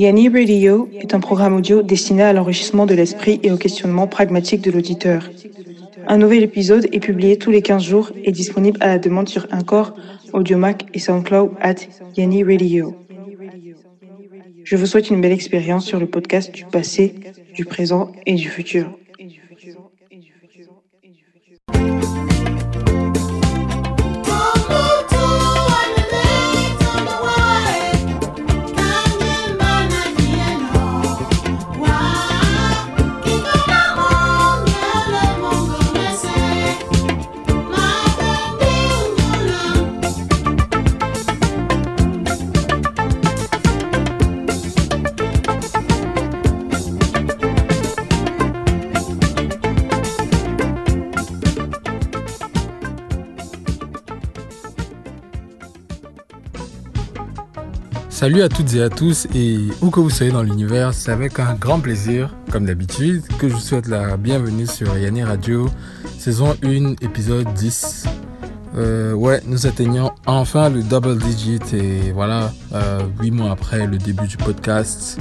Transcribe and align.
Yanni 0.00 0.30
Radio 0.30 0.88
est 0.94 1.12
un 1.12 1.20
programme 1.20 1.54
audio 1.54 1.82
destiné 1.82 2.22
à 2.22 2.32
l'enrichissement 2.32 2.86
de 2.86 2.94
l'esprit 2.94 3.38
et 3.42 3.52
au 3.52 3.58
questionnement 3.58 4.06
pragmatique 4.06 4.62
de 4.62 4.70
l'auditeur. 4.70 5.28
Un 6.06 6.16
nouvel 6.16 6.42
épisode 6.42 6.88
est 6.90 7.00
publié 7.00 7.36
tous 7.36 7.50
les 7.50 7.60
15 7.60 7.82
jours 7.82 8.10
et 8.24 8.32
disponible 8.32 8.78
à 8.80 8.86
la 8.86 8.98
demande 8.98 9.28
sur 9.28 9.46
Encore, 9.52 9.92
Audiomac 10.32 10.86
et 10.94 10.98
SoundCloud 10.98 11.50
at 11.60 11.74
Yanni 12.16 12.42
Radio. 12.42 12.96
Je 14.64 14.76
vous 14.76 14.86
souhaite 14.86 15.10
une 15.10 15.20
belle 15.20 15.32
expérience 15.32 15.84
sur 15.84 16.00
le 16.00 16.06
podcast 16.06 16.50
du 16.50 16.64
passé, 16.64 17.16
du 17.54 17.66
présent 17.66 18.10
et 18.24 18.36
du 18.36 18.48
futur. 18.48 18.90
Salut 58.20 58.42
à 58.42 58.50
toutes 58.50 58.74
et 58.74 58.82
à 58.82 58.90
tous 58.90 59.26
et 59.34 59.56
où 59.80 59.88
que 59.88 59.98
vous 59.98 60.10
soyez 60.10 60.30
dans 60.30 60.42
l'univers, 60.42 60.92
c'est 60.92 61.10
avec 61.10 61.40
un 61.40 61.54
grand 61.54 61.80
plaisir, 61.80 62.36
comme 62.52 62.66
d'habitude, 62.66 63.22
que 63.38 63.48
je 63.48 63.54
vous 63.54 63.60
souhaite 63.60 63.88
la 63.88 64.18
bienvenue 64.18 64.66
sur 64.66 64.94
Yanni 64.98 65.22
Radio, 65.22 65.70
saison 66.18 66.54
1, 66.62 66.96
épisode 67.00 67.50
10. 67.54 68.04
Euh, 68.76 69.14
ouais, 69.14 69.40
nous 69.46 69.66
atteignons 69.66 70.10
enfin 70.26 70.68
le 70.68 70.82
double 70.82 71.16
digit 71.16 71.60
et 71.72 72.12
voilà, 72.12 72.52
euh, 72.74 73.00
8 73.22 73.30
mois 73.30 73.52
après 73.52 73.86
le 73.86 73.96
début 73.96 74.26
du 74.26 74.36
podcast. 74.36 75.18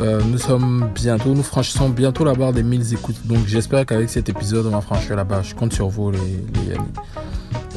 Euh, 0.00 0.22
nous 0.26 0.38
sommes 0.38 0.88
bientôt, 0.94 1.34
nous 1.34 1.42
franchissons 1.42 1.90
bientôt 1.90 2.24
la 2.24 2.32
barre 2.32 2.54
des 2.54 2.62
1000 2.62 2.94
écoutes. 2.94 3.26
Donc 3.26 3.46
j'espère 3.46 3.84
qu'avec 3.84 4.08
cet 4.08 4.30
épisode, 4.30 4.64
on 4.64 4.70
va 4.70 4.80
franchir 4.80 5.14
la 5.14 5.24
barre. 5.24 5.42
Je 5.42 5.54
compte 5.54 5.74
sur 5.74 5.90
vous, 5.90 6.10
les, 6.10 6.18
les. 6.18 6.78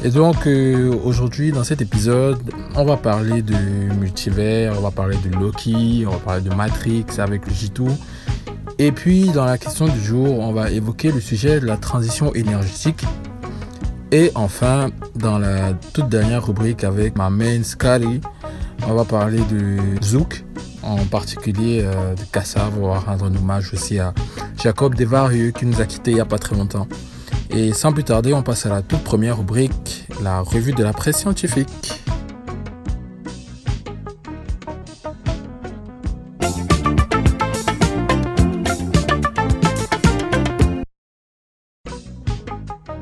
Et 0.06 0.10
donc 0.10 0.48
euh, 0.48 0.94
aujourd'hui 1.06 1.54
dans 1.54 1.64
cet 1.64 1.82
épisode, 1.82 2.38
on 2.76 2.84
va 2.84 2.98
parler 2.98 3.42
de 3.42 3.56
multivers, 3.96 4.74
on 4.78 4.82
va 4.82 4.92
parler 4.92 5.16
de 5.18 5.34
Loki, 5.40 6.04
on 6.06 6.12
va 6.12 6.18
parler 6.18 6.42
de 6.42 6.54
Matrix 6.54 7.06
avec 7.20 7.48
le 7.48 7.54
J2. 7.54 7.90
Et 8.80 8.92
puis 8.92 9.30
dans 9.30 9.46
la 9.46 9.58
question 9.58 9.88
du 9.88 10.00
jour, 10.02 10.40
on 10.40 10.52
va 10.52 10.72
évoquer 10.72 11.10
le 11.14 11.22
sujet 11.22 11.62
de 11.62 11.66
la 11.66 11.78
transition 11.78 12.34
énergétique. 12.34 13.06
Et 14.12 14.30
enfin, 14.36 14.90
dans 15.16 15.40
la 15.40 15.72
toute 15.94 16.10
dernière 16.10 16.46
rubrique 16.46 16.84
avec 16.84 17.18
ma 17.18 17.30
main 17.30 17.64
Scary, 17.64 18.20
on 18.90 18.96
va 18.96 19.06
parler 19.06 19.40
de 19.50 20.04
Zouk, 20.04 20.44
en 20.84 20.98
particulier 21.06 21.82
euh, 21.82 22.14
de 22.14 22.24
Kassav. 22.30 22.74
On 22.78 22.90
va 22.90 23.00
rendre 23.00 23.26
un 23.26 23.36
hommage 23.36 23.74
aussi 23.74 24.00
à 24.00 24.14
Jacob 24.62 24.96
Desvarieux 24.96 25.52
qui 25.52 25.66
nous 25.66 25.80
a 25.80 25.86
quittés 25.86 26.12
il 26.12 26.16
n'y 26.16 26.20
a 26.20 26.26
pas 26.26 26.40
très 26.40 26.58
longtemps. 26.58 26.90
Et 27.56 27.72
sans 27.72 27.94
plus 27.94 28.04
tarder, 28.04 28.34
on 28.34 28.42
passe 28.42 28.66
à 28.66 28.70
la 28.70 28.82
toute 28.82 29.04
première 29.04 29.38
rubrique, 29.38 30.06
la 30.24 30.42
revue 30.42 30.74
de 30.74 30.84
la 30.84 30.92
presse 30.92 31.18
scientifique. 31.18 31.70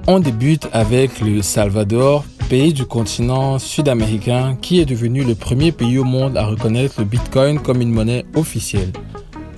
On 0.06 0.20
débute 0.20 0.68
avec 0.74 1.22
le 1.22 1.42
Salvador, 1.42 2.26
pays 2.50 2.74
du 2.74 2.86
continent 2.86 3.58
sud-américain 3.58 4.58
qui 4.62 4.82
est 4.82 4.86
devenu 4.86 5.24
le 5.24 5.36
premier 5.36 5.72
pays 5.72 5.98
au 5.98 6.04
monde 6.04 6.36
à 6.36 6.46
reconnaître 6.46 6.96
le 6.98 7.06
Bitcoin 7.06 7.60
comme 7.60 7.80
une 7.80 7.92
monnaie 7.92 8.26
officielle. 8.36 8.92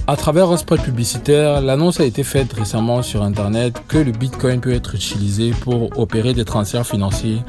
À 0.06 0.18
travers 0.18 0.52
un 0.52 0.58
spot 0.58 0.82
publicitaire, 0.82 1.62
l'annonce 1.62 2.02
a 2.02 2.04
été 2.04 2.24
faite 2.24 2.52
récemment 2.52 3.02
sur 3.02 3.24
Internet 3.24 3.82
que 3.88 3.98
le 3.98 4.12
Bitcoin 4.12 4.60
peut 4.60 4.74
être 4.74 4.96
utilisé 4.96 5.52
pour 5.52 5.98
opérer 5.98 6.34
des 6.34 6.44
transferts 6.44 6.86
financiers, 6.86 7.40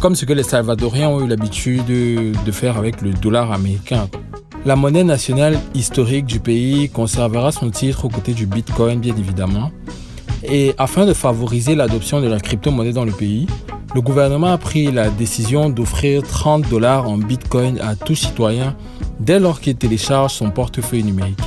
comme 0.00 0.16
ce 0.16 0.24
que 0.24 0.32
les 0.32 0.42
Salvadoriens 0.42 1.08
ont 1.08 1.24
eu 1.24 1.28
l'habitude 1.28 1.84
de 1.86 2.50
faire 2.50 2.76
avec 2.78 3.00
le 3.00 3.12
dollar 3.12 3.52
américain. 3.52 4.08
La 4.66 4.74
monnaie 4.74 5.04
nationale 5.04 5.56
historique 5.74 6.26
du 6.26 6.40
pays 6.40 6.88
conservera 6.88 7.52
son 7.52 7.70
titre 7.70 8.06
aux 8.06 8.08
côtés 8.08 8.34
du 8.34 8.46
Bitcoin, 8.46 8.98
bien 8.98 9.14
évidemment. 9.16 9.70
Et 10.42 10.74
afin 10.78 11.06
de 11.06 11.14
favoriser 11.14 11.76
l'adoption 11.76 12.20
de 12.20 12.26
la 12.26 12.40
crypto-monnaie 12.40 12.92
dans 12.92 13.04
le 13.04 13.12
pays, 13.12 13.46
le 13.94 14.00
gouvernement 14.00 14.52
a 14.52 14.58
pris 14.58 14.90
la 14.90 15.10
décision 15.10 15.70
d'offrir 15.70 16.24
30 16.24 16.68
dollars 16.68 17.08
en 17.08 17.18
Bitcoin 17.18 17.78
à 17.80 17.94
tout 17.94 18.16
citoyen 18.16 18.74
dès 19.20 19.38
lors 19.38 19.60
qu'il 19.60 19.76
télécharge 19.76 20.32
son 20.32 20.50
portefeuille 20.50 21.04
numérique. 21.04 21.38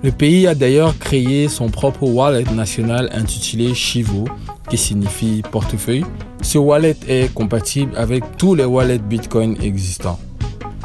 Le 0.00 0.12
pays 0.12 0.46
a 0.46 0.54
d'ailleurs 0.54 0.96
créé 0.96 1.48
son 1.48 1.70
propre 1.70 2.04
wallet 2.04 2.44
national 2.54 3.10
intitulé 3.12 3.74
Chivo, 3.74 4.26
qui 4.70 4.78
signifie 4.78 5.42
portefeuille. 5.50 6.04
Ce 6.40 6.56
wallet 6.56 6.96
est 7.08 7.34
compatible 7.34 7.92
avec 7.96 8.22
tous 8.36 8.54
les 8.54 8.64
wallets 8.64 8.98
Bitcoin 8.98 9.56
existants. 9.60 10.20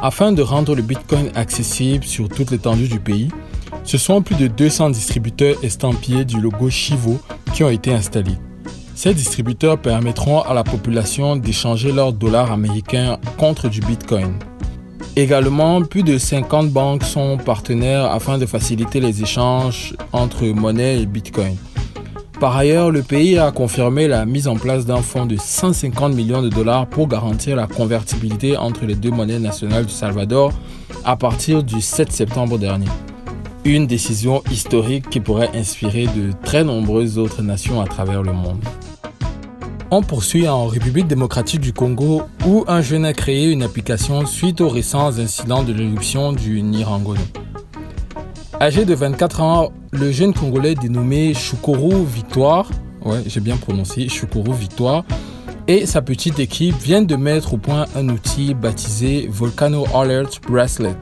Afin 0.00 0.32
de 0.32 0.42
rendre 0.42 0.74
le 0.74 0.82
Bitcoin 0.82 1.30
accessible 1.36 2.02
sur 2.02 2.28
toute 2.28 2.50
l'étendue 2.50 2.88
du 2.88 2.98
pays, 2.98 3.28
ce 3.84 3.98
sont 3.98 4.20
plus 4.20 4.34
de 4.34 4.48
200 4.48 4.90
distributeurs 4.90 5.62
estampillés 5.62 6.24
du 6.24 6.40
logo 6.40 6.68
Chivo 6.68 7.20
qui 7.52 7.62
ont 7.62 7.70
été 7.70 7.92
installés. 7.92 8.38
Ces 8.96 9.14
distributeurs 9.14 9.78
permettront 9.78 10.40
à 10.40 10.54
la 10.54 10.64
population 10.64 11.36
d'échanger 11.36 11.92
leurs 11.92 12.12
dollars 12.12 12.50
américains 12.50 13.18
contre 13.38 13.68
du 13.68 13.80
Bitcoin. 13.80 14.32
Également, 15.16 15.80
plus 15.82 16.02
de 16.02 16.18
50 16.18 16.70
banques 16.70 17.04
sont 17.04 17.38
partenaires 17.38 18.06
afin 18.06 18.36
de 18.36 18.46
faciliter 18.46 18.98
les 18.98 19.22
échanges 19.22 19.94
entre 20.12 20.44
monnaie 20.46 21.02
et 21.02 21.06
Bitcoin. 21.06 21.56
Par 22.40 22.56
ailleurs, 22.56 22.90
le 22.90 23.02
pays 23.02 23.38
a 23.38 23.52
confirmé 23.52 24.08
la 24.08 24.26
mise 24.26 24.48
en 24.48 24.56
place 24.56 24.86
d'un 24.86 25.02
fonds 25.02 25.24
de 25.24 25.36
150 25.36 26.14
millions 26.14 26.42
de 26.42 26.48
dollars 26.48 26.88
pour 26.88 27.06
garantir 27.06 27.54
la 27.54 27.68
convertibilité 27.68 28.56
entre 28.56 28.86
les 28.86 28.96
deux 28.96 29.12
monnaies 29.12 29.38
nationales 29.38 29.86
du 29.86 29.92
Salvador 29.92 30.52
à 31.04 31.16
partir 31.16 31.62
du 31.62 31.80
7 31.80 32.10
septembre 32.10 32.58
dernier. 32.58 32.88
Une 33.64 33.86
décision 33.86 34.42
historique 34.50 35.08
qui 35.10 35.20
pourrait 35.20 35.50
inspirer 35.54 36.06
de 36.06 36.32
très 36.42 36.64
nombreuses 36.64 37.18
autres 37.18 37.40
nations 37.40 37.80
à 37.80 37.86
travers 37.86 38.24
le 38.24 38.32
monde. 38.32 38.64
On 39.96 40.02
poursuit 40.02 40.48
en 40.48 40.66
République 40.66 41.06
démocratique 41.06 41.60
du 41.60 41.72
Congo 41.72 42.22
où 42.44 42.64
un 42.66 42.82
jeune 42.82 43.04
a 43.04 43.12
créé 43.12 43.52
une 43.52 43.62
application 43.62 44.26
suite 44.26 44.60
aux 44.60 44.68
récents 44.68 45.20
incidents 45.20 45.62
de 45.62 45.72
l'éruption 45.72 46.32
du 46.32 46.62
Nirangono. 46.62 47.20
Âgé 48.60 48.86
de 48.86 48.92
24 48.92 49.40
ans, 49.40 49.72
le 49.92 50.10
jeune 50.10 50.34
Congolais 50.34 50.74
dénommé 50.74 51.32
Chukuru 51.32 52.04
Victoire, 52.04 52.68
ouais 53.04 53.22
j'ai 53.24 53.38
bien 53.38 53.56
prononcé, 53.56 54.08
Victoire, 54.58 55.04
et 55.68 55.86
sa 55.86 56.02
petite 56.02 56.40
équipe 56.40 56.74
viennent 56.82 57.06
de 57.06 57.14
mettre 57.14 57.54
au 57.54 57.58
point 57.58 57.86
un 57.94 58.08
outil 58.08 58.52
baptisé 58.54 59.28
Volcano 59.30 59.84
Alert 59.94 60.40
Bracelet 60.48 60.98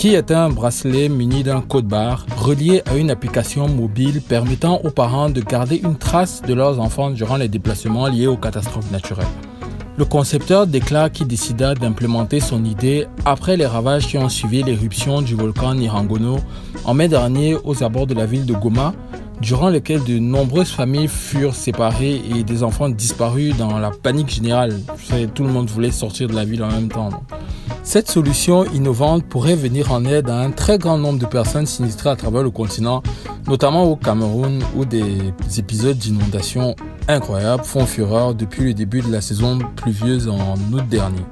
qui 0.00 0.14
est 0.14 0.30
un 0.30 0.48
bracelet 0.48 1.10
muni 1.10 1.42
d'un 1.42 1.60
code 1.60 1.84
barre 1.84 2.24
relié 2.34 2.82
à 2.86 2.96
une 2.96 3.10
application 3.10 3.68
mobile 3.68 4.22
permettant 4.22 4.80
aux 4.82 4.88
parents 4.88 5.28
de 5.28 5.42
garder 5.42 5.76
une 5.76 5.98
trace 5.98 6.40
de 6.40 6.54
leurs 6.54 6.80
enfants 6.80 7.10
durant 7.10 7.36
les 7.36 7.48
déplacements 7.48 8.06
liés 8.06 8.26
aux 8.26 8.38
catastrophes 8.38 8.90
naturelles. 8.90 9.26
Le 9.98 10.06
concepteur 10.06 10.66
déclare 10.66 11.12
qu'il 11.12 11.26
décida 11.26 11.74
d'implémenter 11.74 12.40
son 12.40 12.64
idée 12.64 13.08
après 13.26 13.58
les 13.58 13.66
ravages 13.66 14.06
qui 14.06 14.16
ont 14.16 14.30
suivi 14.30 14.62
l'éruption 14.62 15.20
du 15.20 15.34
volcan 15.34 15.74
Nirangono 15.74 16.38
en 16.86 16.94
mai 16.94 17.08
dernier 17.08 17.58
aux 17.62 17.84
abords 17.84 18.06
de 18.06 18.14
la 18.14 18.24
ville 18.24 18.46
de 18.46 18.54
Goma, 18.54 18.94
durant 19.40 19.70
lequel 19.70 20.04
de 20.04 20.18
nombreuses 20.18 20.70
familles 20.70 21.08
furent 21.08 21.54
séparées 21.54 22.20
et 22.34 22.42
des 22.42 22.62
enfants 22.62 22.88
disparus 22.88 23.56
dans 23.56 23.78
la 23.78 23.90
panique 23.90 24.30
générale. 24.30 24.78
Tout 25.34 25.44
le 25.44 25.50
monde 25.50 25.68
voulait 25.70 25.90
sortir 25.90 26.28
de 26.28 26.34
la 26.34 26.44
ville 26.44 26.62
en 26.62 26.70
même 26.70 26.88
temps. 26.88 27.10
Cette 27.82 28.10
solution 28.10 28.64
innovante 28.66 29.24
pourrait 29.24 29.56
venir 29.56 29.90
en 29.90 30.04
aide 30.04 30.28
à 30.28 30.40
un 30.40 30.50
très 30.50 30.78
grand 30.78 30.98
nombre 30.98 31.18
de 31.18 31.26
personnes 31.26 31.66
sinistrées 31.66 32.10
à 32.10 32.16
travers 32.16 32.42
le 32.42 32.50
continent, 32.50 33.02
notamment 33.46 33.84
au 33.84 33.96
Cameroun 33.96 34.62
où 34.76 34.84
des 34.84 35.32
épisodes 35.56 35.96
d'inondation 35.96 36.76
incroyables 37.08 37.64
font 37.64 37.86
fureur 37.86 38.34
depuis 38.34 38.64
le 38.64 38.74
début 38.74 39.00
de 39.00 39.10
la 39.10 39.20
saison 39.20 39.58
pluvieuse 39.76 40.28
en 40.28 40.54
août 40.72 40.86
dernier. 40.88 41.24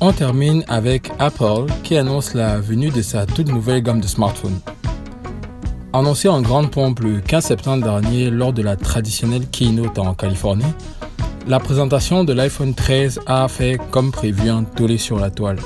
On 0.00 0.12
termine 0.12 0.64
avec 0.68 1.10
Apple 1.18 1.66
qui 1.82 1.96
annonce 1.96 2.34
la 2.34 2.60
venue 2.60 2.90
de 2.90 3.02
sa 3.02 3.26
toute 3.26 3.48
nouvelle 3.48 3.82
gamme 3.82 4.00
de 4.00 4.06
smartphones. 4.06 4.60
Annoncé 5.96 6.28
en 6.28 6.42
grande 6.42 6.72
pompe 6.72 6.98
le 6.98 7.20
15 7.20 7.44
septembre 7.44 7.84
dernier 7.84 8.28
lors 8.28 8.52
de 8.52 8.62
la 8.62 8.74
traditionnelle 8.74 9.46
keynote 9.46 9.96
en 10.00 10.12
Californie, 10.12 10.64
la 11.46 11.60
présentation 11.60 12.24
de 12.24 12.32
l'iPhone 12.32 12.74
13 12.74 13.20
a 13.26 13.46
fait 13.46 13.78
comme 13.92 14.10
prévu 14.10 14.48
un 14.50 14.64
tollé 14.64 14.98
sur 14.98 15.20
la 15.20 15.30
toile. 15.30 15.60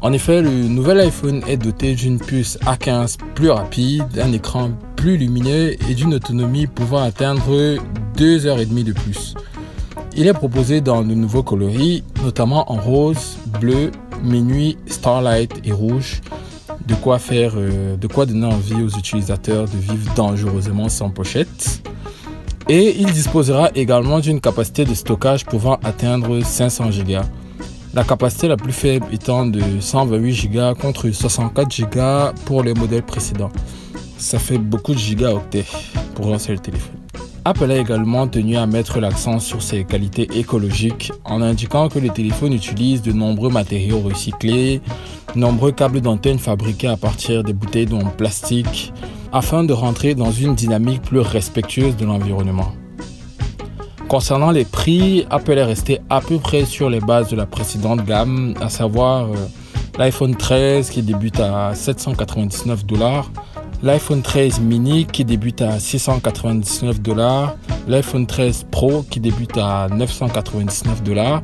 En 0.00 0.12
effet, 0.12 0.42
le 0.42 0.48
nouvel 0.48 1.00
iPhone 1.00 1.42
est 1.48 1.56
doté 1.56 1.96
d'une 1.96 2.20
puce 2.20 2.56
A15 2.60 3.16
plus 3.34 3.50
rapide, 3.50 4.06
d'un 4.14 4.30
écran 4.30 4.70
plus 4.94 5.16
lumineux 5.16 5.72
et 5.90 5.94
d'une 5.96 6.14
autonomie 6.14 6.68
pouvant 6.68 7.02
atteindre 7.02 7.78
2 8.16 8.46
heures 8.46 8.60
et 8.60 8.66
demie 8.66 8.84
de 8.84 8.92
plus. 8.92 9.34
Il 10.16 10.28
est 10.28 10.34
proposé 10.34 10.80
dans 10.80 11.02
de 11.02 11.14
nouveaux 11.14 11.42
coloris, 11.42 12.04
notamment 12.22 12.70
en 12.70 12.76
rose, 12.76 13.38
bleu, 13.60 13.90
minuit, 14.22 14.78
starlight 14.86 15.52
et 15.64 15.72
rouge. 15.72 16.20
De 16.86 16.94
quoi 16.94 17.18
faire, 17.18 17.52
euh, 17.56 17.96
de 17.96 18.06
quoi 18.06 18.26
donner 18.26 18.46
envie 18.46 18.82
aux 18.82 18.88
utilisateurs 18.88 19.66
de 19.66 19.78
vivre 19.78 20.12
dangereusement 20.14 20.88
sans 20.88 21.10
pochette. 21.10 21.82
Et 22.68 22.96
il 22.98 23.12
disposera 23.12 23.70
également 23.74 24.20
d'une 24.20 24.40
capacité 24.40 24.84
de 24.84 24.94
stockage 24.94 25.44
pouvant 25.44 25.78
atteindre 25.84 26.40
500 26.40 26.90
Go. 27.06 27.20
La 27.94 28.04
capacité 28.04 28.48
la 28.48 28.56
plus 28.56 28.72
faible 28.72 29.06
étant 29.12 29.46
de 29.46 29.60
128 29.80 30.48
Go 30.48 30.74
contre 30.80 31.10
64 31.10 31.80
Go 31.90 32.34
pour 32.46 32.62
les 32.62 32.74
modèles 32.74 33.02
précédents. 33.02 33.50
Ça 34.16 34.38
fait 34.38 34.58
beaucoup 34.58 34.92
de 34.92 34.98
gigaoctets 34.98 35.66
pour 36.14 36.32
un 36.32 36.38
seul 36.38 36.60
téléphone. 36.60 37.02
Apple 37.44 37.72
a 37.72 37.76
également 37.76 38.28
tenu 38.28 38.56
à 38.56 38.66
mettre 38.66 39.00
l'accent 39.00 39.40
sur 39.40 39.62
ses 39.62 39.82
qualités 39.82 40.28
écologiques 40.38 41.12
en 41.24 41.42
indiquant 41.42 41.88
que 41.88 41.98
les 41.98 42.10
téléphones 42.10 42.52
utilisent 42.52 43.02
de 43.02 43.10
nombreux 43.10 43.50
matériaux 43.50 43.98
recyclés, 43.98 44.80
nombreux 45.34 45.72
câbles 45.72 46.00
d'antenne 46.00 46.38
fabriqués 46.38 46.88
à 46.88 46.96
partir 46.96 47.42
des 47.42 47.52
bouteilles 47.52 47.92
en 47.92 48.08
plastique, 48.10 48.92
afin 49.32 49.64
de 49.64 49.72
rentrer 49.72 50.14
dans 50.14 50.30
une 50.30 50.54
dynamique 50.54 51.02
plus 51.02 51.20
respectueuse 51.20 51.96
de 51.96 52.04
l'environnement. 52.04 52.72
Concernant 54.08 54.50
les 54.50 54.66
prix, 54.66 55.26
Apple 55.30 55.56
est 55.56 55.64
resté 55.64 56.00
à 56.10 56.20
peu 56.20 56.38
près 56.38 56.66
sur 56.66 56.90
les 56.90 57.00
bases 57.00 57.30
de 57.30 57.36
la 57.36 57.46
précédente 57.46 58.04
gamme, 58.04 58.54
à 58.60 58.68
savoir 58.68 59.24
euh, 59.24 59.36
l'iPhone 59.98 60.36
13 60.36 60.90
qui 60.90 61.02
débute 61.02 61.40
à 61.40 61.74
799 61.74 62.84
dollars, 62.84 63.30
l'iPhone 63.82 64.20
13 64.20 64.60
mini 64.60 65.06
qui 65.06 65.24
débute 65.24 65.62
à 65.62 65.80
699 65.80 67.00
dollars, 67.00 67.56
l'iPhone 67.88 68.26
13 68.26 68.66
Pro 68.70 69.02
qui 69.08 69.18
débute 69.18 69.56
à 69.56 69.88
999 69.90 71.02
dollars 71.02 71.40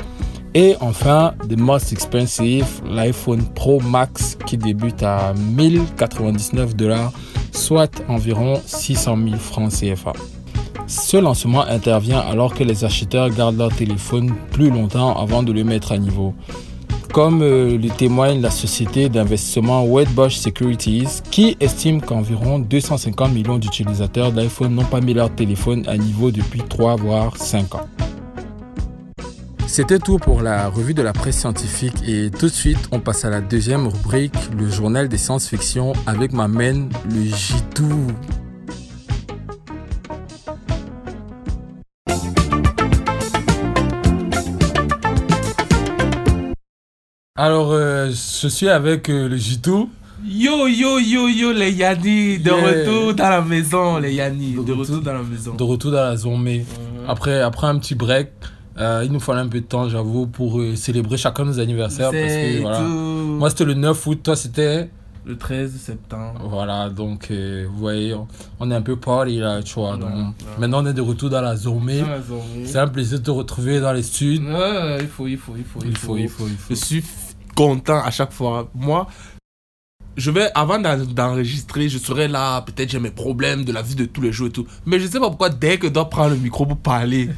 et 0.54 0.76
enfin, 0.80 1.34
the 1.48 1.56
most 1.58 1.92
expensive, 1.92 2.66
l'iPhone 2.88 3.42
Pro 3.54 3.80
Max 3.80 4.36
qui 4.46 4.56
débute 4.56 5.02
à 5.02 5.34
1099 5.34 6.74
dollars, 6.74 7.12
soit 7.52 8.02
environ 8.08 8.60
600 8.64 9.16
000 9.24 9.36
francs 9.36 9.72
CFA. 9.72 10.12
Ce 10.86 11.18
lancement 11.18 11.62
intervient 11.66 12.20
alors 12.20 12.54
que 12.54 12.64
les 12.64 12.84
acheteurs 12.84 13.28
gardent 13.28 13.58
leur 13.58 13.74
téléphone 13.74 14.32
plus 14.52 14.70
longtemps 14.70 15.14
avant 15.20 15.42
de 15.42 15.52
le 15.52 15.62
mettre 15.62 15.92
à 15.92 15.98
niveau. 15.98 16.34
Comme 17.12 17.42
euh, 17.42 17.76
le 17.76 17.88
témoigne 17.88 18.40
la 18.40 18.50
société 18.50 19.08
d'investissement 19.08 19.84
Wedbush 19.84 20.36
Securities, 20.36 21.22
qui 21.30 21.56
estime 21.60 22.00
qu'environ 22.00 22.58
250 22.58 23.32
millions 23.32 23.58
d'utilisateurs 23.58 24.32
d'iPhone 24.32 24.74
n'ont 24.74 24.84
pas 24.84 25.00
mis 25.00 25.14
leur 25.14 25.30
téléphone 25.34 25.84
à 25.88 25.96
niveau 25.98 26.30
depuis 26.30 26.62
3 26.62 26.96
voire 26.96 27.36
5 27.36 27.74
ans. 27.74 27.86
C'était 29.68 29.98
tout 29.98 30.18
pour 30.18 30.40
la 30.42 30.68
revue 30.68 30.94
de 30.94 31.02
la 31.02 31.12
presse 31.12 31.38
scientifique 31.38 32.02
et 32.06 32.30
tout 32.30 32.46
de 32.46 32.52
suite 32.52 32.78
on 32.90 33.00
passe 33.00 33.24
à 33.24 33.30
la 33.30 33.40
deuxième 33.40 33.86
rubrique, 33.86 34.34
le 34.56 34.68
journal 34.68 35.08
des 35.08 35.18
science-fiction 35.18 35.92
avec 36.06 36.32
ma 36.32 36.48
main, 36.48 36.88
le 37.10 37.20
J2. 37.30 37.84
Alors, 47.36 47.70
euh, 47.72 48.08
je 48.10 48.48
suis 48.48 48.68
avec 48.68 49.08
euh, 49.08 49.28
le 49.28 49.36
Jitou. 49.36 49.90
Yo, 50.26 50.66
yo, 50.66 50.98
yo, 50.98 51.28
yo, 51.28 51.52
les 51.52 51.70
Yanni, 51.72 52.38
de 52.38 52.50
Yeah. 52.50 52.56
retour 52.56 53.14
dans 53.14 53.28
la 53.28 53.40
maison, 53.42 53.98
les 53.98 54.14
Yanni, 54.14 54.54
de, 54.54 54.62
De 54.62 54.72
retour 54.72 54.96
retour- 54.96 55.02
dans 55.02 55.12
la 55.14 55.22
maison. 55.22 55.54
De 55.54 55.62
retour 55.62 55.92
dans 55.92 55.98
la 56.02 56.16
zone, 56.16 56.42
mais 56.42 56.58
Mhm. 56.58 57.04
après, 57.08 57.40
après 57.40 57.68
un 57.68 57.78
petit 57.78 57.94
break, 57.94 58.30
euh, 58.78 59.02
il 59.04 59.12
nous 59.12 59.20
fallait 59.20 59.40
un 59.40 59.48
peu 59.48 59.60
de 59.60 59.66
temps, 59.66 59.88
j'avoue, 59.88 60.26
pour 60.26 60.60
euh, 60.60 60.76
célébrer 60.76 61.16
chacun 61.16 61.44
nos 61.44 61.58
anniversaires. 61.58 62.10
Parce 62.10 62.22
que, 62.22 62.60
voilà. 62.60 62.80
Moi, 62.80 63.50
c'était 63.50 63.64
le 63.64 63.74
9 63.74 64.06
août, 64.06 64.20
toi, 64.22 64.36
c'était? 64.36 64.90
le 65.26 65.36
13 65.36 65.76
septembre. 65.78 66.40
Voilà, 66.48 66.88
donc, 66.88 67.26
euh, 67.30 67.66
vous 67.70 67.76
voyez, 67.78 68.14
on, 68.14 68.26
on 68.60 68.70
est 68.70 68.74
un 68.74 68.80
peu 68.80 68.96
party 68.96 69.40
là, 69.40 69.62
tu 69.62 69.74
vois. 69.74 69.98
donc, 69.98 70.08
Ouais. 70.10 70.24
Maintenant, 70.58 70.82
on 70.82 70.86
est 70.86 70.94
de 70.94 71.02
retour 71.02 71.28
dans 71.28 71.42
la 71.42 71.54
journée. 71.54 72.02
c'est 72.64 72.78
un 72.78 72.88
plaisir 72.88 73.18
de 73.18 73.24
te 73.24 73.30
retrouver 73.30 73.78
dans 73.78 73.92
les 73.92 74.02
studios. 74.02 74.42
Ouais, 74.50 74.98
il 75.02 75.06
faut, 75.06 75.26
il 75.26 75.36
faut, 75.36 75.52
il 75.54 75.64
faut, 75.64 75.80
Il 75.84 75.94
faut, 75.98 76.16
il 76.16 76.28
faut, 76.30 76.46
il 76.48 76.56
faut. 76.56 76.70
Je 76.70 76.74
suis 76.76 77.04
content 77.54 78.02
à 78.02 78.10
chaque 78.10 78.32
fois. 78.32 78.70
Moi, 78.74 79.06
je 80.16 80.30
vais, 80.30 80.48
avant 80.54 80.78
d'en- 80.78 80.96
d'enregistrer, 81.04 81.90
je 81.90 81.98
serai 81.98 82.26
là, 82.26 82.62
peut-être 82.62 82.88
j'ai 82.90 82.98
mes 82.98 83.10
problèmes 83.10 83.64
de 83.66 83.72
la 83.72 83.82
vie 83.82 83.96
de 83.96 84.06
tous 84.06 84.22
les 84.22 84.32
jours 84.32 84.46
et 84.46 84.50
tout. 84.52 84.66
Mais 84.86 84.98
je 84.98 85.06
sais 85.08 85.20
pas 85.20 85.28
pourquoi, 85.28 85.50
dès 85.50 85.76
que 85.76 85.88
je 85.88 85.92
dois 85.92 86.08
prendre 86.08 86.30
le 86.30 86.36
micro 86.40 86.64
pour 86.64 86.78
parler, 86.78 87.28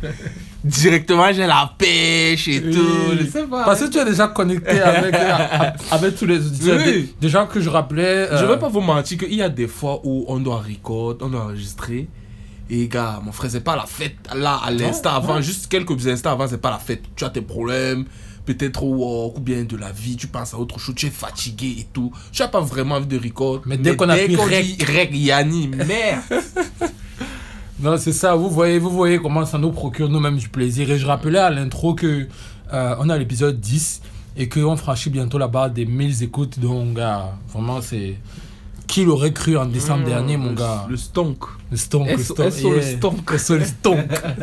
directement 0.65 1.33
j'ai 1.33 1.47
la 1.47 1.73
pêche 1.79 2.49
et 2.49 2.63
Oui. 2.65 2.75
tout. 2.75 3.17
Je 3.21 3.27
sais 3.27 3.47
pas. 3.47 3.65
Parce 3.65 3.81
que 3.81 3.91
tu 3.91 3.99
es 3.99 4.05
déjà 4.05 4.29
connecté 4.29 4.81
avec, 4.81 5.15
euh, 5.15 5.71
avec 5.91 6.17
tous 6.17 6.27
les 6.27 6.39
auditeurs. 6.39 6.79
Oui. 6.79 6.93
Des, 6.93 7.15
des 7.21 7.29
gens 7.29 7.47
que 7.47 7.61
je 7.61 7.69
rappelais. 7.69 8.29
Je 8.31 8.45
euh, 8.45 8.47
vais 8.49 8.59
pas 8.59 8.69
vous 8.69 8.81
mentir 8.81 9.19
qu'il 9.19 9.35
y 9.35 9.43
a 9.43 9.49
des 9.49 9.69
fois 9.69 10.01
où 10.05 10.25
on 10.29 10.39
doit 10.39 10.61
record, 10.67 11.17
on 11.21 11.29
doit 11.29 11.45
enregistrer. 11.45 12.09
Et 12.73 12.87
gars, 12.87 13.21
mon 13.25 13.33
frère, 13.33 13.51
c'est 13.51 13.65
pas 13.65 13.75
la 13.75 13.85
fête 13.87 14.15
là 14.35 14.61
à 14.65 14.71
l'instant 14.71 15.15
avant, 15.15 15.41
juste 15.41 15.67
quelques 15.69 16.07
instants 16.07 16.31
avant, 16.33 16.47
c'est 16.47 16.61
pas 16.61 16.71
la 16.71 16.79
fête. 16.79 17.03
Tu 17.17 17.25
as 17.25 17.31
tes 17.31 17.41
problèmes, 17.41 18.05
peut-être 18.47 18.85
au 18.85 18.95
work 18.95 19.39
ou 19.39 19.41
bien 19.41 19.65
de 19.65 19.77
la 19.77 19.91
vie, 19.91 20.15
tu 20.17 20.29
penses 20.29 20.55
à 20.55 20.59
autre 20.59 20.79
chose, 20.79 20.95
tu 20.95 21.07
es 21.07 21.11
fatigué 21.11 21.75
et 21.81 21.87
tout. 21.93 22.13
Tu 22.31 22.43
n'as 22.43 22.49
pas 22.49 22.61
vraiment 22.61 22.95
envie 22.95 23.07
de 23.09 23.19
record. 23.19 23.63
Mais 23.67 23.77
dès 23.77 23.97
qu'on 23.97 24.07
rec- 24.07 24.29
dit 24.29 24.85
rec, 24.85 25.11
Yanni, 25.13 25.67
merde. 25.69 26.21
Non, 27.83 27.97
c'est 27.97 28.13
ça. 28.13 28.35
Vous 28.35 28.51
voyez, 28.51 28.79
vous 28.79 28.91
voyez 28.91 29.19
comment 29.19 29.47
ça 29.47 29.57
nous 29.57 29.73
procure 29.73 30.11
nous-mêmes 30.11 30.37
du 30.37 30.51
plaisir. 30.51 30.91
Et 30.91 30.99
je 30.99 31.07
rappelais 31.07 31.39
à 31.39 31.49
l'intro 31.49 31.95
que 31.95 32.27
euh, 32.75 32.95
on 32.99 33.09
a 33.09 33.17
l'épisode 33.17 33.59
10 33.59 34.03
et 34.37 34.51
qu'on 34.51 34.77
franchit 34.77 35.09
bientôt 35.09 35.39
la 35.39 35.49
barre 35.49 35.71
des 35.71 35.87
1000 35.87 36.23
écoutes. 36.23 36.59
Donc, 36.59 36.95
gars, 36.95 37.33
vraiment, 37.49 37.81
c'est. 37.81 38.19
Qui 38.91 39.05
l'aurait 39.05 39.33
cru 39.33 39.57
en 39.57 39.67
décembre 39.67 40.05
dernier, 40.05 40.37
mon 40.37 40.49
Le- 40.51 40.55
gars 40.57 40.85
Le 40.91 40.97
stonk. 40.97 41.39
Le 41.71 41.77
stonk, 41.77 42.09
le 42.11 42.19
stonk. 42.19 42.51
SO 42.53 42.73
le 42.73 42.83
stonk. 42.83 43.39
SO 43.39 43.57
le 43.57 43.65
stonk. 43.65 44.01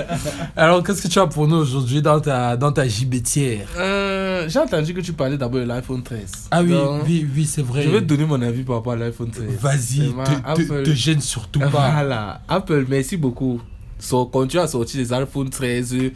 Alors, 0.56 0.82
qu'est-ce 0.84 1.02
que 1.02 1.10
tu 1.10 1.20
as 1.20 1.28
pour 1.28 1.50
nous 1.50 1.58
aujourd'hui 1.58 2.02
dans 2.02 2.22
ta, 2.22 2.56
dans 2.56 2.72
ta 2.72 2.88
gibetière? 2.88 3.68
Euh, 3.78 4.48
J'ai 4.48 4.60
entendu 4.60 4.94
que 4.94 5.02
tu 5.02 5.12
parlais 5.12 5.38
d'abord 5.38 5.60
de 5.60 5.66
l'iPhone 5.66 6.02
13. 6.02 6.48
Ah 6.52 6.62
oui, 6.64 6.70
Donc, 6.72 7.02
oui, 7.06 7.28
oui, 7.36 7.46
c'est 7.46 7.62
vrai. 7.62 7.84
Je 7.84 7.90
vais 7.90 8.00
te 8.00 8.06
donner 8.06 8.24
mon 8.26 8.42
avis 8.42 8.64
par 8.64 8.78
rapport 8.78 8.94
à 8.94 8.96
l'iPhone 8.96 9.30
13. 9.32 9.50
Vas-y, 9.60 9.98
te, 10.14 10.30
te, 10.30 10.32
Apple- 10.46 10.84
te 10.84 10.94
gêne 10.94 11.20
surtout 11.20 11.60
pas. 11.60 11.68
Voilà, 11.68 12.40
Apple, 12.48 12.86
merci 12.88 13.18
beaucoup. 13.18 13.60
So, 14.00 14.28
continue 14.28 14.62
à 14.64 14.68
sortir 14.68 15.02
les 15.02 15.12
iPhone 15.12 15.50
13. 15.50 15.94
euh, 15.94 16.10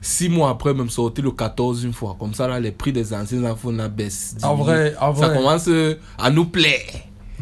Six 0.00 0.28
mois 0.30 0.50
après, 0.50 0.72
même 0.72 0.88
sortir 0.88 1.24
le 1.24 1.32
14 1.32 1.82
une 1.84 1.92
fois. 1.92 2.16
Comme 2.18 2.32
ça, 2.32 2.46
là, 2.48 2.58
les 2.60 2.70
prix 2.70 2.92
des 2.92 3.12
anciens 3.12 3.42
iPhones 3.52 3.86
baissent. 3.94 4.36
En 4.42 4.54
vrai, 4.54 4.94
en 5.00 5.14
Ça 5.14 5.26
vrai. 5.28 5.36
commence 5.36 5.64
euh, 5.68 5.94
à 6.18 6.30
nous 6.30 6.44
plaire. 6.46 6.80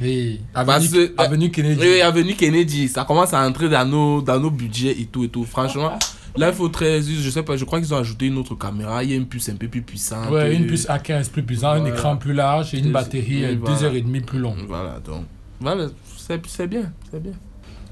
Oui, 0.01 0.41
Parce 0.53 0.69
Avenue, 0.69 1.09
que- 1.09 1.15
Avenue 1.23 1.51
Kennedy. 1.51 1.81
Oui, 1.81 2.01
Avenue 2.01 2.35
Kennedy, 2.35 2.89
ça 2.89 3.05
commence 3.05 3.33
à 3.33 3.47
entrer 3.47 3.69
dans 3.69 3.85
nos, 3.89 4.21
dans 4.23 4.41
nos 4.41 4.51
budgets 4.51 4.91
et 5.01 5.05
tout 5.07 5.23
et 5.25 5.29
tout. 5.29 5.45
Franchement, 5.45 5.93
l'iPhone 6.37 6.71
13, 6.73 7.09
je 7.21 7.31
sais 7.31 7.43
pas, 7.45 7.57
je 7.57 7.65
crois 7.65 7.81
qu'ils 7.81 7.95
ont 7.95 7.99
ajouté 7.99 8.27
une 8.27 8.37
autre 8.39 8.57
caméra. 8.57 9.05
Il 9.05 9.11
y 9.11 9.13
a 9.13 9.17
une 9.17 9.27
puce 9.27 9.49
un 9.51 9.55
peu 9.57 9.69
plus 9.69 9.83
puissante. 9.83 10.31
Ouais, 10.31 10.55
une 10.57 10.65
euh, 10.65 10.69
puce 10.69 10.87
A15 10.89 11.31
plus 11.31 11.45
puissante, 11.45 11.77
un 11.81 11.85
écran 11.87 12.17
plus 12.17 12.33
large 12.33 12.75
et 12.75 12.79
une 12.79 12.87
Et- 12.87 12.91
batterie 12.91 13.25
oui, 13.29 13.45
euh, 13.45 13.57
voilà. 13.61 13.77
deux 13.79 13.85
heures 13.85 13.95
et 13.95 14.01
demie 14.03 14.21
plus 14.21 14.41
longue. 14.41 14.65
Voilà, 14.67 14.99
donc. 15.05 15.25
Voilà, 15.61 15.87
c'est 16.17 16.45
c'est 16.49 16.67
bien, 16.67 16.93
c'est 17.13 17.23
bien. 17.23 17.33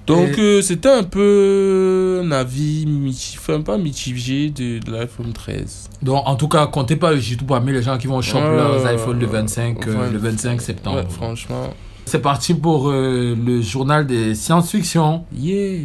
Donc, 0.04 0.37
euh, 0.37 0.61
c'était 0.62 0.88
un 0.90 1.04
peu 1.04 2.23
un 2.25 2.32
avis 2.32 2.85
mitigé, 2.87 3.38
enfin, 3.38 3.61
pas 3.61 3.78
mitigé 3.78 4.50
de, 4.50 4.80
de 4.80 4.90
l'iPhone 4.90 5.32
13. 5.32 5.88
Donc, 6.02 6.25
en 6.26 6.35
tout 6.35 6.49
cas, 6.49 6.66
comptez 6.66 6.97
pas 6.97 7.12
le 7.12 7.18
J2 7.21 7.47
parmi 7.47 7.71
les 7.73 7.82
gens 7.85 7.97
qui 7.97 8.09
vont 8.09 8.21
choper 8.21 8.40
leurs 8.49 8.92
iPhones 8.92 9.21
le 9.21 9.26
ouais. 9.26 9.32
25, 9.32 9.87
euh, 9.87 9.94
Ouais. 10.00 10.11
le 10.11 10.18
25 10.18 10.61
septembre. 10.61 10.97
Ouais, 10.97 11.06
franchement. 11.09 11.73
C'est 12.04 12.21
parti 12.21 12.54
pour 12.54 12.90
euh, 12.90 13.35
le 13.35 13.62
journal 13.62 14.06
des 14.06 14.35
science-fiction. 14.35 15.25
Yeah. 15.32 15.85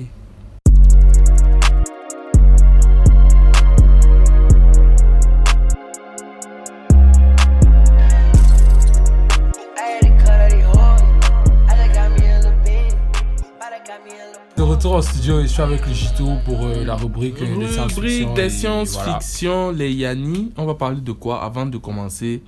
De 14.58 14.64
retour 14.64 14.94
au 14.94 15.02
studio, 15.04 15.44
je 15.44 15.48
suis 15.48 15.62
avec 15.62 15.86
le 15.86 15.94
J2 15.94 16.44
pour 16.44 16.66
euh, 16.66 16.84
la 16.84 16.96
rubrique 16.96 17.40
euh, 17.44 17.60
des 17.60 17.68
science-fiction. 17.68 19.68
Rubrique 19.68 19.78
des 19.78 19.86
les 19.86 19.94
Yanni. 19.94 20.52
On 20.58 20.66
va 20.66 20.74
parler 20.74 21.00
de 21.00 21.12
quoi 21.12 21.44
avant 21.44 21.68
de 21.68 21.78
commencer? 21.78 22.42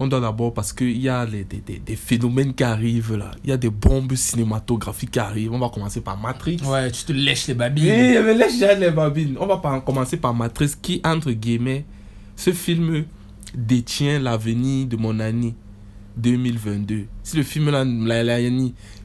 On 0.00 0.06
doit 0.06 0.20
d'abord, 0.20 0.54
parce 0.54 0.72
qu'il 0.72 0.96
y 1.00 1.08
a 1.08 1.24
les- 1.24 1.42
des, 1.44 1.56
des- 1.58 1.78
des 1.80 1.96
phénomènes 1.96 2.54
qui 2.54 2.62
arrivent 2.62 3.16
là. 3.16 3.32
Il 3.42 3.50
y 3.50 3.52
a 3.52 3.56
des 3.56 3.70
bombes 3.70 4.14
cinématographiques 4.14 5.10
qui 5.10 5.18
arrivent. 5.18 5.52
On 5.52 5.58
va 5.58 5.68
commencer 5.70 6.00
par 6.00 6.16
Matrix. 6.16 6.58
Ouais, 6.64 6.90
tu 6.92 7.02
te 7.04 7.12
lèches 7.12 7.48
les 7.48 7.54
Oui, 7.54 7.58
babines. 7.58 7.84
mais 8.24 8.34
laisse 8.34 8.52
déjà 8.60 8.74
les 8.74 8.90
babines. 8.92 9.36
On 9.40 9.46
va 9.46 9.56
pas 9.56 9.80
commencer 9.80 10.16
par 10.16 10.32
Matrice 10.34 10.76
qui, 10.80 11.00
entre 11.04 11.32
guillemets, 11.32 11.84
ce 12.36 12.52
film 12.52 13.04
détient 13.54 14.20
l'avenir 14.20 14.86
de 14.86 14.96
mon 14.96 15.18
ami. 15.18 15.54
2022. 16.16 17.04
Si 17.22 17.36
le 17.36 17.42
film 17.44 17.70
là, 17.70 17.84
la- 17.84 18.24
la- 18.24 18.38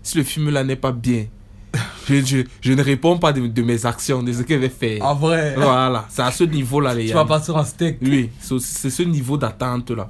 si 0.01 0.17
le 0.17 0.23
film 0.23 0.49
là 0.49 0.63
n'est 0.63 0.75
pas 0.75 0.91
bien, 0.91 1.25
je, 2.07 2.15
je, 2.25 2.37
je 2.61 2.73
ne 2.73 2.81
réponds 2.83 3.17
pas 3.17 3.31
de, 3.33 3.45
de 3.47 3.61
mes 3.61 3.85
actions, 3.85 4.23
de 4.23 4.33
ce 4.33 4.41
que 4.41 4.55
je 4.55 4.59
vais 4.59 4.69
faire. 4.69 5.03
En 5.05 5.13
vrai, 5.15 5.53
Voilà, 5.55 6.05
c'est 6.09 6.21
à 6.23 6.31
ce 6.31 6.43
niveau-là, 6.43 6.93
les 6.95 7.07
tu 7.07 7.13
vas 7.13 7.25
partir 7.25 7.55
en 7.55 7.63
steak. 7.63 7.97
Oui, 8.01 8.29
c'est 8.39 8.89
ce 8.89 9.03
niveau 9.03 9.37
d'attente 9.37 9.91
là. 9.91 10.09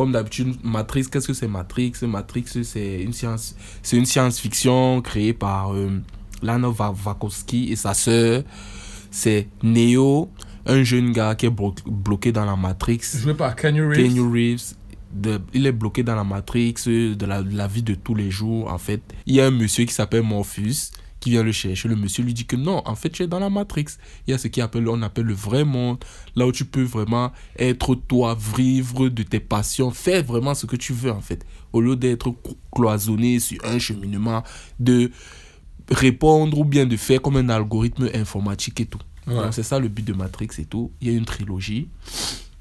Comme 0.00 0.12
d'habitude, 0.12 0.54
Matrix, 0.64 1.08
qu'est-ce 1.12 1.26
que 1.26 1.34
c'est 1.34 1.46
Matrix? 1.46 1.92
Matrix, 2.04 2.44
c'est 2.64 3.02
une 3.02 3.12
science, 3.12 3.54
c'est 3.82 3.98
une 3.98 4.06
science-fiction 4.06 5.02
créée 5.02 5.34
par 5.34 5.74
euh, 5.74 5.90
Lana 6.42 6.70
Wachowski 6.70 7.70
et 7.70 7.76
sa 7.76 7.92
sœur. 7.92 8.42
C'est 9.10 9.48
Neo, 9.62 10.30
un 10.64 10.82
jeune 10.84 11.12
gars 11.12 11.34
qui 11.34 11.44
est 11.44 11.50
blo- 11.50 11.74
bloqué 11.86 12.32
dans 12.32 12.46
la 12.46 12.56
Matrix. 12.56 13.00
Joué 13.14 13.34
par 13.34 13.54
Kenny 13.54 13.82
Reeves. 13.82 13.96
Keanu 14.08 14.20
Reeves, 14.22 14.72
de- 15.12 15.38
il 15.52 15.66
est 15.66 15.72
bloqué 15.72 16.02
dans 16.02 16.14
la 16.16 16.24
Matrix 16.24 16.76
euh, 16.86 17.14
de 17.14 17.26
la, 17.26 17.42
de 17.42 17.54
la 17.54 17.66
vie 17.66 17.82
de 17.82 17.94
tous 17.94 18.14
les 18.14 18.30
jours. 18.30 18.72
En 18.72 18.78
fait, 18.78 19.02
il 19.26 19.34
y 19.34 19.40
a 19.42 19.48
un 19.48 19.50
monsieur 19.50 19.84
qui 19.84 19.92
s'appelle 19.92 20.22
Morpheus 20.22 20.92
qui 21.20 21.30
vient 21.30 21.42
le 21.42 21.52
chercher. 21.52 21.86
Le 21.88 21.96
monsieur 21.96 22.24
lui 22.24 22.32
dit 22.34 22.46
que 22.46 22.56
non, 22.56 22.82
en 22.86 22.94
fait, 22.96 23.10
tu 23.10 23.22
es 23.22 23.26
dans 23.26 23.38
la 23.38 23.50
Matrix. 23.50 23.86
Il 24.26 24.30
y 24.30 24.34
a 24.34 24.38
ce 24.38 24.48
qu'on 24.48 25.02
appelle, 25.02 25.24
le 25.24 25.34
vrai 25.34 25.64
monde, 25.64 25.98
là 26.34 26.46
où 26.46 26.52
tu 26.52 26.64
peux 26.64 26.82
vraiment 26.82 27.30
être 27.58 27.94
toi, 27.94 28.36
vivre 28.56 29.08
de 29.10 29.22
tes 29.22 29.40
passions, 29.40 29.90
faire 29.90 30.24
vraiment 30.24 30.54
ce 30.54 30.64
que 30.66 30.76
tu 30.76 30.92
veux, 30.94 31.10
en 31.12 31.20
fait. 31.20 31.44
Au 31.72 31.80
lieu 31.82 31.94
d'être 31.94 32.30
clo- 32.30 32.56
cloisonné 32.74 33.38
sur 33.38 33.58
un 33.64 33.78
cheminement, 33.78 34.42
de 34.78 35.10
répondre 35.90 36.58
ou 36.58 36.64
bien 36.64 36.86
de 36.86 36.96
faire 36.96 37.20
comme 37.20 37.36
un 37.36 37.48
algorithme 37.48 38.08
informatique 38.14 38.80
et 38.80 38.86
tout. 38.86 38.98
Ouais. 39.26 39.34
Donc, 39.34 39.52
c'est 39.54 39.62
ça 39.62 39.78
le 39.78 39.88
but 39.88 40.04
de 40.06 40.12
Matrix 40.12 40.48
et 40.58 40.64
tout. 40.64 40.90
Il 41.00 41.10
y 41.10 41.14
a 41.14 41.16
une 41.18 41.24
trilogie 41.24 41.88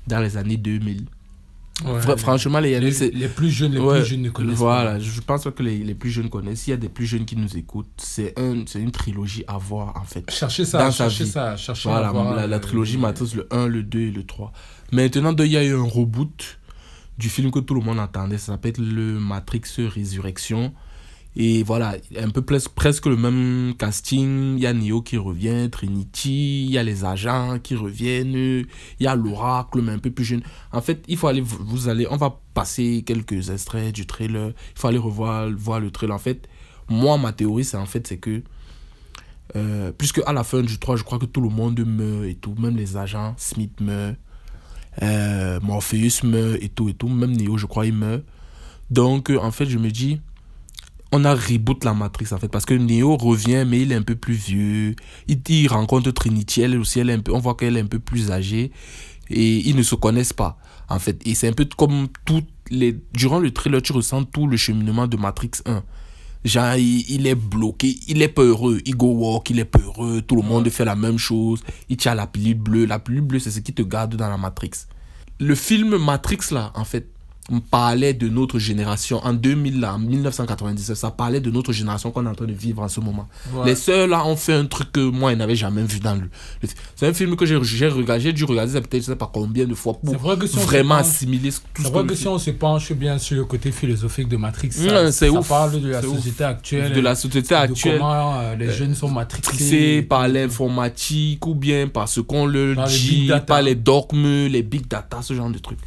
dans 0.08 0.20
les 0.20 0.36
années 0.38 0.58
2000. 0.58 1.06
Ouais. 1.86 2.18
Franchement, 2.18 2.60
les, 2.60 2.80
les, 2.80 3.28
plus 3.30 3.50
jeunes, 3.50 3.74
les 3.74 3.80
Ouais, 3.80 4.00
plus 4.00 4.10
jeunes 4.10 4.22
ne 4.24 4.30
connaissent 4.30 4.56
voilà, 4.58 5.00
je 5.00 5.22
pense 5.22 5.46
que 5.46 5.64
les, 5.64 5.78
les 5.78 5.96
plus 5.96 6.10
jeunes 6.10 6.30
connaissent. 6.30 6.62
S'il 6.62 6.72
y 6.72 6.74
a 6.74 6.78
des 6.78 6.90
plus 6.90 7.06
jeunes 7.06 7.26
qui 7.26 7.36
nous 7.36 7.56
écoutent, 7.58 7.88
c'est 7.98 8.38
un, 8.38 8.64
c'est 8.66 8.82
une 8.82 8.92
trilogie 8.92 9.44
à 9.48 9.58
voir 9.58 9.96
en 9.96 10.04
fait. 10.04 10.30
Cherchez 10.30 10.66
ça, 10.66 10.80
Dans 10.80 10.92
sa 10.92 11.06
cherchez 11.10 11.24
vie. 11.24 11.30
ça, 11.30 11.56
cherchez 11.56 11.88
Voilà, 11.90 12.10
à 12.10 12.12
voir, 12.12 12.36
la, 12.36 12.48
la 12.48 12.56
euh, 12.58 12.60
trilogie 12.60 12.98
Matrix, 12.98 13.32
le 13.36 13.48
1, 13.52 13.68
le 13.68 13.84
2 13.84 14.00
et 14.00 14.12
le 14.12 14.24
3. 14.24 14.52
Maintenant, 14.92 15.34
il 15.38 15.46
y 15.52 15.58
a 15.58 15.64
eu 15.64 15.74
un 15.74 15.84
reboot 15.84 16.60
du 17.18 17.30
film 17.30 17.52
que 17.52 17.60
tout 17.60 17.76
le 17.76 17.82
monde 17.82 18.00
attendait. 18.00 18.38
Ça 18.38 18.54
s'appelle 18.54 18.74
le 18.78 19.20
Matrix 19.20 19.62
Résurrection. 19.78 20.74
Et 21.36 21.64
voilà, 21.64 21.96
un 22.18 22.30
peu 22.32 22.42
pres- 22.42 22.68
presque 22.74 23.06
le 23.06 23.16
même 23.16 23.74
casting. 23.78 24.56
Il 24.58 24.62
y 24.64 24.66
a 24.68 24.74
Neo 24.74 25.02
qui 25.02 25.16
revient, 25.18 25.70
Trinity, 25.72 26.66
il 26.66 26.72
y 26.72 26.78
a 26.78 26.84
les 26.84 27.06
agents 27.06 27.60
qui 27.62 27.76
reviennent, 27.76 28.34
il 28.36 28.66
y 29.00 29.08
a 29.08 29.16
l'oracle, 29.16 29.82
mais 29.82 29.92
un 29.92 30.00
peu 30.00 30.10
plus 30.12 30.26
jeune. 30.26 30.42
En 30.72 30.82
fait, 30.82 31.04
il 31.08 31.18
faut 31.18 31.28
aller, 31.28 31.42
vous 31.42 31.58
vous 31.66 31.88
allez, 31.88 32.08
on 32.10 32.18
va 32.18 32.40
passer 32.54 33.04
quelques 33.06 33.50
extraits 33.52 33.94
du 33.94 34.06
trailer. 34.06 34.50
Il 34.76 34.80
faut 34.80 34.88
aller 34.88 34.98
revoir 34.98 35.50
voir 35.52 35.80
le 35.80 35.92
trailer. 35.92 36.16
En 36.16 36.20
fait, 36.20 36.50
moi, 36.90 37.18
ma 37.18 37.32
théorie, 37.32 37.64
c'est 37.64 37.78
en 37.78 37.86
fait, 37.86 38.08
c'est 38.08 38.18
que 38.18 38.42
euh, 39.56 39.92
puisque 39.98 40.22
à 40.26 40.34
la 40.34 40.44
fin 40.44 40.62
du 40.62 40.78
3, 40.78 40.96
je 40.96 41.04
crois 41.04 41.20
que 41.20 41.26
tout 41.26 41.42
le 41.42 41.50
monde 41.50 41.80
meurt 41.86 42.26
et 42.26 42.36
tout, 42.36 42.56
même 42.60 42.76
les 42.76 42.98
agents, 42.98 43.34
Smith 43.38 43.80
meurt, 43.82 44.16
euh, 45.02 45.60
Morpheus 45.62 46.24
meurt 46.24 46.58
et 46.62 46.70
tout 46.70 46.90
et 46.90 46.94
tout, 46.94 47.08
même 47.10 47.36
Neo, 47.36 47.58
je 47.58 47.66
crois, 47.66 47.86
il 47.86 47.94
meurt. 47.94 48.24
Donc, 48.92 49.30
euh, 49.30 49.38
en 49.40 49.52
fait, 49.52 49.68
je 49.68 49.78
me 49.78 49.90
dis, 49.92 50.20
on 51.12 51.26
a 51.26 51.34
reboot 51.34 51.84
la 51.84 51.94
Matrix 51.94 52.28
en 52.32 52.38
fait, 52.38 52.50
parce 52.50 52.66
que 52.66 52.74
Neo 52.74 53.18
revient, 53.18 53.66
mais 53.68 53.82
il 53.82 53.92
est 53.92 53.96
un 53.96 54.02
peu 54.02 54.16
plus 54.16 54.34
vieux. 54.34 54.96
Il, 55.28 55.68
rencontre 55.68 56.12
Trinity, 56.12 56.62
elle 56.62 56.78
aussi, 56.78 57.00
elle 57.00 57.10
est 57.10 57.14
un 57.14 57.20
peu, 57.20 57.34
on 57.34 57.40
voit 57.40 57.56
qu'elle 57.56 57.78
est 57.78 57.82
un 57.82 57.88
peu 57.88 58.00
plus 58.00 58.32
âgée 58.32 58.72
et 59.30 59.70
ils 59.70 59.76
ne 59.76 59.84
se 59.84 59.96
connaissent 59.96 60.34
pas 60.34 60.58
en 60.90 61.00
fait. 61.00 61.26
Et 61.26 61.36
c'est 61.36 61.48
un 61.48 61.54
peu 61.54 61.68
comme 61.78 62.08
toutes 62.26 62.50
les. 62.70 63.00
Durant 63.14 63.40
le 63.40 63.52
trailer, 63.52 63.82
tu 63.82 63.94
ressens 63.94 64.26
tout 64.26 64.48
le 64.48 64.58
cheminement 64.58 65.08
de 65.08 65.18
Matrix 65.18 65.52
1. 65.66 65.84
Genre, 66.46 66.76
il, 66.76 67.10
il 67.10 67.28
est 67.28 67.36
bloqué, 67.36 67.98
il 68.08 68.22
est 68.22 68.30
peureux. 68.30 68.80
Il 68.86 68.96
go 68.96 69.12
walk, 69.12 69.50
il 69.50 69.60
est 69.60 69.66
peureux. 69.66 70.22
Tout 70.22 70.36
le 70.36 70.42
monde 70.42 70.70
fait 70.70 70.86
la 70.86 70.96
même 70.96 71.18
chose. 71.18 71.62
Il 71.90 71.98
tient 71.98 72.16
la 72.16 72.28
pilule 72.28 72.56
bleue. 72.56 72.86
La 72.86 73.00
pilule 73.00 73.22
bleue, 73.22 73.40
c'est 73.40 73.52
ce 73.52 73.60
qui 73.60 73.74
te 73.74 73.82
garde 73.82 74.16
dans 74.16 74.30
la 74.30 74.38
Matrix. 74.38 74.72
Le 75.40 75.56
film 75.56 75.98
Matrix, 75.98 76.52
là, 76.52 76.72
en 76.76 76.86
fait, 76.86 77.10
on 77.52 77.60
parlait 77.60 78.14
de 78.14 78.28
notre 78.30 78.60
génération. 78.60 79.20
En 79.24 79.34
2000, 79.34 79.80
là, 79.80 79.96
en 79.96 80.00
1997, 80.00 80.96
ça 80.96 81.12
parlait 81.12 81.40
de 81.42 81.50
notre 81.52 81.74
génération 81.74 82.12
qu'on 82.12 82.26
est 82.26 82.30
en 82.30 82.36
train 82.36 82.46
de 82.46 82.54
vivre 82.54 82.82
en 82.82 82.88
ce 82.88 83.00
moment. 83.00 83.28
Ouais. 83.54 83.66
Les 83.68 83.76
sœurs, 83.76 84.08
là, 84.08 84.26
ont 84.26 84.36
fait 84.36 84.54
un 84.54 84.66
truc 84.66 84.92
que 84.92 85.00
moi, 85.00 85.32
ils 85.34 85.38
n'avaient 85.38 85.56
jamais 85.56 85.84
vu 85.84 86.00
dans 86.00 86.16
le. 86.16 86.30
le- 86.62 86.70
c'est 86.96 87.08
un 87.08 87.14
film 87.14 87.36
que 87.36 87.46
j'ai 87.46 87.56
regardé, 87.56 88.24
j'ai 88.24 88.34
dû 88.34 88.44
regarder 88.44 88.74
ça 88.74 88.82
peut-être, 88.82 89.02
je 89.02 89.08
sais 89.08 89.16
pas 89.16 89.30
combien 89.34 89.66
de 89.66 89.74
fois 89.74 89.94
pour 89.94 90.16
vrai 90.18 90.38
que 90.38 90.48
si 90.48 90.58
vraiment 90.58 90.96
penche- 90.98 91.08
assimiler 91.08 91.52
tout 91.52 91.60
C'est 91.78 91.84
ce 91.84 91.88
vrai 91.94 92.06
que 92.06 92.16
si 92.16 92.28
on 92.28 92.38
se 92.40 92.52
penche 92.52 92.92
bien 92.94 93.18
sur 93.18 93.36
le 93.38 93.46
côté 93.46 93.72
philosophique 93.72 94.30
de 94.30 94.38
Matrix, 94.38 94.72
ça, 94.72 95.12
c'est 95.12 95.28
ça 95.30 95.32
ouf. 95.40 95.48
parle 95.48 95.82
de 95.82 95.90
la 95.90 96.00
ouf. 96.06 96.18
société 96.18 96.44
actuelle, 96.44 96.94
de 96.94 97.02
la 97.02 97.16
société 97.16 97.50
de 97.50 97.60
actuelle. 97.60 97.98
comment 98.00 98.40
euh, 98.40 98.56
les 98.56 98.72
jeunes 98.72 98.96
sont 98.96 99.10
matrixés. 99.10 100.02
par 100.04 100.28
l'informatique 100.28 101.46
ou 101.48 101.56
bien 101.56 101.88
par 101.88 102.08
ce 102.08 102.20
qu'on 102.22 102.46
leur 102.46 102.86
les 102.88 102.92
dit, 102.98 103.32
par 103.48 103.62
les 103.62 103.76
dogmes, 103.76 104.46
les 104.48 104.62
big 104.64 104.88
data, 104.88 105.22
ce 105.22 105.34
genre 105.34 105.50
de 105.50 105.58
trucs. 105.60 105.80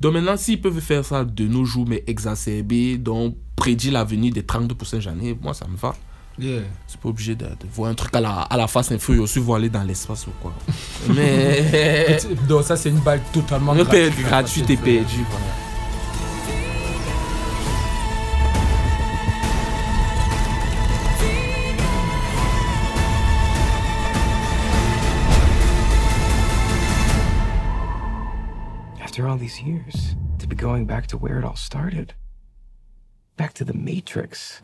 Donc 0.00 0.12
maintenant, 0.14 0.36
s'ils 0.36 0.60
peuvent 0.60 0.80
faire 0.80 1.04
ça 1.04 1.24
de 1.24 1.46
nos 1.46 1.64
jours, 1.64 1.86
mais 1.88 2.04
exacerbé, 2.06 2.98
donc 2.98 3.36
prédit 3.56 3.90
l'avenir 3.90 4.32
des 4.32 4.42
30 4.44 4.72
prochaines 4.74 5.08
années, 5.08 5.36
moi 5.40 5.54
ça 5.54 5.66
me 5.66 5.76
va. 5.76 5.94
Yeah. 6.38 6.60
C'est 6.86 7.00
pas 7.00 7.08
obligé 7.08 7.34
de, 7.34 7.46
de 7.46 7.66
voir 7.72 7.90
un 7.90 7.94
truc 7.94 8.14
à 8.14 8.20
la, 8.20 8.40
à 8.42 8.56
la 8.58 8.66
face 8.66 8.92
inférieure 8.92 9.24
aussi, 9.24 9.38
vont 9.38 9.54
aller 9.54 9.70
dans 9.70 9.82
l'espace 9.82 10.26
ou 10.26 10.30
quoi. 10.42 10.52
mais. 11.14 12.18
Donc 12.46 12.64
ça 12.64 12.76
c'est 12.76 12.90
une 12.90 12.98
balle 13.00 13.22
totalement 13.32 13.74
gratuite. 13.74 14.20
gratuit 14.22 14.62
et 14.68 14.76
perdu. 14.76 15.24
Voilà. 15.30 15.65
After 29.16 29.30
all 29.30 29.38
these 29.38 29.62
years, 29.62 30.14
to 30.38 30.46
be 30.46 30.54
going 30.54 30.84
back 30.84 31.06
to 31.06 31.16
where 31.16 31.38
it 31.38 31.44
all 31.46 31.56
started. 31.56 32.12
Back 33.38 33.54
to 33.54 33.64
the 33.64 33.72
Matrix. 33.72 34.60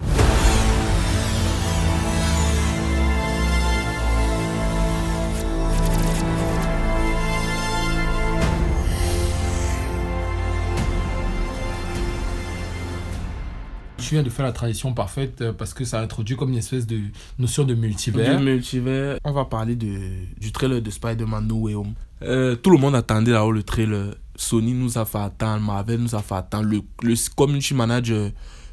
Tu 13.96 14.16
viens 14.16 14.22
de 14.22 14.28
faire 14.28 14.44
la 14.44 14.52
tradition 14.52 14.92
parfaite 14.92 15.40
euh, 15.40 15.54
parce 15.54 15.72
que 15.72 15.86
ça 15.86 16.00
introduit 16.00 16.36
comme 16.36 16.50
une 16.50 16.58
espèce 16.58 16.86
de 16.86 17.00
notion 17.38 17.64
de 17.64 17.72
multivers. 17.72 18.36
Du 18.36 18.44
multivers, 18.44 19.16
on 19.24 19.32
va 19.32 19.46
parler 19.46 19.76
de, 19.76 20.26
du 20.38 20.52
trailer 20.52 20.82
de 20.82 20.90
Spider-Man 20.90 21.46
No 21.46 21.54
Way 21.54 21.74
Home. 21.74 21.94
Euh, 22.20 22.54
tout 22.54 22.70
le 22.70 22.76
monde 22.76 22.94
attendait 22.94 23.32
là-haut 23.32 23.52
le 23.52 23.62
trailer. 23.62 24.14
Sony 24.36 24.72
nous 24.72 24.98
a 24.98 25.04
fait 25.04 25.18
attendre, 25.18 25.62
Marvel 25.62 26.00
nous 26.00 26.14
a 26.14 26.22
fait 26.22 26.34
attendre. 26.34 26.68
Le, 26.68 26.80
le 27.02 27.14
community 27.36 27.74
manager 27.74 28.30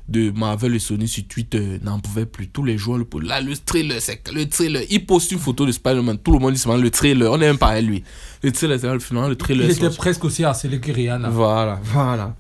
de 0.07 0.31
Marvel 0.31 0.75
et 0.75 0.79
Sony 0.79 1.07
sur 1.07 1.27
Twitter 1.27 1.79
n'en 1.83 1.99
pouvait 1.99 2.25
plus. 2.25 2.47
Tous 2.47 2.63
les 2.63 2.77
jours, 2.77 2.97
le, 2.97 3.05
là, 3.21 3.41
le 3.41 3.55
trailer, 3.55 4.01
c'est 4.01 4.21
le 4.33 4.47
trailer. 4.47 4.83
Il 4.89 5.05
poste 5.05 5.31
une 5.31 5.39
photo 5.39 5.65
de 5.65 5.71
Spider-Man. 5.71 6.17
Tout 6.17 6.31
le 6.31 6.39
monde 6.39 6.53
dit 6.53 6.63
le 6.65 6.89
trailer. 6.89 7.31
On 7.31 7.37
n'est 7.37 7.47
même 7.47 7.57
pas 7.57 7.67
à 7.67 7.81
lui. 7.81 8.03
Le 8.41 8.51
trailer, 8.51 8.79
c'est 8.79 8.91
le 8.91 8.99
finalement 8.99 9.29
le 9.29 9.35
trailer. 9.35 9.65
Il 9.65 9.71
est 9.71 9.77
était 9.77 9.95
presque 9.95 10.25
aussi 10.25 10.43
harcelé 10.43 10.79
que 10.79 10.91
Rihanna. 10.91 11.29
Voilà, 11.29 11.79
voilà. 11.83 12.35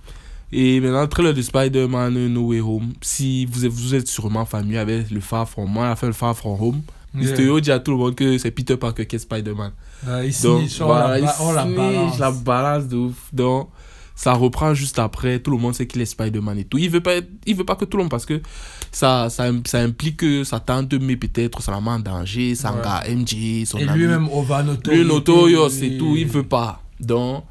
Et 0.51 0.79
maintenant, 0.79 1.01
le 1.01 1.07
trailer 1.07 1.33
de 1.33 1.41
Spider-Man 1.41 2.27
No 2.29 2.47
Way 2.47 2.61
Home. 2.61 2.93
Si 3.01 3.45
vous 3.45 3.65
êtes, 3.65 3.71
vous 3.71 3.93
êtes 3.93 4.07
sûrement 4.07 4.45
familier 4.45 4.79
avec 4.79 5.11
le 5.11 5.19
Far 5.19 5.47
From 5.47 5.69
Moi, 5.69 5.85
on 5.85 5.91
a 5.91 5.95
fait 5.95 6.07
le 6.07 6.13
Far 6.13 6.35
From 6.35 6.59
Home. 6.59 6.81
Yeah. 7.13 7.23
Mysterio 7.23 7.59
dit 7.59 7.71
à 7.71 7.79
tout 7.79 7.91
le 7.91 7.97
monde 7.97 8.13
que 8.15 8.37
c'est 8.37 8.51
Peter 8.51 8.77
Parker 8.77 9.05
qui 9.05 9.15
est 9.15 9.19
Spider-Man. 9.19 9.71
Euh, 10.07 10.25
ici, 10.27 10.43
Donc, 10.43 10.61
on, 10.81 10.85
voilà, 10.85 11.17
la, 11.19 11.35
on 11.41 11.51
la 11.53 11.65
ici, 11.65 11.75
balance. 11.75 12.19
la 12.19 12.31
balance 12.31 12.87
de 12.87 12.95
ouf. 12.97 13.15
Donc, 13.33 13.69
ça 14.15 14.33
reprend 14.33 14.73
juste 14.75 14.99
après. 14.99 15.39
Tout 15.39 15.51
le 15.51 15.57
monde 15.57 15.73
sait 15.73 15.87
qu'il 15.87 16.01
est 16.01 16.05
Spider-Man 16.05 16.59
et 16.59 16.65
tout. 16.65 16.77
Il 16.77 16.89
veut 16.89 17.01
pas, 17.01 17.15
être- 17.15 17.29
il 17.47 17.55
veut 17.55 17.63
pas 17.65 17.75
que 17.75 17.85
tout 17.85 17.97
le 17.97 18.03
monde 18.03 18.11
parce 18.11 18.25
que 18.27 18.39
ça, 18.91 19.29
ça, 19.29 19.49
ça 19.65 19.79
implique 19.79 20.17
que 20.17 20.43
ça 20.43 20.59
tente, 20.59 20.93
mais 20.93 21.15
peut-être 21.15 21.61
ça 21.63 21.71
la 21.71 21.81
met 21.81 21.89
en 21.89 21.99
danger. 21.99 22.53
Ça 22.55 22.73
Ouais. 22.73 23.15
MJ, 23.15 23.65
son 23.65 23.77
Et 23.79 23.85
lui-même, 23.85 24.27
on 24.31 24.41
va 24.43 24.61
noter. 24.61 24.95
Lui, 24.97 25.05
Notorious, 25.05 25.69
c'est 25.69 25.97
tout, 25.97 26.15
il 26.15 26.27
veut 26.27 26.43
pas. 26.43 26.83
Donc, 26.99 27.43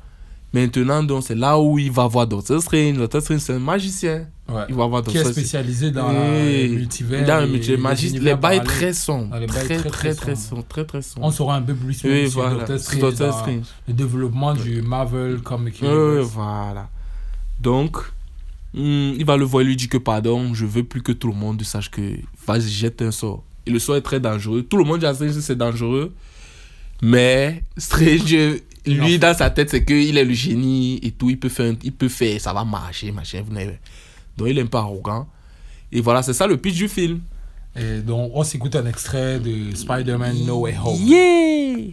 maintenant, 0.52 1.02
donc, 1.02 1.23
c'est 1.25 1.35
là 1.35 1.59
où 1.59 1.78
il 1.78 1.90
va 1.93 2.07
voir 2.07 2.26
Doctor 2.26 2.61
Strange. 2.62 2.97
Doctor 2.97 3.21
Strange, 3.23 3.40
c'est 3.40 3.52
un 3.55 3.59
magicien. 3.59 4.26
Ouais. 4.49 4.62
Il 4.71 4.75
va 4.75 4.87
voir 4.87 5.02
Qui 5.02 5.11
est 5.11 5.14
Doctor 5.14 5.31
Strange. 5.33 5.33
spécialisé 5.33 5.90
dans 5.90 6.11
le 6.11 6.69
multivers. 6.69 7.26
Dans 7.26 7.40
le 7.40 7.47
et 7.47 7.50
multivers. 7.50 7.76
les 7.76 7.83
Magie, 7.83 8.11
les 8.19 8.35
bails 8.35 8.64
très 8.64 8.93
sombres. 8.95 9.28
Ah, 9.33 9.47
Très, 9.47 9.76
très, 9.78 9.90
très, 9.90 10.14
très 10.14 10.35
sombres. 10.37 10.64
Très, 10.69 10.85
très 10.85 11.02
sombres. 11.02 11.26
On 11.26 11.31
saura 11.31 11.57
un 11.57 11.62
peu 11.62 11.75
plus 11.75 11.95
sur, 11.95 12.09
voilà. 12.33 12.55
Doctor 12.61 12.78
Strange, 12.78 13.00
Doctor 13.00 13.38
Strange. 13.40 13.67
le 13.87 13.93
développement 13.95 14.55
du 14.55 14.81
Marvel 14.83 15.38
Comic 15.43 15.81
Universe. 15.83 16.28
voilà. 16.33 16.88
Donc, 17.61 17.97
hum, 18.75 19.14
il 19.19 19.25
va 19.26 19.37
le 19.37 19.45
voir, 19.45 19.62
il 19.62 19.67
lui 19.69 19.76
dit 19.76 19.88
que 19.88 19.99
pardon, 19.99 20.55
je 20.55 20.64
veux 20.64 20.85
plus 20.85 21.02
que 21.02 21.12
tout 21.12 21.28
le 21.28 21.35
monde 21.35 21.62
sache 21.62 21.90
que 21.90 22.00
vas-y, 22.47 22.69
jette 22.69 23.02
un 23.02 23.11
sort. 23.11 23.45
Et 23.67 23.71
le 23.71 23.78
sort 23.78 23.97
est 23.97 24.00
très 24.02 24.19
dangereux. 24.21 24.62
Tout 24.62 24.78
le 24.78 24.85
monde 24.85 25.00
dit 25.00 25.07
à 25.07 25.12
Strange 25.12 25.35
que 25.35 25.40
c'est 25.43 25.57
dangereux. 25.57 26.14
Mais 27.02 27.62
Strange, 27.76 28.35
lui, 28.88 29.18
dans 29.18 29.35
sa 29.35 29.50
tête, 29.50 29.71
c'est 29.71 29.85
qu'il 29.85 30.16
est 30.18 30.25
le 30.25 30.35
génie 30.35 30.99
et 31.02 31.11
tout. 31.12 31.30
Il 31.30 31.38
peut 31.38 31.49
faire, 31.49 31.73
il 31.83 31.92
peut 31.92 32.09
faire 32.09 32.40
ça 32.40 32.52
va 32.52 32.64
marcher, 32.64 33.12
machin. 33.12 33.42
vous 33.47 33.52
n'avez- 33.52 33.78
Donc, 34.37 34.49
il 34.49 34.59
est 34.59 34.62
un 34.62 34.66
peu 34.66 34.78
arrogant. 34.78 35.26
Et 35.90 36.00
voilà, 36.00 36.23
c'est 36.23 36.33
ça 36.35 36.47
le 36.47 36.57
pitch 36.57 36.75
du 36.76 36.88
film. 36.88 37.21
Et 37.76 38.00
donc, 38.00 38.30
on 38.35 38.42
s'écoute 38.45 38.75
un 38.76 38.87
extrait 38.87 39.38
de 39.38 39.75
Spider-Man 39.75 40.45
No 40.47 40.61
Way 40.61 40.75
Home. 40.85 40.97
Yeah! 41.00 41.92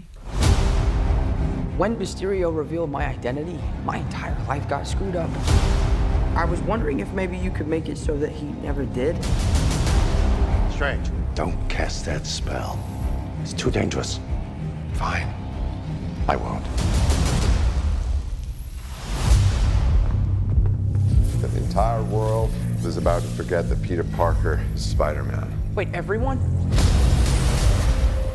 When 1.78 1.98
Mysterio 1.98 2.50
revealed 2.52 2.90
my 2.90 3.04
identity, 3.06 3.58
my 3.86 3.98
entire 3.98 4.36
life 4.48 4.68
got 4.70 4.86
screwed 4.88 5.16
up. 5.16 5.30
I 6.36 6.46
was 6.46 6.60
wondering 6.68 7.00
if 7.02 7.08
maybe 7.14 7.38
you 7.38 7.52
could 7.52 7.68
make 7.68 7.90
it 7.90 7.98
so 7.98 8.18
that 8.18 8.30
he 8.32 8.48
never 8.66 8.86
did. 8.86 9.16
Strange. 10.74 11.10
Don't 11.36 11.56
cast 11.70 12.06
that 12.06 12.26
spell. 12.26 12.78
It's 13.42 13.54
too 13.54 13.72
dangerous. 13.72 14.20
Fine. 14.94 15.28
I 16.28 16.36
won't. 16.36 16.64
The 21.42 21.58
entire 21.58 22.02
world 22.04 22.52
is 22.84 22.98
about 22.98 23.22
to 23.22 23.28
forget 23.30 23.70
that 23.70 23.82
Peter 23.84 24.04
Parker 24.04 24.60
is 24.74 24.84
Spider 24.84 25.24
Man. 25.24 25.52
Wait, 25.76 25.88
everyone? 25.94 26.40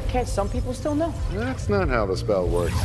Can't 0.08 0.28
some 0.28 0.48
people 0.48 0.72
still 0.72 0.94
know? 0.94 1.12
That's 1.32 1.68
not 1.68 1.88
how 1.88 2.06
the 2.06 2.16
spell 2.16 2.46
works. 2.46 2.78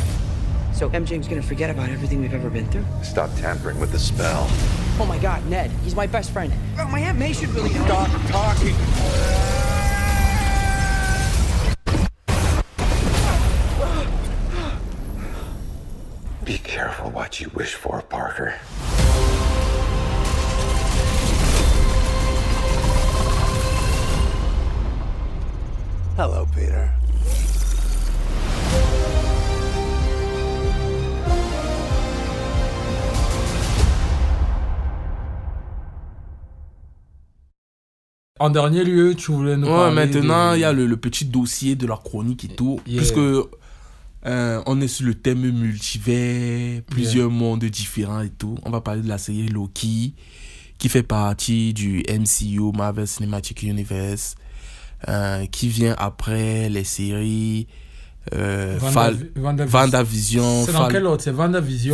So 0.73 0.89
MJ's 0.89 1.27
gonna 1.27 1.41
forget 1.41 1.69
about 1.69 1.89
everything 1.89 2.21
we've 2.21 2.33
ever 2.33 2.49
been 2.49 2.65
through? 2.67 2.85
Stop 3.03 3.29
tampering 3.35 3.79
with 3.79 3.91
the 3.91 3.99
spell. 3.99 4.47
Oh 4.99 5.05
my 5.07 5.19
god, 5.19 5.45
Ned, 5.47 5.69
he's 5.83 5.95
my 5.95 6.07
best 6.07 6.31
friend. 6.31 6.51
Oh, 6.79 6.87
my 6.87 6.99
Aunt 6.99 7.19
May 7.19 7.33
should 7.33 7.49
really 7.49 7.73
know. 7.73 7.85
Stop 7.85 8.09
talking. 8.27 8.75
Be 16.45 16.59
careful 16.59 17.09
what 17.09 17.39
you 17.41 17.49
wish 17.55 17.73
for, 17.73 18.01
Parker. 18.03 18.53
Hello, 26.17 26.45
Peter. 26.53 26.91
En 38.39 38.49
dernier 38.49 38.83
lieu, 38.83 39.15
tu 39.15 39.31
voulais 39.31 39.55
nous 39.55 39.67
Ouais, 39.67 39.73
parler 39.73 39.95
maintenant, 39.95 40.51
de- 40.51 40.57
il 40.57 40.61
y 40.61 40.63
a 40.65 40.73
le, 40.73 40.85
le 40.85 40.97
petit 40.97 41.23
dossier 41.25 41.75
de 41.75 41.87
la 41.87 41.95
chronique 41.95 42.43
et 42.43 42.49
tout. 42.49 42.81
Yeah. 42.85 42.97
Puisque 42.97 43.19
euh, 44.25 44.61
on 44.65 44.81
est 44.81 44.87
sur 44.87 45.05
le 45.05 45.13
thème 45.15 45.41
multivers, 45.51 46.81
plusieurs 46.89 47.29
mondes 47.29 47.63
différents 47.65 48.21
et 48.21 48.29
tout. 48.29 48.57
On 48.63 48.69
va 48.71 48.81
parler 48.81 49.01
de 49.01 49.07
la 49.07 49.17
série 49.17 49.47
Loki, 49.47 50.13
qui 50.77 50.89
fait 50.89 51.03
partie 51.03 51.73
du 51.73 52.03
MCU, 52.09 52.71
Marvel 52.75 53.07
Cinematic 53.07 53.63
Universe, 53.63 54.35
euh, 55.07 55.45
qui 55.47 55.67
vient 55.67 55.95
après 55.97 56.69
les 56.69 56.83
séries 56.83 57.67
euh, 58.33 58.77
Vanda- 59.65 59.65
C'est 60.65 60.71
dans 60.73 60.79
quel 60.91 61.03
C'est 61.21 61.31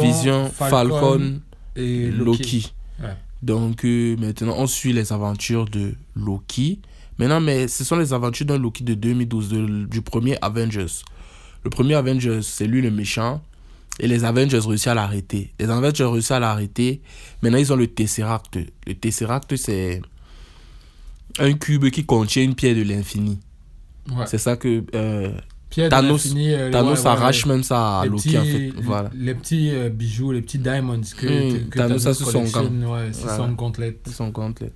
Vision, 0.02 0.50
Falcon, 0.70 1.42
et 1.76 2.10
Loki. 2.12 2.44
Loki. 2.44 2.74
Ouais. 3.02 3.16
Donc 3.42 3.84
euh, 3.86 4.16
maintenant, 4.18 4.54
on 4.58 4.68
suit 4.68 4.94
les 4.94 5.12
aventures 5.12 5.66
de 5.66 5.96
Loki. 6.16 6.80
Maintenant, 7.18 7.42
mais 7.42 7.68
ce 7.68 7.84
sont 7.84 7.98
les 7.98 8.14
aventures 8.14 8.46
d'un 8.46 8.58
Loki 8.58 8.84
de 8.84 8.94
2012, 8.94 9.50
de- 9.50 9.86
du 9.86 10.02
premier 10.02 10.38
Avengers. 10.42 10.86
Le 11.64 11.70
premier 11.70 11.96
Avengers, 11.96 12.40
c'est 12.42 12.68
lui 12.68 12.82
le 12.82 12.92
méchant. 12.92 13.42
Et 14.00 14.08
les 14.08 14.24
Avengers 14.24 14.60
réussissent 14.66 14.88
à 14.88 14.94
l'arrêter. 14.96 15.52
Les 15.60 15.70
Avengers 15.70 16.06
réussissent 16.06 16.32
à 16.32 16.40
l'arrêter. 16.40 17.02
Maintenant, 17.42 17.58
ils 17.60 17.72
ont 17.72 17.76
le 17.76 17.88
Tesseract. 17.88 18.58
Le 18.88 18.94
Tesseract, 18.96 19.56
c'est 19.58 20.02
un 21.40 21.54
cube 21.54 21.90
qui 21.90 22.06
contient 22.06 22.44
une 22.44 22.56
pierre 22.56 22.76
de 22.76 22.82
l'infini. 22.84 23.40
Ouais. 24.10 24.26
C'est 24.28 24.38
ça 24.40 24.56
que 24.58 24.84
euh, 24.96 25.32
Thanos, 25.90 26.34
euh, 26.36 26.72
Thanos 26.72 27.00
ouais, 27.02 27.08
arrache 27.08 27.46
ouais. 27.46 27.52
même 27.54 27.64
ça 27.64 28.00
à 28.00 28.06
Loki, 28.06 28.24
petits, 28.30 28.38
en 28.38 28.44
fait. 28.44 28.72
Voilà. 28.82 29.10
les 29.14 29.36
petits 29.36 29.70
euh, 29.72 29.90
bijoux, 29.90 30.32
les 30.32 30.42
petits 30.42 30.58
diamonds 30.58 31.00
que, 31.18 31.28
Hmm, 31.66 31.70
que 31.70 31.78
Thanos, 31.78 32.02
c'est 32.02 32.14
son 32.16 32.44
Voilà. 32.44 33.14
son 33.14 33.52
gauntlet. 33.52 33.98
Ils 34.08 34.12
sont 34.14 34.32
complets. 34.32 34.72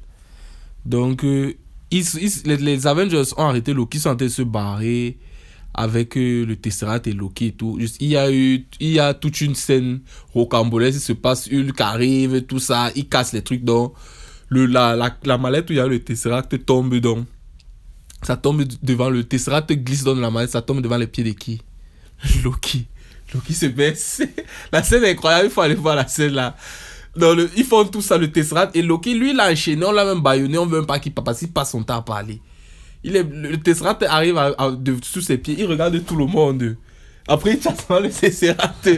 Donc, 0.85 1.23
euh, 1.25 1.53
ils, 1.89 2.05
ils- 2.21 2.43
les, 2.45 2.57
les 2.57 2.87
Avengers 2.87 3.23
ont 3.37 3.43
arrêté 3.47 3.73
Loki, 3.73 3.97
ils 3.97 4.01
sont 4.01 4.09
en 4.09 4.15
train 4.15 4.25
de 4.27 4.31
se 4.31 4.43
barrer 4.43 5.17
avec 5.75 6.17
euh, 6.17 6.45
le 6.45 6.55
Tesseract 6.55 7.07
et 7.07 7.11
Loki 7.13 7.47
et 7.47 7.51
tout. 7.51 7.77
Il, 7.99 8.07
y 8.07 8.17
a 8.17 8.31
eu, 8.31 8.65
il 8.79 8.91
y 8.91 8.99
a 8.99 9.13
toute 9.13 9.41
une 9.41 9.55
scène 9.55 9.99
rocambolesque, 10.33 10.97
il 10.97 11.01
se 11.01 11.13
passe 11.13 11.47
Hulk 11.51 11.79
arrive, 11.81 12.41
tout 12.43 12.59
ça, 12.59 12.91
il 12.95 13.07
casse 13.07 13.33
les 13.33 13.41
trucs 13.41 13.63
dans 13.63 13.93
le, 14.49 14.65
la, 14.65 14.95
la, 14.95 15.15
la 15.23 15.37
mallette 15.37 15.69
où 15.69 15.73
il 15.73 15.77
y 15.77 15.79
a 15.79 15.87
le 15.87 15.99
Tesseract 15.99 16.65
tombe 16.65 16.95
dans. 16.95 17.25
Ça 18.23 18.37
tombe 18.37 18.63
devant 18.81 19.09
le 19.09 19.23
Tesseract, 19.23 19.71
glisse 19.73 20.03
dans 20.03 20.15
la 20.15 20.31
mallette, 20.31 20.51
ça 20.51 20.61
tombe 20.61 20.81
devant 20.81 20.97
les 20.97 21.07
pieds 21.07 21.23
de 21.23 21.31
qui? 21.31 21.61
Loki. 22.43 22.87
Loki 23.33 23.53
se 23.53 23.65
baisse. 23.65 24.21
la 24.71 24.81
scène 24.81 25.03
est 25.03 25.11
incroyable, 25.11 25.47
il 25.47 25.51
faut 25.51 25.61
aller 25.61 25.75
voir 25.75 25.95
la 25.95 26.07
scène 26.07 26.33
là. 26.33 26.55
Ils 27.17 27.63
font 27.63 27.85
tout 27.85 28.01
ça, 28.01 28.17
le 28.17 28.31
Tesseract. 28.31 28.75
Et 28.75 28.81
Loki, 28.81 29.13
lui, 29.13 29.31
il 29.31 29.35
l'a 29.35 29.51
enchaîné, 29.51 29.85
on 29.85 29.91
l'a 29.91 30.05
même 30.05 30.21
baïonné, 30.21 30.57
on 30.57 30.65
veut 30.65 30.79
même 30.79 30.85
pas 30.85 30.99
qu'il 30.99 31.13
il 31.13 31.51
passe 31.51 31.71
son 31.71 31.83
temps 31.83 31.97
à 31.97 32.01
parler. 32.01 32.41
Il 33.07 33.15
est, 33.15 33.23
le, 33.23 33.57
Tesseract 33.57 34.01
arrive 34.03 34.35
à, 34.37 34.53
à- 34.57 34.71
de- 34.71 34.97
sous 35.03 35.21
ses 35.21 35.37
pieds, 35.37 35.55
il 35.59 35.65
regarde 35.67 36.03
tout 36.05 36.15
le 36.15 36.25
monde. 36.25 36.75
Après, 37.27 37.51
il 37.53 37.59
tient 37.59 37.75
dans 37.87 37.99
le 37.99 38.09
Tesseract. 38.09 38.89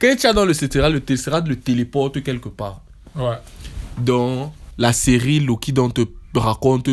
Quand 0.00 0.08
il 0.10 0.16
tient 0.16 0.32
dans 0.32 0.46
le 0.46 0.54
Tesseract, 0.54 0.92
le 0.94 1.00
Tesseract 1.00 1.48
le 1.48 1.56
téléporte 1.56 2.22
quelque 2.22 2.48
part. 2.48 2.80
Ouais. 3.14 3.36
Dans 3.98 4.52
la 4.78 4.92
série 4.94 5.40
Loki, 5.40 5.72
dont 5.72 5.84
on 5.86 5.90
te 5.90 6.38
raconte 6.38 6.88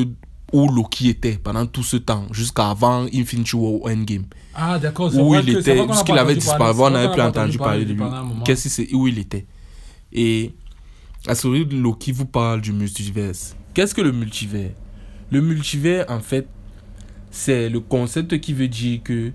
où 0.52 0.67
Loki 0.69 1.10
était 1.10 1.38
pendant 1.41 1.65
tout 1.65 1.84
ce 1.84 1.95
temps, 1.98 2.26
jusqu'à 2.32 2.69
avant 2.72 3.06
Infinity 3.13 3.56
War 3.56 3.72
ou 3.74 3.88
Endgame 3.89 4.26
Ah, 4.54 4.78
d'accord. 4.80 5.15
où 5.15 5.30
vrai 5.30 5.43
il 5.45 5.54
que- 5.54 5.60
était, 5.60 5.86
parce 5.88 6.04
qu'il 6.04 6.17
avait 6.17 6.36
disparu, 6.36 6.82
on 6.82 6.89
n'avait 6.89 7.12
plus 7.13 7.22
entendu 7.22 7.58
parler 7.58 7.86
de 7.86 7.93
lui. 7.93 8.04
Qu'est-ce 8.45 8.63
que 8.65 8.69
c'est, 8.69 8.93
où 8.93 9.08
il 9.08 9.17
était? 9.19 9.45
Et 10.12 10.52
la 11.26 11.36
série 11.36 11.65
Loki 11.65 12.12
vous 12.12 12.26
parle 12.26 12.60
du 12.62 12.74
multivers. 12.74 13.32
Qu'est-ce 13.74 13.93
que 13.95 14.02
le 14.02 14.12
multivers? 14.12 14.72
Le 15.32 15.42
multivers, 15.42 16.06
en 16.10 16.20
fait, 16.20 16.48
c'est 17.30 17.70
le 17.70 17.80
concept 17.80 18.39
qui 18.39 18.54
veut 18.54 18.68
dire 18.68 19.02
que 19.04 19.32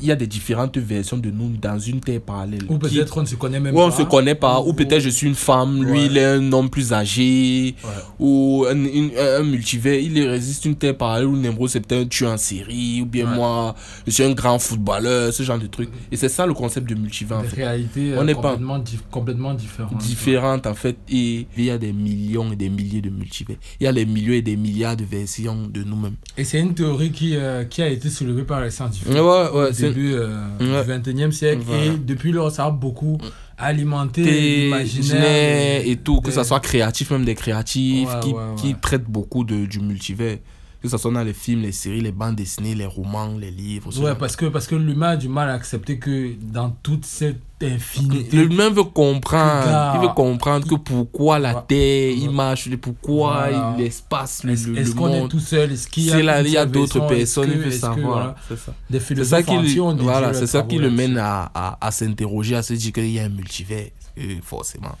il 0.00 0.06
y 0.06 0.10
a 0.12 0.16
des 0.16 0.26
différentes 0.26 0.76
versions 0.78 1.16
de 1.18 1.30
nous 1.30 1.50
dans 1.60 1.78
une 1.78 2.00
terre 2.00 2.20
parallèle. 2.20 2.64
Ou 2.68 2.78
qui- 2.78 2.96
peut-être 2.96 3.16
on 3.18 3.22
ne 3.22 3.26
se 3.26 3.36
connaît 3.36 3.60
même 3.60 3.74
où 3.74 3.78
pas. 3.78 3.86
on 3.86 3.90
se 3.90 4.02
connaît 4.02 4.34
pas, 4.34 4.60
ou 4.60 4.72
peut-être 4.72 5.00
je 5.00 5.08
suis 5.10 5.26
une 5.26 5.34
femme, 5.34 5.82
lui 5.84 5.92
Ouais. 6.00 6.06
il 6.06 6.16
est 6.18 6.24
un 6.24 6.52
homme 6.52 6.68
plus 6.70 6.92
âgé, 6.92 7.74
Ouais. 7.84 7.90
ou 8.18 8.64
un, 8.68 8.84
une- 8.84 9.10
un 9.18 9.42
multivers, 9.42 10.00
il 10.00 10.20
résiste 10.28 10.64
une 10.64 10.74
terre 10.74 10.96
parallèle 10.96 11.26
où 11.26 11.36
Nemro 11.36 11.68
c'est 11.68 11.80
peut-être 11.80 12.02
un 12.06 12.08
tueur 12.08 12.32
en 12.32 12.36
série, 12.36 13.00
ou 13.02 13.06
bien 13.06 13.28
Ouais. 13.28 13.34
moi 13.36 13.74
je 14.06 14.12
suis 14.12 14.22
un 14.24 14.32
grand 14.32 14.58
footballeur, 14.58 15.32
ce 15.32 15.42
genre 15.42 15.58
de 15.58 15.66
truc. 15.66 15.88
Et 16.10 16.16
c'est 16.16 16.28
ça 16.28 16.46
le 16.46 16.54
concept 16.54 16.88
de 16.88 16.94
multivers 16.94 17.38
en 17.38 17.42
fait. 17.44 17.56
réalités 17.56 18.12
On 18.16 18.20
euh, 18.20 18.24
n'est 18.24 18.34
pas- 18.34 18.40
complètement, 18.52 18.78
dif- 18.78 19.00
complètement 19.10 19.54
différentes. 19.54 19.98
Différentes 19.98 20.66
en 20.66 20.74
fait, 20.74 20.96
et 21.10 21.46
il 21.56 21.64
y 21.64 21.70
a 21.70 21.78
des 21.78 21.92
millions 21.92 22.50
et 22.52 22.56
des 22.56 22.68
milliers 22.68 23.00
de 23.00 23.10
multivers. 23.10 23.56
Il 23.80 23.84
y 23.84 23.86
a 23.86 23.92
des 23.92 24.06
millions 24.06 24.32
et 24.34 24.42
des 24.42 24.56
milliards 24.56 24.96
de 24.96 25.04
versions 25.04 25.68
de 25.68 25.82
nous-mêmes. 25.82 26.16
Et 26.36 26.44
c'est 26.44 26.60
une 26.60 26.74
théorie 26.74 27.10
qui, 27.10 27.36
euh, 27.36 27.64
qui 27.64 27.82
a 27.82 27.88
été 27.88 28.08
soulevée 28.10 28.42
par 28.44 28.60
les 28.62 28.70
scientifiques 28.70 29.12
Ouais, 29.12 29.20
ouais, 29.20 29.72
c'est- 29.72 29.91
début 29.94 30.12
euh, 30.14 30.36
Ouais. 30.60 30.98
du 30.98 31.10
21e 31.10 31.30
siècle. 31.32 31.62
Voilà. 31.66 31.84
Et 31.84 31.90
depuis 31.96 32.32
lors, 32.32 32.50
ça 32.50 32.66
a 32.66 32.70
beaucoup 32.70 33.18
alimenté 33.58 34.22
Des 34.24 34.64
l'imaginaire. 34.64 35.82
et 35.86 35.96
tout, 35.96 36.20
que 36.20 36.30
ça 36.30 36.44
soit 36.44 36.60
créatif, 36.60 37.10
même 37.10 37.24
des 37.24 37.34
créatifs 37.34 38.08
Ouais, 38.08 38.20
qui, 38.56 38.62
qui 38.68 38.74
traitent 38.74 39.04
beaucoup 39.08 39.44
de, 39.44 39.66
du 39.66 39.80
multivers. 39.80 40.38
Que 40.82 40.88
ce 40.88 40.96
soit 40.98 41.12
dans 41.12 41.22
les 41.22 41.32
films, 41.32 41.62
les 41.62 41.70
séries, 41.70 42.00
les 42.00 42.10
bandes 42.10 42.34
dessinées, 42.34 42.74
les 42.74 42.86
romans, 42.86 43.36
les 43.38 43.52
livres. 43.52 43.96
Ouais, 44.02 44.16
parce 44.16 44.34
que, 44.34 44.46
parce 44.46 44.66
que 44.66 44.74
l'humain 44.74 45.10
a 45.10 45.16
du 45.16 45.28
mal 45.28 45.48
à 45.48 45.52
accepter 45.54 45.98
que 45.98 46.32
dans 46.42 46.70
toute 46.82 47.04
cette 47.04 47.40
infinité. 47.62 48.36
L'humain 48.36 48.68
veut 48.70 48.82
comprendre. 48.82 49.64
Gars, 49.66 49.92
il 49.94 50.00
veut 50.00 50.12
comprendre 50.14 50.66
que 50.66 50.74
pourquoi 50.74 51.38
la 51.38 51.54
Ouais. 51.54 51.60
Terre, 51.68 52.10
il 52.16 52.30
marche, 52.30 52.68
pourquoi 52.78 53.48
Voilà. 53.48 53.76
l'espace, 53.78 54.42
le, 54.42 54.52
Est-ce 54.54 54.68
le, 54.68 54.78
est-ce 54.78 54.88
le 54.90 54.94
qu'on 54.96 55.08
est 55.14 55.20
monde. 55.20 55.30
tout 55.30 55.38
seul? 55.38 55.70
Est-ce 55.70 55.86
qu'il 55.86 56.06
y 56.06 56.28
a, 56.28 56.60
a 56.62 56.66
d'autres 56.66 56.98
Est-ce 56.98 57.14
personnes, 57.14 57.50
il 57.52 57.58
veut 57.58 57.66
est-ce 57.68 57.78
savoir. 57.78 58.34
C'est 58.48 58.58
ça. 58.58 58.74
Des 58.90 58.98
philosophes 58.98 59.44
qui, 59.46 59.78
voilà, 60.00 60.34
c'est 60.34 60.48
ça 60.48 60.62
qui 60.62 60.78
le 60.78 60.90
mène 60.90 61.16
à, 61.16 61.50
à, 61.54 61.78
à 61.80 61.90
s'interroger, 61.92 62.56
à 62.56 62.62
se 62.64 62.74
dire 62.74 62.92
qu'il 62.92 63.10
y 63.12 63.20
a 63.20 63.24
un 63.24 63.28
multivers, 63.28 63.90
euh, 64.18 64.36
forcément. 64.42 64.98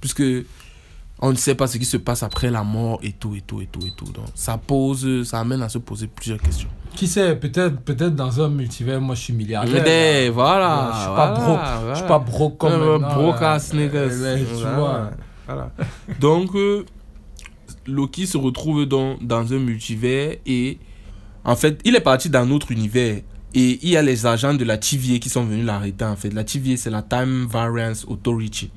Puisque 0.00 0.22
on 1.24 1.30
ne 1.30 1.36
sait 1.36 1.54
pas 1.54 1.66
ce 1.68 1.78
qui 1.78 1.84
se 1.84 1.96
passe 1.96 2.22
après 2.22 2.50
la 2.50 2.62
mort 2.64 2.98
et 3.02 3.12
tout, 3.12 3.34
et 3.34 3.40
tout, 3.40 3.60
et 3.60 3.66
tout, 3.66 3.86
et 3.86 3.92
tout. 3.96 4.06
Donc 4.12 4.26
ça 4.34 4.58
pose, 4.58 5.22
ça 5.24 5.38
amène 5.40 5.62
à 5.62 5.68
se 5.68 5.78
poser 5.78 6.08
plusieurs 6.08 6.38
questions. 6.40 6.68
Qui 6.96 7.06
sait, 7.06 7.36
peut-être 7.36 7.80
peut 7.80 7.94
dans 7.94 8.40
un 8.42 8.48
multivers, 8.50 9.00
moi 9.00 9.14
je 9.14 9.20
suis 9.22 9.32
milliardaire. 9.32 10.30
Voilà, 10.32 10.90
Je 10.94 10.98
suis 11.00 11.14
pas 11.16 11.32
broke. 11.32 11.46
voilà. 11.46 11.94
Je 11.94 11.98
suis 12.00 12.08
pas 12.08 12.18
broke 12.18 12.58
comme 12.58 12.72
Euh, 12.72 12.98
broke 12.98 13.40
ass 13.40 13.72
niggas. 13.72 13.98
Euh, 14.10 14.34
ouais, 14.34 14.40
tu 14.44 14.54
Voilà, 14.54 14.76
vois. 14.76 15.10
voilà. 15.46 15.70
Donc, 16.20 16.54
euh, 16.54 16.84
Loki 17.86 18.26
se 18.26 18.36
retrouve 18.36 18.84
dans, 18.86 19.16
dans 19.20 19.52
un 19.52 19.58
multivers 19.58 20.36
et 20.44 20.78
en 21.44 21.56
fait, 21.56 21.80
il 21.84 21.96
est 21.96 22.00
parti 22.00 22.28
dans 22.30 22.46
notre 22.46 22.70
univers 22.72 23.20
Et 23.54 23.78
il 23.82 23.88
y 23.90 23.96
a 23.96 24.02
les 24.02 24.26
agents 24.26 24.54
de 24.54 24.64
la 24.64 24.76
TVA 24.78 25.18
qui 25.18 25.28
sont 25.28 25.44
venus 25.44 25.64
l'arrêter 25.64 26.04
en 26.04 26.16
fait. 26.16 26.30
La 26.32 26.44
TVA, 26.44 26.76
c'est 26.76 26.90
la 26.90 27.02
Time 27.02 27.46
Variance 27.48 28.04
Authority, 28.08 28.70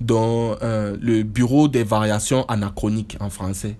dont 0.00 0.56
euh, 0.62 0.96
le 1.00 1.22
bureau 1.22 1.68
des 1.68 1.84
variations 1.84 2.44
anachroniques 2.46 3.16
en 3.20 3.30
français. 3.30 3.76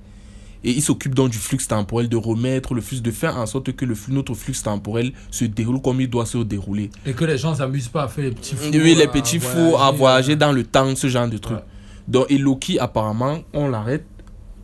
Et 0.64 0.70
il 0.70 0.82
s'occupe 0.82 1.14
donc 1.14 1.30
du 1.30 1.38
flux 1.38 1.58
temporel, 1.58 2.08
de 2.08 2.16
remettre 2.16 2.74
le 2.74 2.80
flux, 2.80 3.00
de 3.00 3.10
faire 3.10 3.36
en 3.36 3.46
sorte 3.46 3.72
que 3.72 3.84
le 3.84 3.96
flux, 3.96 4.12
notre 4.14 4.34
flux 4.34 4.54
temporel 4.54 5.12
se 5.30 5.44
déroule 5.44 5.82
comme 5.82 6.00
il 6.00 6.08
doit 6.08 6.26
se 6.26 6.38
dérouler. 6.38 6.90
Et 7.04 7.14
que 7.14 7.24
les 7.24 7.36
gens 7.36 7.54
s'amusent 7.54 7.88
pas 7.88 8.04
à 8.04 8.08
faire 8.08 8.24
les 8.24 8.30
petits 8.30 8.54
fous. 8.54 8.70
Oui, 8.72 8.94
les 8.94 9.08
petits 9.08 9.40
fous 9.40 9.76
à 9.76 9.90
voyager 9.90 10.36
dans 10.36 10.52
le 10.52 10.62
temps, 10.62 10.94
ce 10.94 11.08
genre 11.08 11.28
de 11.28 11.38
truc. 11.38 11.56
Ouais. 11.56 11.64
Donc, 12.06 12.26
et 12.30 12.38
Loki, 12.38 12.78
apparemment, 12.78 13.40
on 13.52 13.68
l'arrête. 13.68 14.06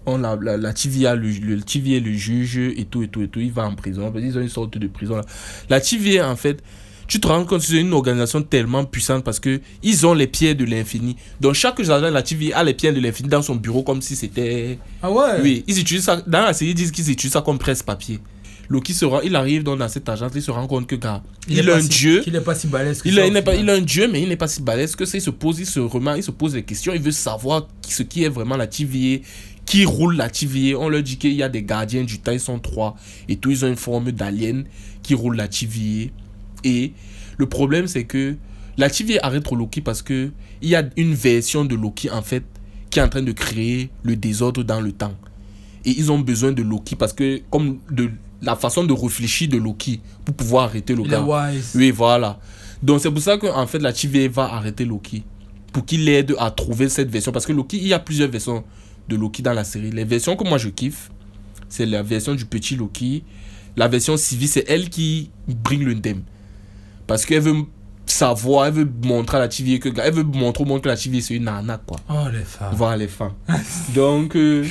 On 0.06 0.18
la, 0.18 0.36
la, 0.40 0.56
la 0.56 0.72
TVA, 0.72 1.16
le, 1.16 1.28
le 1.28 1.60
TVA 1.60 2.00
le 2.00 2.12
juge 2.12 2.56
et 2.58 2.86
tout, 2.88 3.02
et 3.02 3.08
tout, 3.08 3.20
et 3.20 3.28
tout. 3.28 3.40
Il 3.40 3.52
va 3.52 3.66
en 3.66 3.74
prison. 3.74 4.10
Ils 4.16 4.38
ont 4.38 4.40
une 4.40 4.48
sorte 4.48 4.78
de 4.78 4.86
prison 4.86 5.16
là. 5.16 5.22
La 5.68 5.80
TVA, 5.80 6.30
en 6.30 6.36
fait, 6.36 6.62
tu 7.08 7.18
te 7.20 7.26
rends 7.26 7.44
compte 7.44 7.60
que 7.60 7.66
c'est 7.66 7.80
une 7.80 7.92
organisation 7.94 8.42
tellement 8.42 8.84
puissante 8.84 9.24
parce 9.24 9.40
que 9.40 9.60
ils 9.82 10.06
ont 10.06 10.14
les 10.14 10.26
pierres 10.28 10.54
de 10.54 10.64
l'infini. 10.64 11.16
Donc, 11.40 11.54
chaque 11.54 11.80
agent 11.80 12.00
de 12.00 12.06
la 12.06 12.22
TVA 12.22 12.58
a 12.58 12.62
les 12.64 12.74
pierres 12.74 12.94
de 12.94 13.00
l'infini 13.00 13.28
dans 13.30 13.42
son 13.42 13.56
bureau 13.56 13.82
comme 13.82 14.00
si 14.02 14.14
c'était. 14.14 14.78
Ah 15.02 15.10
ouais? 15.10 15.40
Oui, 15.42 15.64
ils 15.66 15.80
utilisent 15.80 16.04
ça. 16.04 16.22
Dans 16.26 16.42
la 16.42 16.52
série, 16.52 16.70
ils 16.70 16.74
disent 16.74 16.92
qu'ils 16.92 17.10
utilisent 17.10 17.32
ça 17.32 17.40
comme 17.40 17.58
presse-papier. 17.58 18.20
Loki 18.70 18.92
se 18.92 19.06
rend, 19.06 19.22
il 19.22 19.34
arrive 19.34 19.62
donc 19.62 19.78
dans 19.78 19.88
cette 19.88 20.06
agence, 20.10 20.32
il 20.34 20.42
se 20.42 20.50
rend 20.50 20.66
compte 20.66 20.86
que, 20.86 20.94
gars, 20.96 21.22
il, 21.48 21.58
est 21.66 21.72
un 21.72 21.80
si- 21.80 21.88
dieu. 21.88 22.20
Qu'il 22.20 22.36
est 22.36 22.40
pas 22.42 22.54
si 22.54 22.66
balèze 22.66 23.00
que 23.00 23.08
Il, 23.08 23.14
ça, 23.14 23.26
il, 23.26 23.32
n'est 23.32 23.40
pas, 23.40 23.54
il 23.54 23.70
a 23.70 23.72
un 23.72 23.80
dieu, 23.80 24.06
mais 24.12 24.20
il 24.22 24.28
n'est 24.28 24.36
pas 24.36 24.46
si 24.46 24.60
balèze 24.60 24.94
que 24.94 25.06
ça. 25.06 25.16
Il 25.16 25.22
se 25.22 25.30
pose, 25.30 25.58
il 25.58 25.64
se 25.64 25.80
remet, 25.80 26.18
il 26.18 26.22
se 26.22 26.30
pose 26.30 26.52
des 26.52 26.62
questions. 26.62 26.92
Il 26.94 27.00
veut 27.00 27.10
savoir 27.10 27.66
ce 27.88 28.02
qui 28.02 28.24
est 28.24 28.28
vraiment 28.28 28.58
la 28.58 28.66
TVA, 28.66 29.22
qui 29.64 29.86
roule 29.86 30.16
la 30.16 30.28
TVA. 30.28 30.76
On 30.78 30.90
leur 30.90 31.02
dit 31.02 31.16
qu'il 31.16 31.32
y 31.32 31.42
a 31.42 31.48
des 31.48 31.62
gardiens 31.62 32.04
du 32.04 32.18
temps, 32.18 32.32
ils 32.32 32.40
sont 32.40 32.58
trois. 32.58 32.94
Et 33.30 33.36
tous, 33.36 33.50
ils 33.52 33.64
ont 33.64 33.68
une 33.68 33.76
forme 33.76 34.12
d'alien 34.12 34.64
qui 35.02 35.14
roule 35.14 35.36
la 35.36 35.48
TVA. 35.48 36.10
Et 36.68 36.92
le 37.38 37.46
problème, 37.46 37.86
c'est 37.86 38.04
que 38.04 38.36
la 38.76 38.90
TVA 38.90 39.20
arrête 39.22 39.50
Loki 39.50 39.80
parce 39.80 40.02
que 40.02 40.30
il 40.60 40.68
y 40.68 40.76
a 40.76 40.84
une 40.96 41.14
version 41.14 41.64
de 41.64 41.74
Loki, 41.74 42.10
en 42.10 42.22
fait, 42.22 42.44
qui 42.90 42.98
est 42.98 43.02
en 43.02 43.08
train 43.08 43.22
de 43.22 43.32
créer 43.32 43.90
le 44.02 44.16
désordre 44.16 44.62
dans 44.62 44.80
le 44.80 44.92
temps. 44.92 45.14
Et 45.84 45.90
ils 45.90 46.12
ont 46.12 46.18
besoin 46.18 46.52
de 46.52 46.62
Loki 46.62 46.94
parce 46.96 47.12
que, 47.12 47.40
comme 47.50 47.78
de 47.90 48.10
la 48.42 48.54
façon 48.54 48.84
de 48.84 48.92
réfléchir 48.92 49.48
de 49.48 49.56
Loki 49.56 50.00
pour 50.24 50.34
pouvoir 50.34 50.64
arrêter 50.64 50.94
le 50.94 51.02
gars. 51.02 51.24
Oui, 51.74 51.90
voilà. 51.90 52.38
Donc 52.82 53.00
c'est 53.00 53.10
pour 53.10 53.20
ça 53.20 53.36
qu'en 53.38 53.66
fait 53.66 53.80
la 53.80 53.92
TVA 53.92 54.28
va 54.28 54.54
arrêter 54.54 54.84
Loki. 54.84 55.24
Pour 55.72 55.84
qu'il 55.84 56.08
aide 56.08 56.34
à 56.38 56.50
trouver 56.50 56.88
cette 56.88 57.10
version. 57.10 57.32
Parce 57.32 57.46
que 57.46 57.52
Loki, 57.52 57.78
il 57.78 57.88
y 57.88 57.94
a 57.94 57.98
plusieurs 57.98 58.30
versions 58.30 58.64
de 59.08 59.16
Loki 59.16 59.42
dans 59.42 59.52
la 59.52 59.64
série. 59.64 59.90
Les 59.90 60.04
versions 60.04 60.36
que 60.36 60.44
moi 60.44 60.58
je 60.58 60.68
kiffe, 60.68 61.10
c'est 61.68 61.86
la 61.86 62.02
version 62.02 62.34
du 62.34 62.44
petit 62.44 62.76
Loki. 62.76 63.24
La 63.76 63.88
version 63.88 64.16
civile, 64.16 64.48
c'est 64.48 64.64
elle 64.68 64.88
qui 64.88 65.30
bring 65.46 65.84
le 65.84 66.00
thème. 66.00 66.22
Parce 67.08 67.26
qu'elle 67.26 67.40
veut 67.40 67.54
savoir, 68.06 68.66
elle 68.66 68.74
veut 68.74 68.88
montrer 69.02 69.38
à 69.38 69.40
la 69.40 69.48
TVA 69.48 69.78
que, 69.78 69.88
elle 70.00 70.14
veut 70.14 70.22
montrer 70.22 70.62
au 70.62 70.66
monde 70.66 70.80
que 70.82 70.88
la 70.88 70.96
TVA 70.96 71.20
c'est 71.20 71.34
une 71.34 71.48
arnaque 71.48 71.84
quoi. 71.86 71.96
Oh 72.08 72.28
les 72.32 72.44
femmes. 72.44 72.74
Voir 72.74 72.96
les 72.96 73.08
femmes. 73.08 73.32
Donc, 73.94 74.36
euh, 74.36 74.64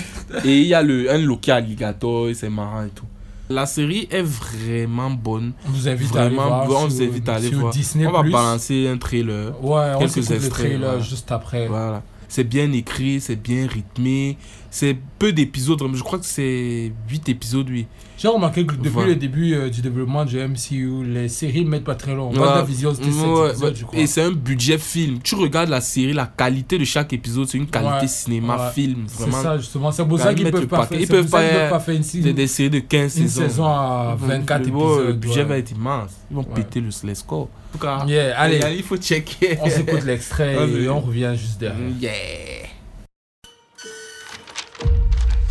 et 0.45 0.59
il 0.61 0.67
y 0.67 0.73
a 0.73 0.81
le, 0.81 1.11
un 1.11 1.17
Loki 1.17 1.51
alligator, 1.51 2.27
c'est 2.33 2.49
marrant 2.49 2.83
et 2.85 2.89
tout. 2.89 3.05
La 3.49 3.65
série 3.65 4.07
est 4.11 4.21
vraiment 4.21 5.09
bonne. 5.09 5.53
On 5.67 5.71
vous 5.71 5.87
invite 5.87 6.15
à 6.15 6.23
aller 6.23 6.35
Vraiment 6.35 6.65
voir. 6.65 6.83
on 6.83 6.87
vous 6.87 7.01
invite 7.01 7.29
à 7.29 7.35
aller 7.35 7.49
voir. 7.49 7.71
Disney+. 7.73 8.05
on 8.05 8.11
va 8.11 8.23
balancer 8.23 8.87
un 8.87 8.97
trailer. 8.97 9.53
Ouais, 9.63 9.93
on 9.95 9.99
quelques 9.99 10.11
s'écoute 10.11 10.29
le 10.29 10.35
extraits, 10.35 10.51
trailer 10.67 10.79
voilà. 10.89 10.99
juste 11.03 11.31
après. 11.31 11.67
Voilà. 11.67 12.03
C'est 12.29 12.43
bien 12.43 12.71
écrit, 12.73 13.21
c'est 13.21 13.41
bien 13.41 13.67
rythmé. 13.67 14.37
C'est 14.69 14.97
peu 15.17 15.31
d'épisodes. 15.31 15.81
Je 15.93 16.03
crois 16.03 16.19
que 16.19 16.25
c'est 16.25 16.91
8 17.09 17.29
épisodes, 17.29 17.67
oui. 17.69 17.87
J'ai 18.17 18.27
remarqué 18.27 18.65
que 18.65 18.73
depuis 18.75 18.89
Voilà. 18.89 19.09
le 19.09 19.15
début 19.15 19.53
euh, 19.53 19.69
du 19.69 19.81
développement 19.81 20.25
du 20.25 20.37
MCU, 20.37 21.03
les 21.05 21.29
séries 21.29 21.63
mettent 21.65 21.83
pas 21.83 21.95
très 21.95 22.13
long. 22.15 22.31
Ouais. 22.31 22.39
WandaVision, 22.39 22.93
c'était 22.93 23.11
7 23.11 23.25
Ouais, 23.27 23.49
épisodes, 23.49 23.69
ouais. 23.69 23.75
je 23.75 23.85
crois. 23.85 23.99
Et 23.99 24.07
c'est 24.07 24.23
un 24.23 24.31
budget 24.31 24.77
film. 24.77 25.19
Tu 25.23 25.35
regardes 25.35 25.69
la 25.69 25.81
série, 25.81 26.13
la 26.13 26.25
qualité 26.25 26.77
de 26.77 26.83
chaque 26.83 27.13
épisode, 27.13 27.47
c'est 27.47 27.57
une 27.59 27.67
qualité 27.67 27.91
Ouais, 28.01 28.07
cinéma, 28.07 28.57
ouais. 28.57 28.71
film. 28.73 29.03
C'est 29.07 29.31
ça, 29.31 29.57
justement. 29.57 29.91
C'est 29.91 30.05
pour 30.05 30.19
ça 30.19 30.31
ils 30.31 30.35
qu'ils 30.35 30.43
mettent 30.45 30.53
peuvent 30.53 30.67
pas 30.67 30.85
faire 30.85 30.99
ils 30.99 31.07
peuvent 31.07 31.29
pas- 31.29 31.79
faire 31.79 31.95
une, 31.95 32.03
C'est 32.03 32.33
des 32.33 32.47
séries 32.47 32.69
de 32.71 32.79
15 32.79 33.17
une 33.17 33.27
saisons. 33.29 33.41
saison 33.47 33.65
à 33.67 34.15
Ils 34.17 34.21
vont- 34.21 34.27
24 34.27 34.65
le- 34.65 34.71
bon, 34.71 34.87
Le 34.95 35.01
épisodes. 35.03 35.19
budget 35.19 35.43
va 35.43 35.57
être 35.59 35.71
immense. 35.71 36.09
Ils 36.31 36.35
vont 36.35 36.43
péter 36.43 36.81
le, 36.81 36.89
les 37.03 37.15
scores. 37.15 37.49
En 37.77 37.79
tout 37.79 37.85
cas, 37.85 38.05
Yeah, 38.07 38.33
allez, 38.39 38.59
il 38.75 38.83
faut 38.83 38.97
checker. 38.97 39.57
on 39.61 39.69
s'écoute 39.69 40.03
l'extrait 40.03 40.55
Vas-y. 40.65 40.85
et 40.85 40.89
on 40.89 40.99
revient 40.99 41.33
juste 41.37 41.59
derrière. 41.59 41.77
Yeah. 41.99 42.67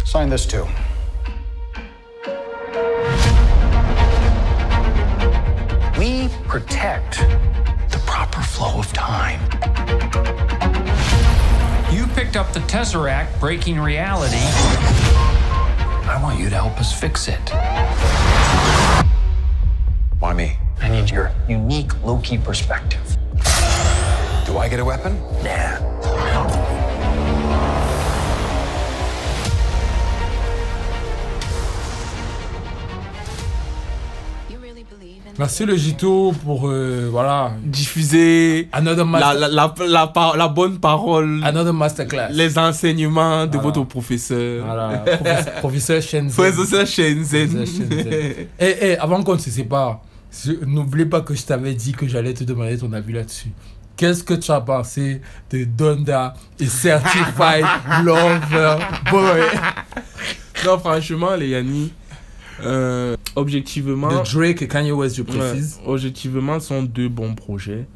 Sign 0.04 0.28
this 0.30 0.46
too. 0.46 0.64
We 5.98 6.28
protect 6.48 7.18
the 7.90 7.98
proper 8.06 8.40
flow 8.42 8.78
of 8.78 8.92
time. 8.92 9.40
You 11.92 12.06
picked 12.08 12.36
up 12.36 12.52
the 12.52 12.60
Tesseract, 12.60 13.38
breaking 13.40 13.78
reality. 13.80 14.36
I 16.08 16.18
want 16.22 16.38
you 16.38 16.48
to 16.50 16.54
help 16.56 16.78
us 16.78 16.92
fix 16.98 17.28
it. 17.28 17.50
Why 20.20 20.32
me? 20.34 20.56
I 20.82 20.88
need 20.88 21.10
your 21.10 21.30
unique 21.48 21.92
Loki 22.04 22.38
perspective. 22.38 23.00
Do 24.46 24.58
I 24.58 24.68
get 24.68 24.80
a 24.80 24.84
weapon? 24.84 25.18
Nah. 25.42 25.78
Merci 35.38 35.66
le 35.66 35.76
Gito 35.76 36.32
pour, 36.44 36.66
euh, 36.68 37.08
voilà, 37.10 37.52
Diffuser 37.62 38.68
another, 38.72 39.04
la, 39.04 39.04
master, 39.04 39.34
la, 39.34 39.48
la, 39.48 39.74
la, 39.86 40.32
la 40.34 40.48
bonne 40.48 40.78
parole, 40.78 41.40
another 41.44 41.74
masterclass. 41.74 42.28
les 42.32 42.56
enseignements 42.58 43.44
de 43.44 43.52
Voilà. 43.58 43.62
votre 43.62 43.82
professeur. 43.84 44.64
Voilà, 44.64 44.98
professeur, 45.04 45.52
professeur 45.60 46.02
Shenzhen. 46.02 46.30
Professeur 46.30 46.86
Shenzhen. 46.86 47.48
Professeur 47.48 47.66
Shenzhen. 47.66 48.46
Eh, 48.58 48.76
eh, 48.80 48.96
avant 48.98 49.22
qu'on 49.22 49.34
ne 49.34 49.38
se 49.40 49.50
sépare, 49.50 50.00
n'oublie 50.66 51.06
pas 51.06 51.20
que 51.20 51.34
je 51.34 51.42
t'avais 51.44 51.74
dit 51.74 51.92
que 51.92 52.06
j'allais 52.06 52.34
te 52.34 52.44
demander 52.44 52.78
ton 52.78 52.92
avis 52.92 53.12
là-dessus. 53.12 53.50
Qu'est-ce 53.96 54.22
que 54.22 54.34
tu 54.34 54.50
as 54.50 54.60
pensé 54.60 55.22
de 55.50 55.64
Donda 55.64 56.34
et 56.60 56.66
Certified 56.66 57.64
Lover 58.04 58.76
Boy? 59.10 59.40
Non, 60.64 60.78
franchement, 60.78 61.36
les 61.36 61.50
Yanni, 61.50 61.92
euh, 62.62 63.14
objectivement, 63.36 64.08
de 64.08 64.32
Drake 64.32 64.62
et 64.62 64.68
Kanye 64.68 64.90
West, 64.90 65.16
je 65.16 65.22
ouais, 65.22 65.28
précise. 65.28 65.78
objectivement, 65.84 66.58
sont 66.60 66.82
deux 66.82 67.08
bons 67.08 67.34
projets. 67.34 67.86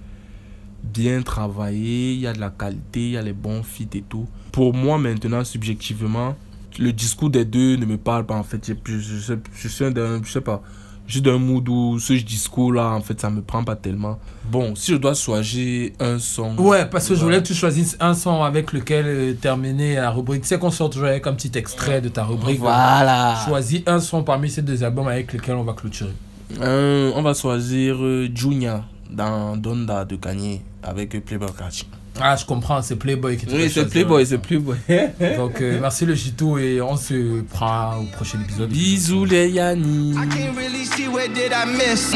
Bien 0.84 1.22
travaillés, 1.22 2.12
il 2.12 2.20
y 2.20 2.26
a 2.26 2.32
de 2.32 2.38
la 2.38 2.50
qualité, 2.50 3.00
il 3.00 3.10
y 3.12 3.16
a 3.16 3.22
les 3.22 3.32
bons 3.32 3.62
feats 3.62 3.94
et 3.94 4.02
tout. 4.02 4.28
Pour 4.52 4.74
moi, 4.74 4.98
maintenant, 4.98 5.42
subjectivement, 5.42 6.36
le 6.78 6.92
discours 6.92 7.30
des 7.30 7.44
deux 7.44 7.76
ne 7.76 7.86
me 7.86 7.96
parle 7.96 8.26
pas 8.26 8.34
en 8.34 8.42
fait. 8.42 8.64
Je, 8.66 8.74
je, 8.84 9.16
je, 9.16 9.34
je 9.54 9.68
je 9.68 10.30
sais 10.30 10.40
pas, 10.40 10.62
suis 11.10 11.22
d'un 11.22 11.38
mood 11.38 11.68
où 11.68 11.98
ce 11.98 12.12
discours-là, 12.12 12.90
en 12.90 13.00
fait, 13.00 13.20
ça 13.20 13.30
me 13.30 13.42
prend 13.42 13.64
pas 13.64 13.76
tellement. 13.76 14.18
Bon, 14.44 14.74
si 14.74 14.92
je 14.92 14.96
dois 14.96 15.14
choisir 15.14 15.90
un 16.00 16.18
son. 16.18 16.56
Ouais, 16.58 16.86
parce 16.86 17.08
que 17.08 17.14
je 17.14 17.22
voulais 17.22 17.38
que 17.42 17.46
tu 17.46 17.54
choisisses 17.54 17.96
un 18.00 18.14
son 18.14 18.42
avec 18.42 18.72
lequel 18.72 19.04
euh, 19.06 19.32
terminer 19.34 19.96
la 19.96 20.10
rubrique. 20.10 20.42
Tu 20.42 20.48
sais 20.48 20.58
qu'on 20.58 20.70
sort 20.70 20.90
toujours 20.90 21.08
avec 21.08 21.26
un 21.26 21.34
petit 21.34 21.52
extrait 21.56 22.00
de 22.00 22.08
ta 22.08 22.24
rubrique. 22.24 22.58
Voilà. 22.58 23.36
Choisis 23.46 23.82
un 23.86 24.00
son 24.00 24.22
parmi 24.22 24.50
ces 24.50 24.62
deux 24.62 24.82
albums 24.82 25.08
avec 25.08 25.32
lesquels 25.32 25.56
on 25.56 25.64
va 25.64 25.72
clôturer. 25.72 26.14
Euh, 26.60 27.12
on 27.14 27.22
va 27.22 27.34
choisir 27.34 27.96
euh, 28.00 28.28
Junior 28.34 28.82
dans 29.10 29.56
Donda 29.56 30.04
de 30.04 30.16
Kanye 30.16 30.62
avec 30.82 31.24
Playboy 31.24 31.50
Carti. 31.56 31.86
Ah, 32.22 32.36
je 32.36 32.44
comprends, 32.44 32.82
c'est 32.82 32.96
Playboy 32.96 33.36
qui 33.36 33.46
te 33.46 33.54
Oui, 33.54 33.70
c'est. 33.72 33.88
Playboy, 33.88 34.26
c'est 34.26 34.38
Playboy. 34.38 34.76
Donc, 35.36 35.60
euh, 35.60 35.78
merci 35.80 36.04
le 36.04 36.14
Gito 36.14 36.58
et 36.58 36.80
on 36.80 36.96
se 36.96 37.40
prend 37.42 37.98
au 37.98 38.04
prochain 38.04 38.38
épisode. 38.42 38.68
Bisous 38.68 39.24
les 39.24 39.48
Yanni. 39.50 40.14
can't 40.14 40.56
really 40.56 40.84
see 40.84 41.08
where 41.08 41.28
did 41.28 41.52
I 41.52 41.64
miss. 41.66 42.12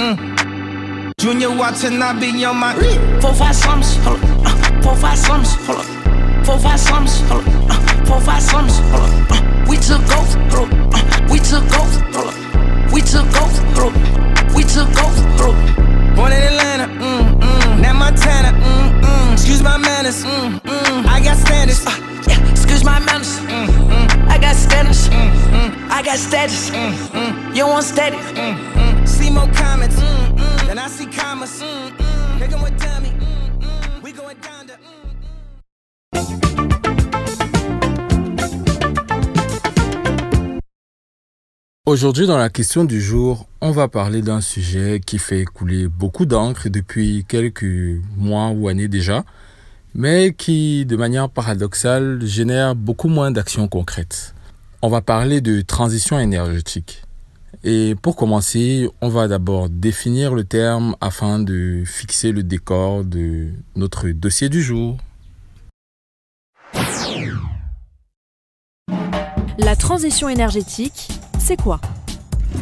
Junior 1.19 1.57
Watanabe 1.57 2.25
on 2.45 2.55
my 2.57 2.75
Four 3.21 3.33
five 3.35 3.55
sums, 3.55 3.97
hold 4.05 4.19
up. 4.23 4.85
Four 4.85 4.97
five 4.97 5.17
sums, 5.17 5.55
hold 5.67 5.79
up. 5.79 6.45
Four 6.45 6.59
five 6.59 6.79
sums, 6.79 7.21
hold 7.31 7.47
up. 7.49 8.07
Four 8.07 8.21
five 8.21 8.43
sums, 8.43 8.79
hold 8.90 9.09
up. 9.31 9.69
We 9.69 9.77
took 9.79 10.03
off, 10.11 10.35
hold 10.53 10.71
up. 10.73 11.31
We 11.31 11.38
took 11.38 11.64
off, 11.79 11.95
hold 12.12 12.29
up. 12.29 12.93
We 12.93 13.01
took 13.01 13.33
off, 13.40 13.59
hold 13.75 13.95
up. 13.95 14.55
We 14.55 14.64
took 14.64 14.88
off, 15.03 15.17
hold 15.40 15.55
up. 15.55 16.17
Born 16.17 16.33
in 16.33 16.43
Atlanta, 16.43 16.87
mm, 16.93 17.40
mm. 17.40 17.63
Now 17.85 17.92
Montana, 17.92 18.51
mm, 18.57 19.01
mm. 19.03 19.33
Excuse 19.35 19.62
my 19.62 19.77
manners, 19.77 20.25
mm, 20.25 20.59
mm. 20.61 21.07
I 21.07 21.20
got 21.23 21.37
standards. 21.37 21.85
Uh, 21.87 21.90
yeah, 22.29 22.51
excuse 22.51 22.83
my 22.83 22.99
manners. 22.99 23.38
Mm, 23.40 23.66
mm, 23.92 24.29
I 24.29 24.38
got 24.38 24.57
standards. 24.57 25.09
mm, 25.09 25.31
mm, 25.53 25.90
I 25.90 26.03
got 26.03 26.16
status. 26.18 26.70
mm, 26.70 26.92
mm, 27.12 27.55
You 27.57 27.66
want 27.66 27.85
steady? 27.85 28.16
mm, 28.16 28.57
mm. 28.73 29.07
See 29.07 29.29
more 29.31 29.51
comments, 29.53 29.97
mm, 29.97 30.38
mm. 30.38 30.66
Then 30.66 30.79
I 30.79 30.88
see 30.88 31.07
commas, 31.07 31.61
mm, 31.62 31.90
mm. 31.90 32.38
Nigga 32.40 32.57
with 32.62 32.77
dummy, 32.81 33.11
mm, 33.11 33.61
mm. 33.61 34.03
We 34.03 34.12
going 34.12 34.38
down 34.38 34.66
to. 34.68 34.75
Mm, 36.14 36.25
mm. 36.40 36.43
Aujourd'hui, 41.87 42.27
dans 42.27 42.38
la 42.38 42.49
question 42.49 42.87
du 42.87 42.99
jour, 42.99 43.47
on 43.61 43.70
va 43.70 43.88
parler 43.88 44.23
d'un 44.23 44.40
sujet 44.40 45.03
qui 45.05 45.18
fait 45.18 45.44
couler 45.44 45.87
beaucoup 45.87 46.25
d'encre 46.25 46.70
depuis 46.70 47.27
quelques 47.29 48.01
mois 48.16 48.49
ou 48.53 48.68
années 48.68 48.88
déjà, 48.88 49.23
mais 49.94 50.33
qui, 50.33 50.87
de 50.87 50.97
manière 50.97 51.29
paradoxale, 51.29 52.25
génère 52.25 52.75
beaucoup 52.75 53.09
moins 53.09 53.31
d'actions 53.31 53.68
concrètes. 53.68 54.35
On 54.81 54.88
va 54.88 55.03
parler 55.03 55.42
de 55.42 55.61
transition 55.61 56.18
énergétique. 56.18 57.03
Et 57.64 57.94
pour 58.01 58.16
commencer, 58.16 58.88
on 59.03 59.11
va 59.11 59.29
d'abord 59.29 59.68
définir 59.68 60.35
le 60.35 60.44
terme 60.44 60.97
afin 61.03 61.38
de 61.38 61.83
fixer 61.85 62.33
le 62.33 62.42
décor 62.42 63.05
de 63.05 63.51
notre 63.77 64.09
dossier 64.09 64.49
du 64.49 64.62
jour. 64.62 64.97
La 69.59 69.77
transition 69.77 70.31
énergétique, 70.31 71.11
c'est 71.44 71.61
quoi? 71.61 71.78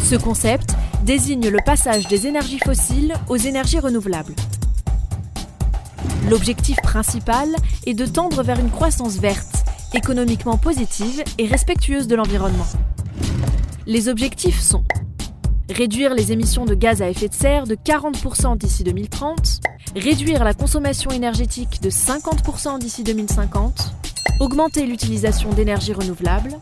Ce 0.01 0.17
concept 0.17 0.75
désigne 1.05 1.51
le 1.51 1.61
passage 1.65 2.09
des 2.09 2.27
énergies 2.27 2.59
fossiles 2.59 3.15
aux 3.29 3.37
énergies 3.37 3.79
renouvelables. 3.79 4.35
L'objectif 6.29 6.77
principal 6.83 7.49
est 7.87 7.95
de 7.95 8.07
tendre 8.07 8.43
vers 8.43 8.59
une 8.59 8.71
croissance 8.71 9.19
verte, 9.19 9.65
économiquement 9.95 10.59
positive 10.59 11.23
et 11.39 11.47
respectueuse 11.47 12.09
de 12.09 12.17
l'environnement. 12.17 12.67
Les 13.87 14.09
objectifs 14.09 14.61
sont 14.61 14.83
réduire 15.71 16.13
les 16.13 16.33
émissions 16.33 16.65
de 16.65 16.75
gaz 16.75 17.03
à 17.03 17.09
effet 17.09 17.29
de 17.29 17.35
serre 17.35 17.69
de 17.69 17.77
40% 17.77 18.59
d'ici 18.59 18.83
2030, 18.83 19.61
réduire 19.95 20.43
la 20.43 20.55
consommation 20.55 21.13
énergétique 21.13 21.81
de 21.83 21.89
50% 21.89 22.81
d'ici 22.81 23.05
2050, 23.05 23.95
augmenter 24.41 24.87
l'utilisation 24.87 25.51
d'énergies 25.51 25.93
renouvelables, 25.93 26.59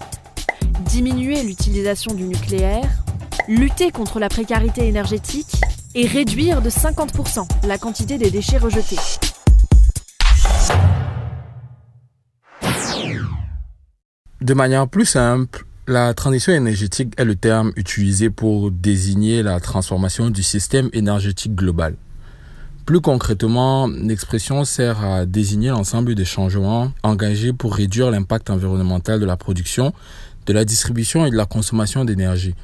diminuer 0.81 1.43
l'utilisation 1.43 2.15
du 2.15 2.25
nucléaire, 2.25 2.89
lutter 3.49 3.91
contre 3.91 4.19
la 4.19 4.29
précarité 4.29 4.87
énergétique 4.87 5.61
et 5.95 6.07
réduire 6.07 6.63
de 6.63 6.71
50% 6.71 7.47
la 7.67 7.79
quantité 7.79 8.19
des 8.19 8.31
déchets 8.31 8.59
rejetés. 8.59 8.97
De 14.41 14.55
manière 14.55 14.89
plus 14.89 15.05
simple, 15.05 15.67
la 15.87 16.15
transition 16.15 16.53
énergétique 16.53 17.13
est 17.19 17.25
le 17.25 17.35
terme 17.35 17.73
utilisé 17.77 18.31
pour 18.31 18.71
désigner 18.71 19.43
la 19.43 19.61
transformation 19.61 20.31
du 20.31 20.43
système 20.43 20.89
énergétique 20.93 21.55
global. 21.55 21.97
Plus 22.87 23.01
concrètement, 23.01 23.87
l'expression 23.87 24.65
sert 24.65 25.05
à 25.05 25.27
désigner 25.27 25.69
l'ensemble 25.69 26.15
des 26.15 26.25
changements 26.25 26.91
engagés 27.03 27.53
pour 27.53 27.75
réduire 27.75 28.11
l'impact 28.11 28.51
environnemental 28.51 29.21
de 29.21 29.27
la 29.27 29.37
production, 29.37 29.93
de 30.47 30.53
la 30.53 30.65
distribution 30.65 31.27
et 31.27 31.31
de 31.31 31.37
la 31.37 31.47
consommation 31.47 32.05
d'énergie. 32.05 32.55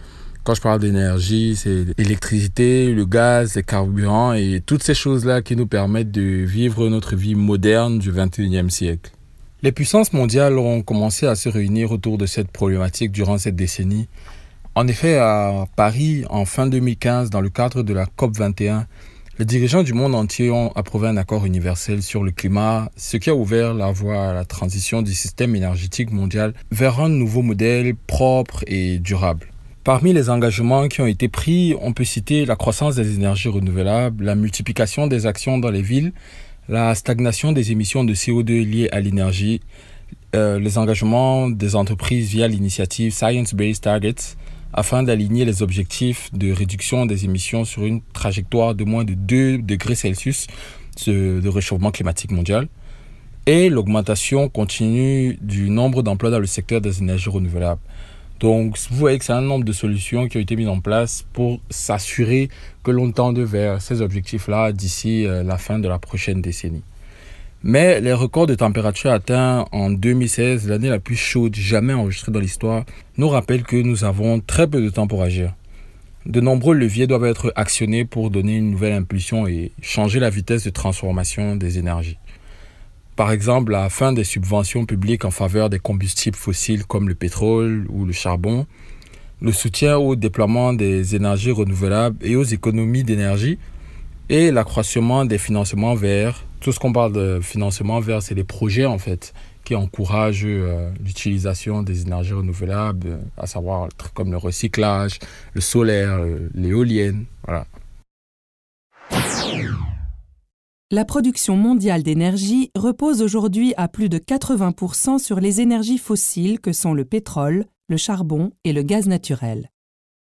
Quand 0.45 0.55
je 0.55 0.61
parle 0.61 0.79
d'énergie, 0.79 1.57
c'est 1.57 1.87
l'électricité, 1.99 2.93
le 2.93 3.05
gaz, 3.05 3.57
les 3.57 3.65
carburants 3.65 4.33
et 4.33 4.63
toutes 4.65 4.83
ces 4.83 4.95
choses-là 4.95 5.43
qui 5.43 5.57
nous 5.57 5.67
permettent 5.67 6.13
de 6.13 6.23
vivre 6.23 6.89
notre 6.89 7.17
vie 7.17 7.35
moderne 7.35 7.99
du 7.99 8.13
21e 8.13 8.71
siècle. 8.71 9.11
Les 9.63 9.73
puissances 9.73 10.13
mondiales 10.13 10.57
ont 10.59 10.83
commencé 10.83 11.27
à 11.27 11.35
se 11.35 11.49
réunir 11.49 11.91
autour 11.91 12.19
de 12.19 12.27
cette 12.27 12.49
problématique 12.53 13.11
durant 13.11 13.39
cette 13.39 13.57
décennie. 13.57 14.07
En 14.77 14.87
effet, 14.87 15.17
à 15.17 15.65
Paris, 15.75 16.25
en 16.31 16.45
fin 16.45 16.67
2015, 16.67 17.31
dans 17.31 17.41
le 17.41 17.49
cadre 17.49 17.83
de 17.83 17.93
la 17.93 18.07
COP 18.07 18.37
21, 18.37 18.87
les 19.39 19.45
dirigeants 19.45 19.83
du 19.83 19.93
monde 19.93 20.15
entier 20.15 20.51
ont 20.51 20.73
approuvé 20.73 21.09
un 21.09 21.19
accord 21.19 21.45
universel 21.45 22.03
sur 22.03 22.25
le 22.25 22.31
climat, 22.31 22.91
ce 22.97 23.19
qui 23.19 23.29
a 23.29 23.35
ouvert 23.35 23.75
la 23.75 23.93
voie 23.93 24.31
à 24.31 24.33
la 24.33 24.47
transition 24.47 25.03
du 25.03 25.13
système 25.13 25.55
énergétique 25.55 26.11
mondial 26.11 26.55
vers 26.71 27.01
un 27.01 27.11
nouveau 27.11 27.43
modèle 27.43 27.95
propre 28.07 28.65
et 28.67 28.99
durable. 28.99 29.49
Parmi 29.85 30.15
les 30.15 30.31
engagements 30.31 30.89
qui 30.89 31.03
ont 31.03 31.07
été 31.07 31.29
pris, 31.29 31.77
on 31.83 31.93
peut 31.93 32.05
citer 32.05 32.47
la 32.47 32.57
croissance 32.57 32.97
des 32.97 33.15
énergies 33.15 33.51
renouvelables, 33.51 34.25
la 34.25 34.35
multiplication 34.35 35.07
des 35.07 35.27
actions 35.27 35.59
dans 35.59 35.71
les 35.71 35.83
villes, 35.83 36.13
la 36.69 36.95
stagnation 36.95 37.53
des 37.53 37.73
émissions 37.73 38.05
de 38.05 38.15
CO2 38.15 38.65
liées 38.65 38.89
à 38.91 39.01
l'énergie, 39.01 39.61
euh, 40.35 40.59
les 40.59 40.79
engagements 40.79 41.51
des 41.51 41.77
entreprises 41.77 42.31
via 42.31 42.49
l'initiative 42.49 43.13
Science-Based 43.13 43.83
Targets 43.83 44.37
afin 44.77 45.03
d'aligner 45.03 45.45
les 45.45 45.63
objectifs 45.63 46.31
de 46.33 46.53
réduction 46.53 47.07
des 47.07 47.25
émissions 47.25 47.65
sur 47.65 47.85
une 47.85 48.01
trajectoire 48.13 48.75
de 48.75 48.85
moins 48.85 49.05
de 49.05 49.15
2 49.15 49.59
degrés 49.59 49.95
Celsius 49.95 50.47
de 51.07 51.49
réchauffement 51.49 51.91
climatique 51.91 52.31
mondial 52.31 52.69
et 53.47 53.69
l'augmentation 53.69 54.49
continue 54.49 55.39
du 55.41 55.71
nombre 55.71 56.03
d'emplois 56.03 56.31
dans 56.31 56.41
le 56.41 56.47
secteur 56.47 56.81
des 56.81 56.99
énergies 56.99 57.31
renouvelables. 57.31 57.81
Donc, 58.41 58.77
vous 58.91 58.97
voyez 58.97 59.19
que 59.19 59.25
c'est 59.25 59.33
un 59.33 59.41
nombre 59.41 59.65
de 59.65 59.73
solutions 59.73 60.29
qui 60.29 60.37
ont 60.37 60.41
été 60.41 60.57
mises 60.57 60.69
en 60.69 60.81
place 60.81 61.25
pour 61.33 61.61
s'assurer 61.71 62.51
que 62.83 62.91
l'on 62.91 63.11
tende 63.13 63.39
vers 63.39 63.81
ces 63.81 64.03
objectifs-là 64.03 64.73
d'ici 64.73 65.27
euh, 65.27 65.43
la 65.43 65.57
fin 65.57 65.79
de 65.79 65.89
la 65.89 65.99
prochaine 65.99 66.43
décennie. 66.43 66.83
Mais 67.69 68.01
les 68.01 68.13
records 68.13 68.47
de 68.47 68.55
température 68.55 69.11
atteints 69.11 69.65
en 69.73 69.91
2016, 69.91 70.69
l'année 70.69 70.89
la 70.89 71.01
plus 71.01 71.17
chaude 71.17 71.57
jamais 71.57 71.95
enregistrée 71.95 72.31
dans 72.31 72.39
l'histoire, 72.39 72.85
nous 73.17 73.29
rappellent 73.29 73.65
que 73.65 73.75
nous 73.75 74.05
avons 74.05 74.39
très 74.39 74.69
peu 74.69 74.81
de 74.81 74.89
temps 74.89 75.09
pour 75.09 75.21
agir. 75.21 75.53
De 76.27 76.41
nombreux 76.41 76.77
leviers 76.77 77.09
doivent 77.09 77.25
être 77.25 77.53
actionnés 77.57 78.05
pour 78.05 78.31
donner 78.31 78.55
une 78.55 78.71
nouvelle 78.71 78.93
impulsion 78.93 79.49
et 79.49 79.73
changer 79.83 80.21
la 80.21 80.31
vitesse 80.31 80.63
de 80.63 80.71
transformation 80.71 81.57
des 81.57 81.77
énergies. 81.81 82.19
Par 83.17 83.33
exemple, 83.33 83.73
la 83.73 83.91
fin 83.91 84.13
des 84.13 84.23
subventions 84.23 84.87
publiques 84.87 85.25
en 85.25 85.33
faveur 85.33 85.69
des 85.69 85.81
combustibles 85.81 86.37
fossiles 86.37 86.85
comme 86.85 87.09
le 87.09 87.17
pétrole 87.17 87.89
ou 87.89 88.05
le 88.05 88.13
charbon, 88.13 88.65
le 89.43 89.51
soutien 89.51 89.97
au 89.97 90.15
déploiement 90.15 90.73
des 90.73 91.17
énergies 91.17 91.51
renouvelables 91.51 92.25
et 92.25 92.37
aux 92.37 92.45
économies 92.45 93.03
d'énergie, 93.03 93.59
et 94.29 94.53
l'accroissement 94.53 95.25
des 95.25 95.39
financements 95.39 95.97
verts. 95.97 96.45
Tout 96.67 96.73
ce 96.73 96.81
qu'on 96.81 96.93
parle 96.93 97.13
de 97.13 97.39
financement 97.41 98.01
vert, 98.01 98.21
c'est 98.21 98.35
les 98.35 98.43
projets 98.43 98.87
en 98.87 98.99
fait 98.99 99.33
qui 99.63 99.77
encouragent 99.77 100.43
euh, 100.45 100.91
l'utilisation 100.99 101.85
des 101.85 102.03
énergies 102.03 102.33
renouvelables, 102.33 103.21
à 103.37 103.47
savoir 103.47 103.89
comme 104.15 104.33
le 104.33 104.37
recyclage, 104.37 105.21
le 105.55 105.61
solaire, 105.61 106.19
l'éolienne, 106.55 107.27
voilà. 107.45 107.67
La 110.91 111.05
production 111.05 111.55
mondiale 111.55 112.03
d'énergie 112.03 112.73
repose 112.75 113.23
aujourd'hui 113.23 113.73
à 113.77 113.87
plus 113.87 114.09
de 114.09 114.19
80% 114.19 115.21
sur 115.21 115.39
les 115.39 115.61
énergies 115.61 115.99
fossiles 115.99 116.59
que 116.59 116.73
sont 116.73 116.95
le 116.95 117.05
pétrole, 117.05 117.67
le 117.89 117.97
charbon 117.97 118.51
et 118.65 118.73
le 118.73 118.83
gaz 118.83 119.07
naturel. 119.07 119.71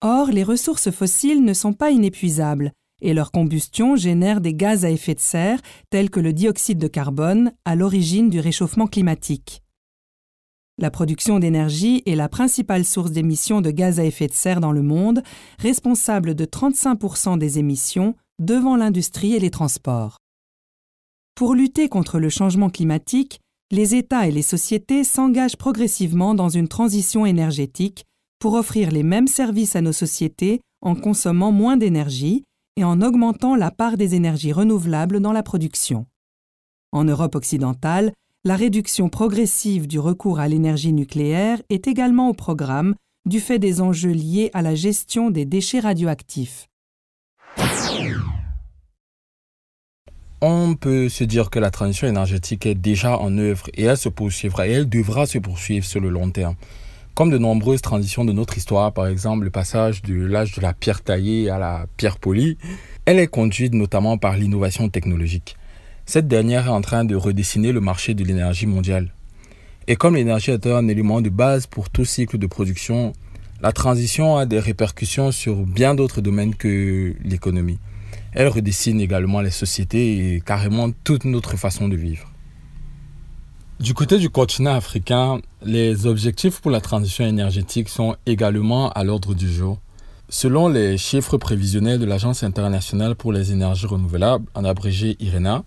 Or, 0.01 0.27
les 0.27 0.43
ressources 0.43 0.91
fossiles 0.91 1.43
ne 1.43 1.53
sont 1.53 1.73
pas 1.73 1.89
inépuisables 1.89 2.73
et 3.01 3.13
leur 3.13 3.31
combustion 3.31 3.95
génère 3.95 4.41
des 4.41 4.53
gaz 4.53 4.85
à 4.85 4.91
effet 4.91 5.15
de 5.15 5.19
serre 5.19 5.61
tels 5.89 6.09
que 6.09 6.19
le 6.19 6.33
dioxyde 6.33 6.79
de 6.79 6.87
carbone 6.87 7.51
à 7.65 7.75
l'origine 7.75 8.29
du 8.29 8.39
réchauffement 8.39 8.87
climatique. 8.87 9.61
La 10.79 10.91
production 10.91 11.39
d'énergie 11.39 12.03
est 12.05 12.15
la 12.15 12.29
principale 12.29 12.85
source 12.85 13.11
d'émissions 13.11 13.61
de 13.61 13.71
gaz 13.71 13.99
à 13.99 14.05
effet 14.05 14.27
de 14.27 14.33
serre 14.33 14.61
dans 14.61 14.71
le 14.71 14.83
monde, 14.83 15.23
responsable 15.57 16.35
de 16.35 16.45
35% 16.45 17.39
des 17.39 17.57
émissions 17.57 18.15
devant 18.39 18.75
l'industrie 18.75 19.33
et 19.33 19.39
les 19.39 19.49
transports. 19.49 20.17
Pour 21.33 21.55
lutter 21.55 21.89
contre 21.89 22.19
le 22.19 22.29
changement 22.29 22.69
climatique, 22.69 23.39
les 23.71 23.95
États 23.95 24.27
et 24.27 24.31
les 24.31 24.43
sociétés 24.43 25.03
s'engagent 25.03 25.57
progressivement 25.57 26.35
dans 26.35 26.49
une 26.49 26.67
transition 26.67 27.25
énergétique 27.25 28.05
pour 28.39 28.53
offrir 28.53 28.91
les 28.91 29.03
mêmes 29.03 29.27
services 29.27 29.75
à 29.75 29.81
nos 29.81 29.91
sociétés 29.93 30.61
en 30.81 30.95
consommant 30.95 31.51
moins 31.51 31.75
d'énergie 31.75 32.43
et 32.77 32.85
en 32.85 33.01
augmentant 33.01 33.55
la 33.55 33.71
part 33.71 33.97
des 33.97 34.15
énergies 34.15 34.53
renouvelables 34.53 35.19
dans 35.19 35.33
la 35.33 35.43
production. 35.43 36.05
En 36.93 37.03
Europe 37.03 37.35
occidentale, 37.35 38.13
la 38.45 38.55
réduction 38.55 39.09
progressive 39.09 39.87
du 39.87 39.99
recours 39.99 40.39
à 40.39 40.47
l'énergie 40.47 40.93
nucléaire 40.93 41.61
est 41.69 41.87
également 41.87 42.29
au 42.29 42.33
programme 42.33 42.95
du 43.25 43.41
fait 43.41 43.59
des 43.59 43.81
enjeux 43.81 44.13
liés 44.13 44.51
à 44.53 44.61
la 44.61 44.75
gestion 44.75 45.31
des 45.31 45.43
déchets 45.43 45.81
radioactifs. 45.81 46.67
on 50.41 50.75
peut 50.75 51.09
se 51.09 51.23
dire 51.23 51.49
que 51.49 51.59
la 51.59 51.71
transition 51.71 52.07
énergétique 52.07 52.65
est 52.65 52.75
déjà 52.75 53.17
en 53.17 53.37
œuvre 53.37 53.67
et 53.73 53.83
elle 53.83 53.97
se 53.97 54.09
poursuivra 54.09 54.67
et 54.67 54.71
elle 54.71 54.89
devra 54.89 55.25
se 55.25 55.39
poursuivre 55.39 55.85
sur 55.85 55.99
le 55.99 56.09
long 56.09 56.29
terme. 56.29 56.55
Comme 57.17 57.31
de 57.31 57.39
nombreuses 57.39 57.81
transitions 57.81 58.25
de 58.25 58.31
notre 58.31 58.59
histoire, 58.59 58.93
par 58.93 59.07
exemple 59.07 59.43
le 59.43 59.49
passage 59.49 60.03
de 60.03 60.13
l'âge 60.13 60.51
de 60.51 60.61
la 60.61 60.73
pierre 60.73 61.01
taillée 61.01 61.49
à 61.49 61.57
la 61.57 61.87
pierre 61.97 62.19
polie, 62.19 62.59
elle 63.05 63.17
est 63.17 63.25
conduite 63.25 63.73
notamment 63.73 64.19
par 64.19 64.37
l'innovation 64.37 64.87
technologique. 64.87 65.57
Cette 66.05 66.27
dernière 66.27 66.67
est 66.67 66.69
en 66.69 66.81
train 66.81 67.05
de 67.05 67.15
redessiner 67.15 67.71
le 67.71 67.81
marché 67.81 68.13
de 68.13 68.23
l'énergie 68.23 68.67
mondiale. 68.67 69.15
Et 69.87 69.95
comme 69.95 70.15
l'énergie 70.15 70.51
est 70.51 70.67
un 70.67 70.87
élément 70.87 71.19
de 71.21 71.29
base 71.29 71.65
pour 71.65 71.89
tout 71.89 72.05
cycle 72.05 72.37
de 72.37 72.45
production, 72.45 73.13
la 73.63 73.71
transition 73.71 74.37
a 74.37 74.45
des 74.45 74.59
répercussions 74.59 75.31
sur 75.31 75.65
bien 75.65 75.95
d'autres 75.95 76.21
domaines 76.21 76.53
que 76.53 77.15
l'économie. 77.23 77.79
Elle 78.33 78.49
redessine 78.49 79.01
également 79.01 79.41
les 79.41 79.49
sociétés 79.49 80.35
et 80.35 80.39
carrément 80.39 80.91
toute 81.03 81.25
notre 81.25 81.57
façon 81.57 81.87
de 81.87 81.95
vivre. 81.95 82.31
Du 83.79 83.93
côté 83.93 84.17
du 84.17 84.31
continent 84.31 84.73
africain, 84.73 85.39
les 85.61 86.07
objectifs 86.07 86.61
pour 86.61 86.71
la 86.71 86.81
transition 86.81 87.25
énergétique 87.27 87.89
sont 87.89 88.15
également 88.25 88.89
à 88.89 89.03
l'ordre 89.03 89.35
du 89.35 89.53
jour. 89.53 89.77
Selon 90.29 90.67
les 90.67 90.97
chiffres 90.97 91.37
prévisionnels 91.37 91.99
de 91.99 92.05
l'Agence 92.05 92.41
internationale 92.41 93.13
pour 93.13 93.31
les 93.31 93.51
énergies 93.51 93.85
renouvelables, 93.85 94.45
en 94.55 94.65
abrégé 94.65 95.15
IRENA, 95.19 95.63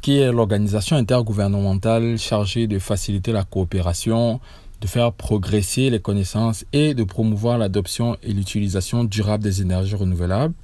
qui 0.00 0.16
est 0.20 0.32
l'organisation 0.32 0.96
intergouvernementale 0.96 2.16
chargée 2.16 2.66
de 2.66 2.78
faciliter 2.78 3.30
la 3.30 3.44
coopération, 3.44 4.40
de 4.80 4.86
faire 4.86 5.12
progresser 5.12 5.90
les 5.90 6.00
connaissances 6.00 6.64
et 6.72 6.94
de 6.94 7.04
promouvoir 7.04 7.58
l'adoption 7.58 8.16
et 8.22 8.32
l'utilisation 8.32 9.04
durable 9.04 9.44
des 9.44 9.60
énergies 9.60 9.96
renouvelables, 9.96 10.54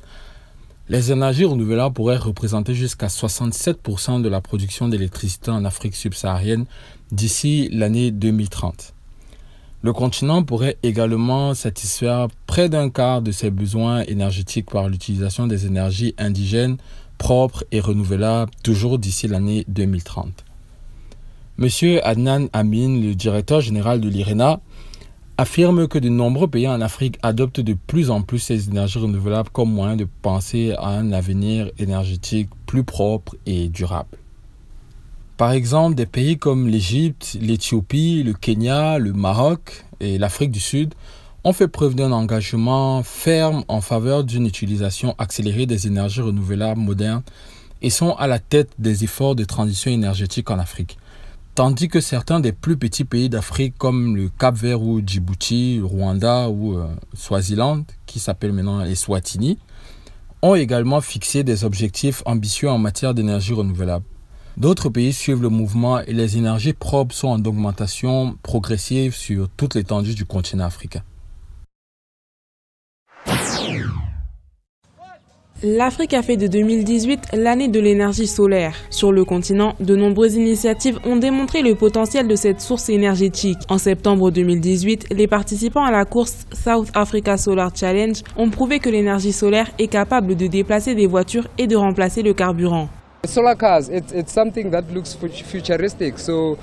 les 0.90 1.12
énergies 1.12 1.44
renouvelables 1.44 1.94
pourraient 1.94 2.16
représenter 2.16 2.74
jusqu'à 2.74 3.06
67% 3.06 4.20
de 4.22 4.28
la 4.28 4.40
production 4.40 4.88
d'électricité 4.88 5.52
en 5.52 5.64
Afrique 5.64 5.94
subsaharienne 5.94 6.66
d'ici 7.12 7.68
l'année 7.70 8.10
2030. 8.10 8.92
Le 9.82 9.92
continent 9.92 10.42
pourrait 10.42 10.78
également 10.82 11.54
satisfaire 11.54 12.26
près 12.46 12.68
d'un 12.68 12.90
quart 12.90 13.22
de 13.22 13.30
ses 13.30 13.52
besoins 13.52 14.02
énergétiques 14.02 14.68
par 14.68 14.88
l'utilisation 14.88 15.46
des 15.46 15.64
énergies 15.64 16.16
indigènes 16.18 16.76
propres 17.18 17.62
et 17.70 17.78
renouvelables 17.78 18.50
toujours 18.64 18.98
d'ici 18.98 19.28
l'année 19.28 19.64
2030. 19.68 20.44
Monsieur 21.56 22.04
Adnan 22.04 22.48
Amin, 22.52 23.00
le 23.00 23.14
directeur 23.14 23.60
général 23.60 24.00
de 24.00 24.08
l'IRENA, 24.08 24.60
affirme 25.40 25.88
que 25.88 25.98
de 25.98 26.10
nombreux 26.10 26.48
pays 26.48 26.68
en 26.68 26.82
Afrique 26.82 27.18
adoptent 27.22 27.60
de 27.60 27.72
plus 27.72 28.10
en 28.10 28.20
plus 28.20 28.38
ces 28.38 28.68
énergies 28.68 28.98
renouvelables 28.98 29.48
comme 29.48 29.72
moyen 29.72 29.96
de 29.96 30.06
penser 30.20 30.74
à 30.76 30.88
un 30.88 31.12
avenir 31.12 31.70
énergétique 31.78 32.50
plus 32.66 32.84
propre 32.84 33.36
et 33.46 33.68
durable. 33.68 34.18
Par 35.38 35.52
exemple, 35.52 35.94
des 35.94 36.04
pays 36.04 36.36
comme 36.36 36.68
l'Égypte, 36.68 37.38
l'Éthiopie, 37.40 38.22
le 38.22 38.34
Kenya, 38.34 38.98
le 38.98 39.14
Maroc 39.14 39.86
et 40.00 40.18
l'Afrique 40.18 40.50
du 40.50 40.60
Sud 40.60 40.92
ont 41.42 41.54
fait 41.54 41.68
preuve 41.68 41.94
d'un 41.94 42.12
engagement 42.12 43.02
ferme 43.02 43.64
en 43.68 43.80
faveur 43.80 44.24
d'une 44.24 44.44
utilisation 44.44 45.14
accélérée 45.16 45.64
des 45.64 45.86
énergies 45.86 46.20
renouvelables 46.20 46.82
modernes 46.82 47.22
et 47.80 47.88
sont 47.88 48.12
à 48.12 48.26
la 48.26 48.40
tête 48.40 48.72
des 48.78 49.04
efforts 49.04 49.36
de 49.36 49.44
transition 49.44 49.90
énergétique 49.90 50.50
en 50.50 50.58
Afrique. 50.58 50.98
Tandis 51.60 51.88
que 51.88 52.00
certains 52.00 52.40
des 52.40 52.52
plus 52.52 52.78
petits 52.78 53.04
pays 53.04 53.28
d'Afrique 53.28 53.74
comme 53.76 54.16
le 54.16 54.30
Cap 54.30 54.54
Vert 54.54 54.80
ou 54.80 55.02
Djibouti, 55.06 55.78
Rwanda 55.84 56.48
ou 56.48 56.78
euh, 56.78 56.86
Swaziland, 57.12 57.84
qui 58.06 58.18
s'appellent 58.18 58.54
maintenant 58.54 58.82
les 58.82 58.94
Swatini, 58.94 59.58
ont 60.40 60.54
également 60.54 61.02
fixé 61.02 61.44
des 61.44 61.64
objectifs 61.64 62.22
ambitieux 62.24 62.70
en 62.70 62.78
matière 62.78 63.12
d'énergie 63.12 63.52
renouvelable. 63.52 64.06
D'autres 64.56 64.88
pays 64.88 65.12
suivent 65.12 65.42
le 65.42 65.50
mouvement 65.50 66.00
et 66.00 66.14
les 66.14 66.38
énergies 66.38 66.72
propres 66.72 67.14
sont 67.14 67.28
en 67.28 67.44
augmentation 67.44 68.38
progressive 68.42 69.14
sur 69.14 69.50
toute 69.50 69.74
l'étendue 69.74 70.14
du 70.14 70.24
continent 70.24 70.64
africain. 70.64 71.02
L'Afrique 75.62 76.14
a 76.14 76.22
fait 76.22 76.38
de 76.38 76.46
2018 76.46 77.32
l'année 77.34 77.68
de 77.68 77.78
l'énergie 77.80 78.26
solaire. 78.26 78.74
Sur 78.88 79.12
le 79.12 79.26
continent, 79.26 79.74
de 79.78 79.94
nombreuses 79.94 80.36
initiatives 80.36 80.98
ont 81.04 81.16
démontré 81.16 81.60
le 81.60 81.74
potentiel 81.74 82.26
de 82.26 82.34
cette 82.34 82.62
source 82.62 82.88
énergétique. 82.88 83.58
En 83.68 83.76
septembre 83.76 84.30
2018, 84.30 85.08
les 85.10 85.26
participants 85.26 85.84
à 85.84 85.90
la 85.90 86.06
course 86.06 86.46
South 86.54 86.88
Africa 86.94 87.36
Solar 87.36 87.72
Challenge 87.76 88.22
ont 88.38 88.48
prouvé 88.48 88.78
que 88.78 88.88
l'énergie 88.88 89.32
solaire 89.32 89.70
est 89.78 89.88
capable 89.88 90.34
de 90.34 90.46
déplacer 90.46 90.94
des 90.94 91.06
voitures 91.06 91.46
et 91.58 91.66
de 91.66 91.76
remplacer 91.76 92.22
le 92.22 92.32
carburant. 92.32 92.88
Solar 93.26 93.54
cars, 93.54 93.90
it's, 93.92 94.32
something 94.32 94.70
that 94.70 94.84
looks 94.94 95.14
futuristic. 95.44 96.18
So 96.18 96.56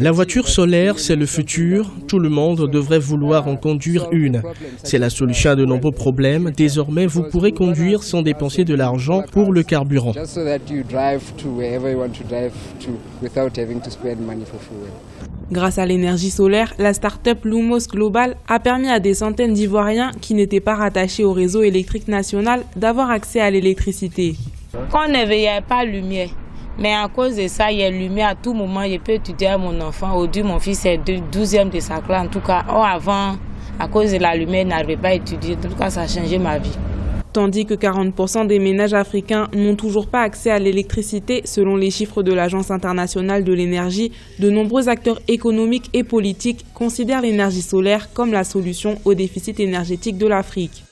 la 0.00 0.12
voiture 0.12 0.48
solaire, 0.48 0.98
c'est 0.98 1.16
le 1.16 1.26
futur. 1.26 1.90
Tout 2.06 2.18
le 2.18 2.30
monde 2.30 2.70
devrait 2.70 2.98
vouloir 2.98 3.48
en 3.48 3.56
conduire 3.56 4.08
une. 4.12 4.42
C'est 4.82 4.98
la 4.98 5.10
solution 5.10 5.50
à 5.50 5.56
de 5.56 5.66
nombreux 5.66 5.92
problèmes. 5.92 6.50
Désormais, 6.56 7.06
vous 7.06 7.24
pourrez 7.24 7.52
conduire 7.52 8.02
sans 8.02 8.22
dépenser 8.22 8.64
de 8.64 8.74
l'argent 8.74 9.22
pour 9.30 9.52
le 9.52 9.62
carburant. 9.62 10.14
Grâce 15.50 15.78
à 15.78 15.86
l'énergie 15.86 16.30
solaire, 16.30 16.74
la 16.78 16.94
start-up 16.94 17.44
Lumos 17.44 17.88
Global 17.90 18.36
a 18.48 18.58
permis 18.58 18.88
à 18.88 19.00
des 19.00 19.14
centaines 19.14 19.54
d'Ivoiriens 19.54 20.12
qui 20.20 20.34
n'étaient 20.34 20.60
pas 20.60 20.74
rattachés 20.74 21.24
au 21.24 21.32
réseau 21.32 21.62
électrique 21.62 22.08
national 22.08 22.62
d'avoir 22.76 23.10
accès 23.10 23.40
à 23.40 23.50
l'électricité. 23.50 24.36
Quand 24.90 25.08
on 25.08 25.12
n'avait 25.12 25.48
pas 25.66 25.84
lumière, 25.84 26.30
mais 26.78 26.94
à 26.94 27.08
cause 27.08 27.36
de 27.36 27.48
ça, 27.48 27.72
il 27.72 27.78
y 27.78 27.82
a 27.82 27.90
lumière 27.90 28.28
à 28.28 28.34
tout 28.36 28.52
moment. 28.52 28.84
Je 28.84 28.98
peux 28.98 29.12
étudier 29.12 29.48
à 29.48 29.58
mon 29.58 29.80
enfant. 29.80 30.14
Aujourd'hui, 30.14 30.44
mon 30.44 30.60
fils 30.60 30.84
est 30.86 30.98
12e 30.98 31.70
de 31.70 31.80
sa 31.80 32.00
classe. 32.00 32.26
En 32.26 32.28
tout 32.28 32.40
cas, 32.40 32.64
oh, 32.70 32.82
avant, 32.84 33.36
à 33.80 33.88
cause 33.88 34.12
de 34.12 34.18
la 34.18 34.36
lumière, 34.36 34.62
il 34.62 34.68
n'arrivait 34.68 34.96
pas 34.96 35.08
à 35.08 35.14
étudier. 35.14 35.56
En 35.56 35.68
tout 35.68 35.74
cas, 35.74 35.90
ça 35.90 36.02
a 36.02 36.06
changé 36.06 36.38
ma 36.38 36.58
vie. 36.58 36.76
Tandis 37.32 37.66
que 37.66 37.74
40% 37.74 38.46
des 38.46 38.58
ménages 38.58 38.94
africains 38.94 39.48
n'ont 39.54 39.76
toujours 39.76 40.06
pas 40.06 40.22
accès 40.22 40.50
à 40.50 40.58
l'électricité, 40.58 41.42
selon 41.44 41.76
les 41.76 41.90
chiffres 41.90 42.22
de 42.22 42.32
l'Agence 42.32 42.70
internationale 42.70 43.44
de 43.44 43.52
l'énergie, 43.52 44.12
de 44.38 44.48
nombreux 44.48 44.88
acteurs 44.88 45.20
économiques 45.28 45.90
et 45.92 46.04
politiques 46.04 46.64
considèrent 46.74 47.20
l'énergie 47.20 47.60
solaire 47.60 48.12
comme 48.12 48.32
la 48.32 48.44
solution 48.44 48.98
au 49.04 49.14
déficit 49.14 49.60
énergétique 49.60 50.16
de 50.16 50.26
l'Afrique. 50.26 50.84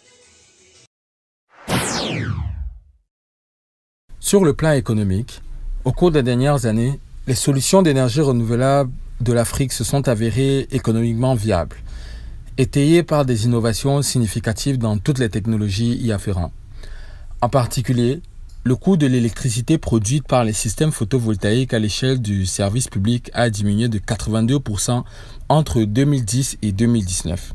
Sur 4.20 4.44
le 4.44 4.52
plan 4.52 4.72
économique, 4.72 5.40
au 5.86 5.92
cours 5.92 6.10
des 6.10 6.24
dernières 6.24 6.66
années, 6.66 6.98
les 7.28 7.36
solutions 7.36 7.80
d'énergie 7.80 8.20
renouvelable 8.20 8.90
de 9.20 9.32
l'Afrique 9.32 9.72
se 9.72 9.84
sont 9.84 10.08
avérées 10.08 10.66
économiquement 10.72 11.36
viables, 11.36 11.76
étayées 12.58 13.04
par 13.04 13.24
des 13.24 13.44
innovations 13.44 14.02
significatives 14.02 14.78
dans 14.78 14.98
toutes 14.98 15.20
les 15.20 15.28
technologies 15.28 15.94
y 15.94 16.10
afférentes. 16.10 16.52
En 17.40 17.48
particulier, 17.48 18.20
le 18.64 18.74
coût 18.74 18.96
de 18.96 19.06
l'électricité 19.06 19.78
produite 19.78 20.26
par 20.26 20.42
les 20.42 20.52
systèmes 20.52 20.90
photovoltaïques 20.90 21.72
à 21.72 21.78
l'échelle 21.78 22.20
du 22.20 22.46
service 22.46 22.88
public 22.88 23.30
a 23.32 23.48
diminué 23.48 23.86
de 23.86 24.00
82% 24.00 25.04
entre 25.48 25.82
2010 25.84 26.58
et 26.62 26.72
2019, 26.72 27.54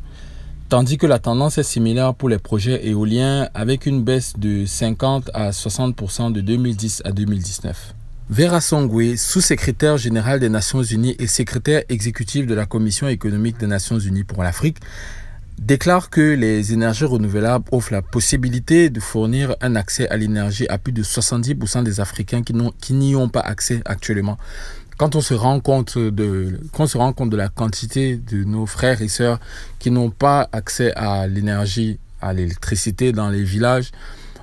tandis 0.69 0.97
que 0.97 1.05
la 1.05 1.19
tendance 1.19 1.57
est 1.57 1.63
similaire 1.63 2.13
pour 2.13 2.29
les 2.29 2.39
projets 2.39 2.87
éoliens 2.87 3.49
avec 3.53 3.85
une 3.85 4.01
baisse 4.01 4.35
de 4.37 4.65
50 4.65 5.31
à 5.33 5.49
60% 5.49 6.31
de 6.31 6.39
2010 6.39 7.01
à 7.03 7.11
2019. 7.11 7.95
Vera 8.29 8.61
Songwe, 8.61 9.17
sous-secrétaire 9.17 9.97
général 9.97 10.39
des 10.39 10.47
Nations 10.47 10.83
Unies 10.83 11.15
et 11.19 11.27
secrétaire 11.27 11.83
exécutif 11.89 12.45
de 12.47 12.53
la 12.53 12.65
Commission 12.65 13.09
économique 13.09 13.57
des 13.57 13.67
Nations 13.67 13.99
Unies 13.99 14.23
pour 14.23 14.41
l'Afrique, 14.41 14.77
déclare 15.59 16.09
que 16.09 16.21
les 16.21 16.71
énergies 16.71 17.03
renouvelables 17.03 17.65
offrent 17.71 17.91
la 17.91 18.01
possibilité 18.01 18.89
de 18.89 19.01
fournir 19.01 19.55
un 19.59 19.75
accès 19.75 20.07
à 20.07 20.15
l'énergie 20.15 20.65
à 20.69 20.77
plus 20.77 20.93
de 20.93 21.03
70% 21.03 21.83
des 21.83 21.99
Africains 21.99 22.41
qui 22.41 22.93
n'y 22.93 23.15
ont 23.15 23.27
pas 23.27 23.41
accès 23.41 23.81
actuellement. 23.85 24.37
Quand 24.97 25.15
on 25.15 25.21
se 25.21 25.33
rend 25.33 25.59
compte 25.59 25.97
de 25.97 27.35
la 27.35 27.49
quantité 27.49 28.15
de 28.15 28.43
nos 28.45 28.65
frères 28.65 29.01
et 29.01 29.09
sœurs 29.09 29.39
qui 29.79 29.91
n'ont 29.91 30.11
pas 30.11 30.47
accès 30.53 30.93
à 30.93 31.27
l'énergie, 31.27 31.99
à 32.21 32.33
l'électricité 32.33 33.11
dans 33.11 33.29
les 33.29 33.43
villages, 33.43 33.91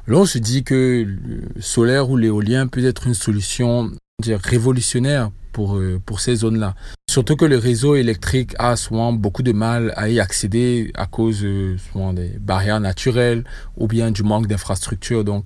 Là, 0.08 0.16
on 0.16 0.24
se 0.24 0.38
dit 0.38 0.64
que 0.64 1.04
le 1.06 1.60
solaire 1.60 2.08
ou 2.08 2.16
l'éolien 2.16 2.66
peut 2.66 2.82
être 2.82 3.06
une 3.06 3.12
solution 3.12 3.90
révolutionnaire 4.26 5.30
pour, 5.52 5.76
euh, 5.76 6.00
pour 6.04 6.20
ces 6.20 6.36
zones-là. 6.36 6.74
Surtout 7.10 7.36
que 7.36 7.44
le 7.44 7.58
réseau 7.58 7.94
électrique 7.94 8.54
a 8.58 8.76
souvent 8.76 9.12
beaucoup 9.12 9.42
de 9.42 9.52
mal 9.52 9.92
à 9.96 10.08
y 10.08 10.18
accéder 10.18 10.92
à 10.94 11.04
cause 11.04 11.44
euh, 11.44 11.76
souvent 11.76 12.14
des 12.14 12.30
barrières 12.40 12.80
naturelles 12.80 13.44
ou 13.76 13.86
bien 13.86 14.10
du 14.10 14.22
manque 14.22 14.46
d'infrastructures. 14.46 15.24
Donc, 15.24 15.44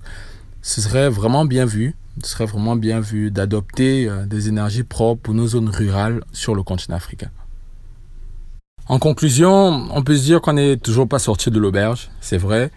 ce 0.61 0.79
serait 0.79 1.09
vraiment 1.09 1.43
bien 1.43 1.65
vu, 1.65 1.93
ce 2.23 2.29
serait 2.29 2.45
vraiment 2.45 2.77
bien 2.77 3.01
vu 3.01 3.31
d'adopter 3.31 4.07
euh, 4.07 4.25
des 4.25 4.47
énergies 4.47 4.83
propres 4.83 5.23
pour 5.23 5.33
nos 5.33 5.47
zones 5.47 5.67
rurales 5.67 6.23
sur 6.31 6.55
le 6.55 6.63
continent 6.63 6.95
africain. 6.95 7.31
En 8.87 8.97
conclusion, 8.97 9.87
on 9.91 10.03
peut 10.03 10.15
se 10.15 10.23
dire 10.23 10.39
qu'on 10.39 10.53
n'est 10.53 10.77
toujours 10.77 11.09
pas 11.09 11.19
sorti 11.19 11.51
de 11.51 11.59
l'auberge, 11.59 12.11
c'est 12.21 12.37
vrai. 12.37 12.71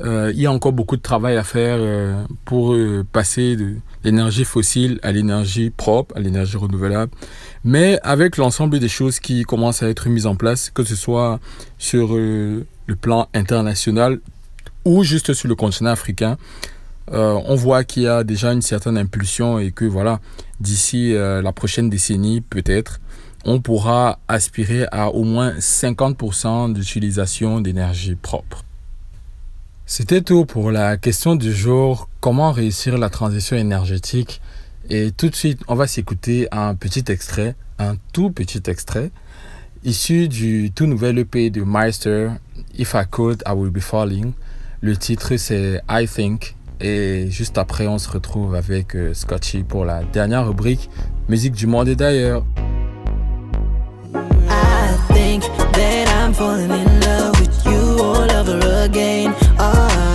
Euh, 0.00 0.30
il 0.32 0.40
y 0.40 0.46
a 0.46 0.52
encore 0.52 0.72
beaucoup 0.72 0.96
de 0.96 1.02
travail 1.02 1.36
à 1.36 1.42
faire 1.42 1.76
euh, 1.80 2.22
pour 2.44 2.72
euh, 2.72 3.04
passer 3.12 3.56
de 3.56 3.74
l'énergie 4.04 4.44
fossile 4.44 5.00
à 5.02 5.10
l'énergie 5.10 5.70
propre, 5.70 6.16
à 6.16 6.20
l'énergie 6.20 6.56
renouvelable. 6.56 7.10
Mais 7.64 7.98
avec 8.02 8.36
l'ensemble 8.36 8.78
des 8.78 8.88
choses 8.88 9.18
qui 9.18 9.42
commencent 9.42 9.82
à 9.82 9.88
être 9.88 10.08
mises 10.08 10.26
en 10.26 10.36
place, 10.36 10.70
que 10.70 10.84
ce 10.84 10.94
soit 10.94 11.40
sur 11.78 12.14
le 12.16 12.64
plan 13.00 13.28
international 13.34 14.20
ou 14.84 15.02
juste 15.02 15.34
sur 15.34 15.48
le 15.48 15.56
continent 15.56 15.90
africain, 15.90 16.36
on 17.10 17.54
voit 17.56 17.84
qu'il 17.84 18.04
y 18.04 18.06
a 18.06 18.22
déjà 18.22 18.52
une 18.52 18.62
certaine 18.62 18.96
impulsion 18.96 19.58
et 19.58 19.72
que 19.72 19.84
voilà, 19.84 20.20
d'ici 20.60 21.12
la 21.14 21.52
prochaine 21.52 21.90
décennie, 21.90 22.40
peut-être, 22.40 23.00
on 23.44 23.60
pourra 23.60 24.20
aspirer 24.28 24.86
à 24.92 25.08
au 25.08 25.24
moins 25.24 25.54
50% 25.54 26.72
d'utilisation 26.72 27.60
d'énergie 27.60 28.14
propre. 28.14 28.64
C'était 29.90 30.20
tout 30.20 30.44
pour 30.44 30.70
la 30.70 30.98
question 30.98 31.34
du 31.34 31.50
jour, 31.50 32.10
comment 32.20 32.52
réussir 32.52 32.98
la 32.98 33.08
transition 33.08 33.56
énergétique? 33.56 34.42
Et 34.90 35.12
tout 35.12 35.30
de 35.30 35.34
suite, 35.34 35.62
on 35.66 35.74
va 35.74 35.86
s'écouter 35.86 36.46
un 36.52 36.74
petit 36.74 37.04
extrait, 37.08 37.56
un 37.78 37.94
tout 38.12 38.30
petit 38.30 38.60
extrait, 38.66 39.10
issu 39.84 40.28
du 40.28 40.72
tout 40.74 40.84
nouvel 40.84 41.18
EP 41.18 41.48
de 41.48 41.62
Meister, 41.62 42.32
If 42.76 42.92
I 42.92 43.06
Could, 43.10 43.42
I 43.48 43.52
Would 43.52 43.72
Be 43.72 43.80
Falling. 43.80 44.34
Le 44.82 44.94
titre 44.94 45.34
c'est 45.38 45.80
I 45.88 46.06
Think. 46.06 46.54
Et 46.82 47.28
juste 47.30 47.56
après, 47.56 47.86
on 47.86 47.96
se 47.96 48.10
retrouve 48.10 48.54
avec 48.56 48.94
euh, 48.94 49.14
Scotchy 49.14 49.62
pour 49.62 49.86
la 49.86 50.04
dernière 50.04 50.46
rubrique 50.46 50.90
Musique 51.30 51.54
du 51.54 51.66
monde 51.66 51.88
et 51.88 51.96
d'ailleurs. 51.96 52.44
I 54.14 55.14
think 55.14 55.44
that 55.72 56.08
I'm 56.08 56.34
falling 56.34 56.70
in 56.70 57.00
love 57.00 57.27
again. 58.88 59.34
Ah, 59.58 60.07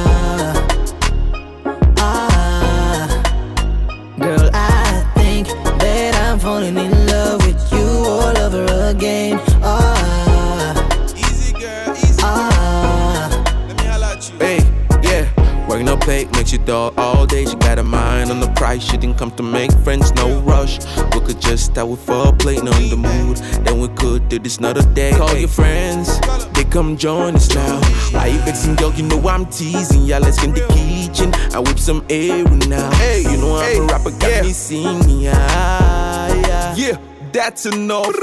Pay 16.06 16.26
makes 16.34 16.52
you 16.52 16.60
dull 16.60 16.94
all 16.98 17.26
day. 17.26 17.46
She 17.46 17.56
got 17.56 17.80
a 17.80 17.84
mind 17.84 18.30
on 18.30 18.42
the 18.42 18.52
price. 18.56 18.84
She 18.84 18.98
didn't 18.98 19.18
come 19.18 19.32
to 19.32 19.44
make 19.44 19.72
friends, 19.86 20.12
no 20.14 20.40
rush. 20.42 20.80
We 21.14 21.22
could 21.22 21.40
just 21.40 21.68
start 21.68 21.88
with 21.88 22.06
foreplay, 22.06 22.58
on 22.60 22.90
the 22.90 22.98
mood. 22.98 23.38
Then 23.66 23.80
we 23.80 23.88
could 23.96 24.28
do 24.28 24.38
this 24.38 24.58
another 24.58 24.82
day. 24.94 25.12
Call 25.12 25.34
your 25.36 25.48
friends, 25.48 26.20
they 26.52 26.66
come 26.66 26.98
join 26.98 27.36
us 27.36 27.54
now. 27.56 27.80
Why 28.12 28.28
you 28.28 28.40
vexing, 28.40 28.76
girl? 28.76 28.92
You 28.94 29.04
know 29.04 29.28
I'm 29.30 29.46
teasing. 29.46 30.04
Yeah, 30.04 30.20
let's 30.20 30.38
get 30.38 30.50
in 30.50 30.54
the 30.56 30.68
kitchen. 30.74 31.34
I 31.56 31.60
whip 31.60 31.80
some 31.80 32.06
air 32.10 32.44
now. 32.68 32.92
Hey, 32.96 33.22
you 33.22 33.38
know 33.38 33.56
I'm 33.56 33.84
a 33.84 33.86
rapper, 33.86 34.12
got 34.12 34.44
me 34.44 34.52
singing. 34.52 35.22
Yeah, 35.22 36.34
yeah. 36.48 36.76
Yeah, 36.76 36.98
that's 37.32 37.66
enough. 37.66 38.14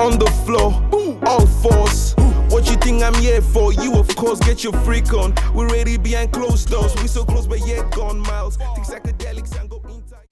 On 0.00 0.18
the 0.18 0.30
floor, 0.44 0.72
all 1.26 1.46
fours. 1.46 2.14
What 2.90 2.96
you 2.96 3.02
think 3.02 3.16
I'm 3.16 3.22
here 3.22 3.40
for? 3.40 3.72
You, 3.72 3.94
of 4.00 4.16
course, 4.16 4.40
get 4.40 4.64
your 4.64 4.72
freak 4.82 5.12
on. 5.14 5.32
We're 5.54 5.68
ready 5.68 5.96
behind 5.96 6.32
closed 6.32 6.70
doors. 6.70 6.92
We 7.00 7.06
so 7.06 7.24
close, 7.24 7.46
but 7.46 7.60
yet 7.64 7.88
gone 7.92 8.18
miles. 8.18 8.56
Think 8.56 8.84
psychedelics 8.84 9.56
and 9.60 9.70
go 9.70 9.80
inside. 9.86 10.26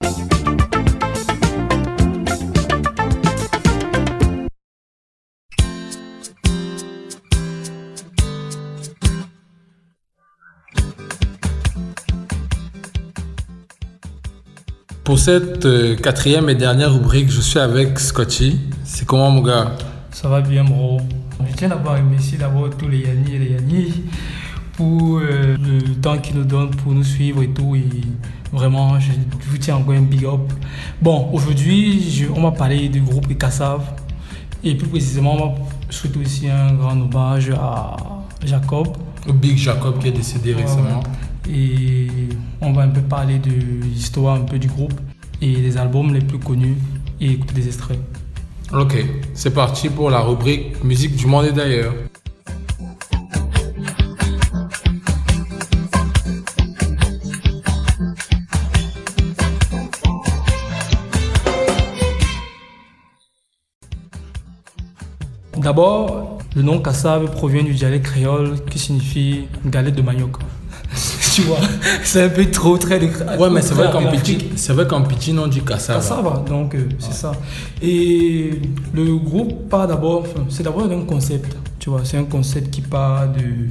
Pour 15.05 15.17
cette 15.17 15.65
euh, 15.65 15.95
quatrième 15.95 16.49
et 16.49 16.55
dernière 16.55 16.93
rubrique, 16.93 17.31
je 17.31 17.39
suis 17.39 17.59
avec 17.59 17.97
Scotchy. 17.99 18.59
C'est 18.83 19.05
comment 19.05 19.31
mon 19.31 19.41
gars? 19.41 19.71
Ça 20.11 20.27
va 20.27 20.41
bien, 20.41 20.65
bro. 20.65 20.99
Je 21.47 21.53
tiens 21.55 21.69
d'abord 21.69 21.93
à 21.93 21.97
remercier 21.97 22.37
d'abord 22.37 22.69
tous 22.77 22.87
les 22.87 22.99
Yannis 22.99 23.35
et 23.35 23.39
les 23.39 23.51
Yannis 23.51 24.03
pour 24.73 25.19
euh, 25.19 25.57
le 25.57 25.95
temps 25.95 26.17
qu'ils 26.17 26.35
nous 26.35 26.43
donnent 26.43 26.71
pour 26.71 26.93
nous 26.93 27.03
suivre 27.03 27.41
et 27.41 27.49
tout. 27.49 27.75
Et 27.75 27.83
vraiment, 28.51 28.99
je 28.99 29.11
vous 29.47 29.57
tiens 29.57 29.75
encore 29.75 29.93
un 29.95 30.01
big 30.01 30.25
up. 30.25 30.41
Bon, 31.01 31.29
aujourd'hui, 31.31 32.27
on 32.35 32.41
va 32.41 32.51
parler 32.51 32.89
du 32.89 33.01
groupe 33.01 33.37
Kassav. 33.37 33.81
Et 34.63 34.75
plus 34.75 34.87
précisément, 34.87 35.35
on 35.35 35.47
va 35.47 35.55
souhaiter 35.89 36.19
aussi 36.19 36.49
un 36.49 36.73
grand 36.73 36.99
hommage 36.99 37.49
à 37.51 37.95
Jacob. 38.45 38.89
Le 39.25 39.33
Big 39.33 39.57
Jacob 39.57 39.99
qui 39.99 40.09
est 40.09 40.11
décédé 40.11 40.53
récemment. 40.53 41.03
Et 41.49 42.07
on 42.61 42.73
va 42.73 42.83
un 42.83 42.89
peu 42.89 43.01
parler 43.01 43.39
de 43.39 43.51
l'histoire 43.83 44.35
un 44.35 44.41
peu 44.41 44.59
du 44.59 44.67
groupe 44.67 44.93
et 45.41 45.53
des 45.55 45.77
albums 45.77 46.13
les 46.13 46.21
plus 46.21 46.39
connus 46.39 46.77
et 47.21 47.31
écouter 47.31 47.53
des 47.55 47.67
extraits. 47.67 47.99
Ok, 48.71 49.03
c'est 49.33 49.51
parti 49.51 49.89
pour 49.89 50.11
la 50.11 50.19
rubrique 50.19 50.83
Musique 50.83 51.15
du 51.15 51.25
monde 51.25 51.45
et 51.45 51.51
d'ailleurs. 51.51 51.93
D'abord, 65.57 66.37
le 66.55 66.61
nom 66.61 66.79
Kassav 66.79 67.31
provient 67.31 67.63
du 67.63 67.73
dialecte 67.73 68.05
créole 68.05 68.63
qui 68.65 68.77
signifie 68.77 69.47
galette 69.65 69.95
de 69.95 70.03
manioc. 70.03 70.37
Tu 71.39 71.47
vois, 71.47 71.59
c'est 72.03 72.23
un 72.23 72.29
peu 72.29 72.45
trop 72.51 72.77
très. 72.77 72.99
Ouais, 72.99 73.49
mais 73.49 73.61
c'est 73.61 73.73
vrai 73.73 73.89
qu'en 73.91 74.03
petit, 74.11 74.49
c'est 74.55 74.73
vrai 74.73 74.87
qu'en 74.87 75.01
petit, 75.01 75.33
on 75.37 75.47
dit 75.47 75.61
cassava. 75.61 75.99
Cassava, 75.99 76.43
donc 76.47 76.75
euh, 76.75 76.89
c'est 76.99 77.13
ça. 77.13 77.31
Et 77.81 78.51
le 78.93 79.15
groupe 79.17 79.69
part 79.69 79.87
d'abord, 79.87 80.25
c'est 80.49 80.63
d'abord 80.63 80.91
un 80.91 81.05
concept, 81.05 81.55
tu 81.79 81.89
vois, 81.89 82.01
c'est 82.03 82.17
un 82.17 82.25
concept 82.25 82.71
qui 82.71 82.81
part 82.81 83.29
de 83.29 83.69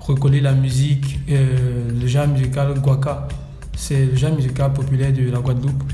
recoller 0.00 0.40
la 0.40 0.52
musique, 0.52 1.20
euh, 1.30 1.90
le 2.00 2.06
genre 2.06 2.26
musical 2.26 2.74
guaca. 2.80 3.28
C'est 3.76 4.06
le 4.06 4.16
genre 4.16 4.34
musical 4.34 4.72
populaire 4.72 5.12
de 5.12 5.30
la 5.30 5.38
Guadeloupe, 5.38 5.84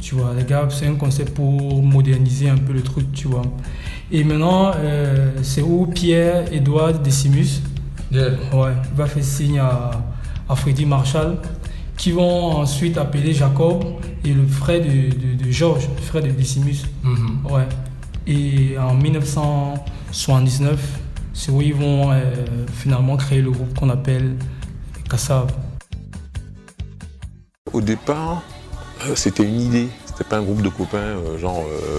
tu 0.00 0.14
vois. 0.14 0.32
Les 0.38 0.44
gars, 0.44 0.68
c'est 0.70 0.86
un 0.86 0.94
concept 0.94 1.34
pour 1.34 1.82
moderniser 1.82 2.48
un 2.48 2.56
peu 2.56 2.72
le 2.72 2.82
truc, 2.82 3.10
tu 3.12 3.26
vois. 3.26 3.42
Et 4.12 4.22
maintenant, 4.22 4.70
euh, 4.76 5.32
c'est 5.42 5.62
où 5.62 5.86
Pierre-Edouard 5.86 7.00
Decimus 7.00 7.62
ouais, 8.12 8.72
va 8.94 9.06
faire 9.06 9.24
signe 9.24 9.58
à, 9.58 9.90
à 10.52 10.56
Freddy 10.56 10.86
Marshall, 10.86 11.38
qui 11.96 12.12
vont 12.12 12.56
ensuite 12.56 12.98
appeler 12.98 13.32
Jacob 13.32 13.84
et 14.24 14.32
le 14.32 14.46
frère 14.46 14.80
de, 14.80 14.86
de, 14.86 15.44
de 15.44 15.50
Georges, 15.50 15.88
le 15.96 16.02
frère 16.02 16.22
de 16.22 16.30
Decimus. 16.30 16.84
Mhm. 17.02 17.38
Ouais. 17.50 17.66
Et 18.26 18.76
en 18.78 18.94
1979, 18.94 21.00
c'est 21.32 21.50
où 21.50 21.62
ils 21.62 21.74
vont 21.74 22.12
euh, 22.12 22.34
finalement 22.72 23.16
créer 23.16 23.40
le 23.40 23.50
groupe 23.50 23.78
qu'on 23.78 23.88
appelle 23.88 24.36
Kassav. 25.08 25.52
Au 27.72 27.80
départ, 27.80 28.42
euh, 29.06 29.14
c'était 29.14 29.44
une 29.44 29.60
idée. 29.60 29.88
C'était 30.06 30.24
pas 30.24 30.36
un 30.36 30.42
groupe 30.42 30.62
de 30.62 30.68
copains, 30.68 30.98
euh, 30.98 31.38
genre 31.38 31.64
euh, 31.66 31.98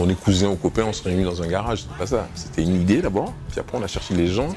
on 0.00 0.08
est 0.08 0.14
cousins 0.14 0.48
ou 0.48 0.56
copains, 0.56 0.84
on 0.84 0.92
se 0.92 1.04
réunit 1.04 1.24
dans 1.24 1.40
un 1.40 1.46
garage. 1.46 1.82
C'était 1.82 1.98
pas 1.98 2.06
ça. 2.06 2.28
C'était 2.34 2.62
une 2.62 2.80
idée 2.80 3.00
d'abord, 3.00 3.32
puis 3.50 3.60
après 3.60 3.78
on 3.78 3.82
a 3.82 3.86
cherché 3.86 4.14
les 4.14 4.26
gens 4.26 4.48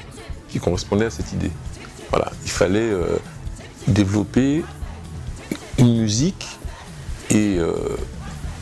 qui 0.48 0.58
correspondaient 0.58 1.06
à 1.06 1.10
cette 1.10 1.32
idée. 1.32 1.50
Voilà, 2.10 2.32
il 2.44 2.50
fallait 2.50 2.90
euh, 2.90 3.18
développer 3.86 4.64
une 5.78 6.00
musique 6.00 6.46
et, 7.30 7.58
euh, 7.58 7.72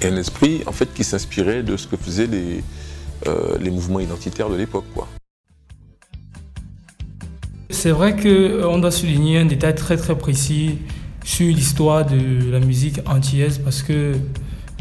et 0.03 0.07
un 0.07 0.16
esprit 0.16 0.62
en 0.66 0.72
fait 0.72 0.92
qui 0.92 1.05
s'inspirait 1.05 1.62
de 1.62 1.76
ce 1.76 1.86
que 1.86 1.97
faisaient 1.97 2.26
les, 2.26 2.64
euh, 3.28 3.70
mouvements 3.70 4.01
identitaires 4.01 4.51
de 4.51 4.57
l'époque. 4.57 4.84
C'est 7.70 7.90
vrai 7.90 8.16
qu'on 8.16 8.78
doit 8.78 8.90
souligner 8.90 9.38
un 9.38 9.47
détail 9.47 9.74
très 9.74 9.97
très 9.97 10.16
précis 10.16 10.78
sur 11.24 11.47
l'histoire 11.47 12.07
de 12.07 12.51
la 12.51 12.61
musique 12.61 13.01
antillaise 13.07 13.59
parce 13.59 13.82
que 13.82 14.14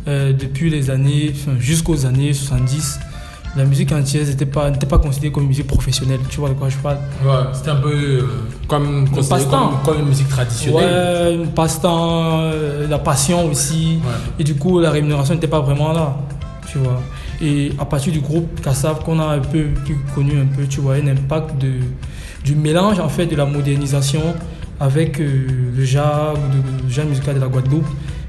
depuis 0.07 0.69
les 0.69 0.91
années, 0.91 1.33
enfin, 1.33 1.57
jusqu'aux 1.59 2.05
années 2.05 2.31
70, 2.31 2.99
la 3.55 3.63
musique 3.63 3.91
antillaise 3.91 4.29
n'était 4.29 4.45
pas, 4.45 4.71
considérée 4.97 5.31
comme 5.31 5.43
une 5.43 5.49
musique 5.49 5.67
professionnelle. 5.67 6.19
Tu 6.29 6.39
vois 6.39 6.49
de 6.49 6.55
quoi 6.55 6.69
je 6.69 6.77
parle? 6.77 6.97
Ouais, 7.23 7.31
c'était 7.53 7.71
un 7.71 7.77
peu 7.77 7.93
euh, 7.93 8.21
comme, 8.67 9.07
comme, 9.09 9.23
comme 9.85 9.99
une 9.99 10.07
musique 10.07 10.27
traditionnelle. 10.27 11.37
Ouais, 11.39 11.43
un 11.43 11.47
passe-temps, 11.47 12.39
euh, 12.41 12.87
la 12.87 12.99
passion 12.99 13.49
aussi. 13.49 13.99
Et 14.39 14.43
du 14.43 14.55
coup, 14.55 14.79
la 14.79 14.91
rémunération 14.91 15.33
n'était 15.33 15.47
pas 15.47 15.61
vraiment 15.61 15.93
là, 15.93 16.17
tu 16.69 16.79
vois. 16.79 17.01
Et 17.41 17.71
à 17.79 17.85
partir 17.85 18.11
du 18.11 18.19
groupe 18.19 18.61
Kassav, 18.61 19.03
qu'on 19.03 19.19
a 19.19 19.35
un 19.35 19.39
peu 19.39 19.65
plus 19.85 19.97
connu, 20.13 20.39
un 20.39 20.45
peu, 20.45 20.65
tu 20.67 20.81
vois, 20.81 20.95
un 20.95 21.07
impact 21.07 21.57
de, 21.57 21.71
du 22.43 22.55
mélange 22.55 22.99
en 22.99 23.09
fait 23.09 23.25
de 23.25 23.35
la 23.35 23.45
modernisation 23.45 24.21
avec 24.79 25.19
euh, 25.19 25.47
le 25.75 25.85
genre, 25.85 26.35
le 26.83 26.89
genre 26.89 27.05
musical 27.05 27.35
de 27.35 27.39
la 27.39 27.47
Guadeloupe, 27.47 27.87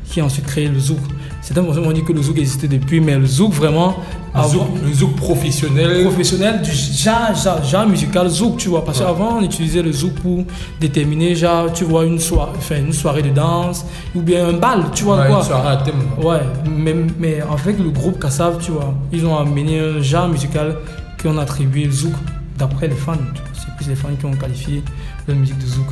qui 0.09 0.21
a 0.21 0.25
ensuite 0.25 0.47
créé 0.47 0.69
le 0.69 0.79
zouk. 0.79 0.99
Certains 1.43 1.63
personnes 1.63 1.87
ont 1.87 1.93
dit 1.93 2.03
que 2.03 2.13
le 2.13 2.23
zouk 2.23 2.39
existait 2.39 2.69
depuis, 2.69 3.01
mais 3.01 3.17
le 3.17 3.27
zouk 3.27 3.53
vraiment. 3.53 3.97
Le 4.35 4.41
zouk- 4.43 4.85
le 4.85 4.93
zouk 4.93 5.17
professionnel. 5.17 6.03
Professionnel 6.05 6.61
du 6.63 6.71
genre, 6.73 7.35
genre, 7.35 7.65
genre 7.65 7.87
musical 7.87 8.29
zouk, 8.29 8.57
tu 8.59 8.69
vois. 8.69 8.85
Parce 8.85 8.99
qu'avant, 8.99 9.39
on 9.39 9.43
utilisait 9.43 9.83
le 9.83 9.93
zouk 9.93 10.15
pour 10.15 10.45
déterminer, 10.81 11.35
genre, 11.35 11.73
tu 11.73 11.85
vois, 11.85 12.05
une, 12.05 12.19
soirée, 12.19 12.53
enfin, 12.57 12.77
une 12.79 12.93
soirée 12.93 13.23
de 13.23 13.31
danse 13.31 13.85
ou 14.15 14.21
bien 14.23 14.49
un 14.49 14.53
bal, 14.55 14.85
tu 14.95 15.05
vois 15.05 15.19
Ouais, 15.21 15.29
quoi. 15.29 15.39
une 15.39 15.45
soirée 15.45 15.69
à 15.69 15.77
thème. 15.79 16.03
Ouais, 16.23 16.41
mais, 16.69 16.95
mais 17.19 17.41
avec 17.41 17.79
le 17.79 17.91
groupe 17.91 18.19
Kassav, 18.21 18.59
tu 18.61 18.73
vois, 18.73 18.93
ils 19.13 19.25
ont 19.25 19.37
amené 19.37 19.79
un 19.81 20.01
genre 20.03 20.29
musical 20.29 20.77
qu'on 21.23 21.39
attribué 21.39 21.89
zouk 21.91 22.13
d'après 22.59 22.89
les 22.89 22.95
fans. 22.95 23.15
C'est 23.55 23.75
plus 23.77 23.89
les 23.89 23.97
fans 23.97 24.09
qui 24.19 24.27
ont 24.27 24.33
qualifié 24.35 24.83
la 25.29 25.35
musique 25.35 25.59
de 25.59 25.67
zouk. 25.67 25.87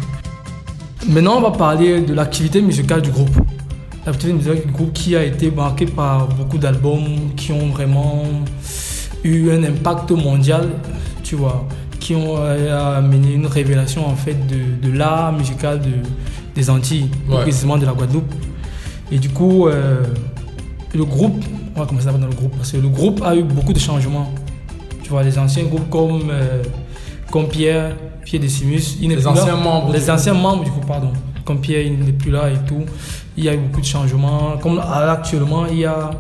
Maintenant, 1.09 1.37
on 1.39 1.41
va 1.43 1.51
parler 1.51 2.01
de 2.01 2.13
l'activité 2.15 2.61
musicale 2.63 3.03
du 3.03 3.11
groupe. 3.11 3.31
L'activité 4.07 4.33
musicale 4.35 4.67
du 4.67 4.73
groupe 4.73 4.93
qui 4.93 5.17
a 5.17 5.25
été 5.25 5.51
marquée 5.51 5.87
par 5.87 6.29
beaucoup 6.29 6.59
d'albums 6.59 7.33
qui 7.37 7.53
ont 7.53 7.69
vraiment 7.69 8.23
eu 9.23 9.51
un 9.51 9.63
impact 9.65 10.11
mondial, 10.11 10.69
tu 11.23 11.37
vois, 11.37 11.67
qui 12.01 12.15
ont 12.15 12.35
euh, 12.37 12.99
amené 12.99 13.33
une 13.33 13.47
révélation 13.47 14.07
en 14.07 14.15
fait 14.15 14.37
de, 14.47 14.87
de 14.87 14.95
l'art 14.97 15.33
musical 15.33 15.81
de, 15.81 15.93
des 16.55 16.69
Antilles, 16.69 17.09
Ouais. 17.31 17.41
précisément 17.43 17.79
de 17.79 17.87
la 17.87 17.93
Guadeloupe. 17.93 18.31
Et 19.11 19.19
du 19.19 19.31
coup, 19.31 19.69
euh, 19.69 20.03
le 20.95 21.05
groupe, 21.07 21.43
on 21.75 21.81
va 21.81 21.87
commencer 21.87 22.07
dans 22.07 22.19
le 22.19 22.35
groupe, 22.35 22.55
parce 22.57 22.73
que 22.73 22.77
le 22.77 22.89
groupe 22.89 23.23
a 23.25 23.35
eu 23.35 23.43
beaucoup 23.43 23.73
de 23.73 23.79
changements. 23.79 24.31
Tu 25.03 25.09
vois, 25.11 25.23
les 25.23 25.39
anciens 25.39 25.65
groupes 25.65 25.89
comme, 25.89 26.29
euh, 26.31 26.63
comme 27.31 27.49
Pierre, 27.49 27.97
Pierre 28.25 28.43
Decimus, 28.43 28.99
Les 29.01 29.27
anciens 29.27 29.57
membres 29.57 29.93
Les 29.95 30.11
anciens 30.11 30.35
membres 30.35 30.65
du 30.65 30.71
groupe, 30.71 30.87
pardon. 30.87 31.13
Comme 31.45 31.61
Pierre, 31.61 31.91
n'est 31.91 32.13
plus 32.13 32.31
là 32.31 32.51
et 32.51 32.67
tout. 32.67 32.85
Il 33.37 33.45
y 33.45 33.49
a 33.49 33.55
eu 33.55 33.59
beaucoup 33.59 33.81
de 33.81 33.87
changements. 33.87 34.57
Comme 34.63 34.77
là, 34.77 35.13
actuellement, 35.13 35.67
il 35.67 35.81
y 35.81 35.85
a 35.85 36.11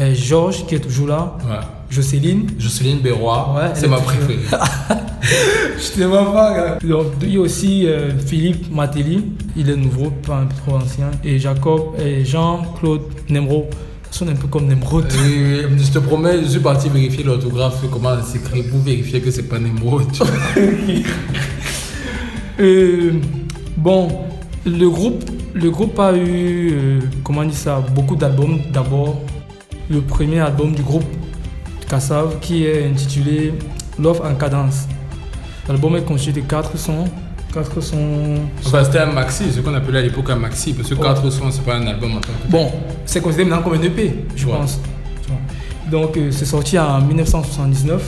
euh, 0.00 0.14
Georges 0.14 0.66
qui 0.66 0.74
est 0.76 0.80
toujours 0.80 1.08
là. 1.08 1.36
Ouais. 1.48 1.56
Jocelyne. 1.90 2.46
Jocelyne 2.58 2.98
Berroy, 2.98 3.54
Ouais, 3.56 3.70
c'est 3.74 3.88
ma 3.88 3.96
préférée. 3.96 4.38
Je 5.78 6.00
te 6.00 6.04
vois 6.04 6.32
pas, 6.32 6.54
gars. 6.54 6.78
Donc, 6.86 7.06
il 7.22 7.34
y 7.34 7.36
a 7.36 7.40
aussi 7.40 7.86
euh, 7.86 8.18
Philippe 8.18 8.72
Matéli, 8.72 9.24
il 9.56 9.70
est 9.70 9.76
nouveau, 9.76 10.10
pas 10.10 10.36
un 10.36 10.46
peu 10.46 10.54
trop 10.56 10.76
ancien. 10.76 11.10
Et 11.24 11.38
Jacob 11.38 11.94
et 11.98 12.24
Jean-Claude 12.24 13.02
Nemro. 13.30 13.68
Sonne 14.10 14.30
un 14.30 14.34
peu 14.34 14.48
comme 14.48 14.66
Nemrod. 14.66 15.04
Euh, 15.04 15.68
je 15.76 15.92
te 15.92 15.98
promets, 15.98 16.42
je 16.42 16.48
suis 16.48 16.60
parti 16.60 16.88
vérifier 16.88 17.24
l'orthographe, 17.24 17.82
comment 17.92 18.16
ça 18.16 18.22
s'écrit, 18.22 18.62
pour 18.62 18.80
vérifier 18.80 19.20
que 19.20 19.30
c'est 19.30 19.48
pas 19.48 19.58
vois. 19.58 20.02
Euh, 22.60 23.12
bon, 23.76 24.08
le 24.68 24.88
groupe, 24.90 25.24
le 25.54 25.70
groupe 25.70 25.98
a 25.98 26.12
eu, 26.16 26.70
euh, 26.72 27.00
comment 27.24 27.40
on 27.40 27.44
dit 27.44 27.54
ça, 27.54 27.80
beaucoup 27.94 28.16
d'albums. 28.16 28.58
D'abord, 28.72 29.20
le 29.90 30.00
premier 30.00 30.40
album 30.40 30.74
du 30.74 30.82
groupe 30.82 31.04
Kassav 31.88 32.38
qui 32.40 32.64
est 32.64 32.86
intitulé 32.86 33.54
Love 33.98 34.20
en 34.24 34.34
cadence. 34.34 34.86
L'album 35.68 35.96
est 35.96 36.02
constitué 36.04 36.40
de 36.42 36.46
quatre 36.46 36.76
sons. 36.78 37.04
Quatre 37.52 37.80
sons. 37.80 38.36
Enfin, 38.66 38.84
c'était 38.84 38.98
un 39.00 39.12
maxi, 39.12 39.44
ce 39.50 39.60
qu'on 39.60 39.74
appelait 39.74 39.98
à 40.00 40.02
l'époque 40.02 40.28
un 40.30 40.36
maxi, 40.36 40.74
parce 40.74 40.88
que 40.90 40.94
4 40.94 41.30
sons, 41.30 41.50
c'est 41.50 41.64
pas 41.64 41.76
un 41.76 41.86
album 41.86 42.12
en 42.12 42.20
tant 42.20 42.28
que 42.46 42.50
Bon, 42.50 42.70
c'est 43.06 43.22
considéré 43.22 43.48
maintenant 43.48 43.64
comme 43.70 43.80
un 43.80 43.82
EP, 43.82 44.14
je 44.36 44.46
Ouais. 44.46 44.52
pense. 44.52 44.78
Donc, 45.90 46.16
euh, 46.18 46.30
c'est 46.30 46.44
sorti 46.44 46.78
en 46.78 47.00
1979. 47.00 48.02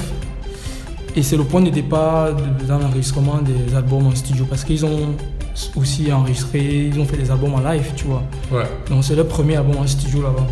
Et 1.16 1.22
c'est 1.22 1.36
le 1.38 1.44
point 1.44 1.62
de 1.62 1.70
départ 1.70 2.34
de- 2.36 2.66
dans 2.66 2.78
l'enregistrement 2.78 3.38
des 3.38 3.74
albums 3.74 4.06
en 4.06 4.14
studio 4.14 4.44
parce 4.48 4.62
qu'ils 4.62 4.84
ont 4.84 5.16
aussi 5.76 6.12
enregistré, 6.12 6.90
ils 6.92 6.98
ont 6.98 7.04
fait 7.04 7.16
des 7.16 7.30
albums 7.30 7.54
en 7.54 7.60
live, 7.60 7.92
tu 7.96 8.04
vois. 8.04 8.22
Ouais. 8.52 8.64
Donc, 8.88 9.04
c'est 9.04 9.14
leur 9.14 9.26
premier 9.26 9.56
album 9.56 9.76
en 9.78 9.86
studio 9.86 10.22
là-bas. 10.22 10.46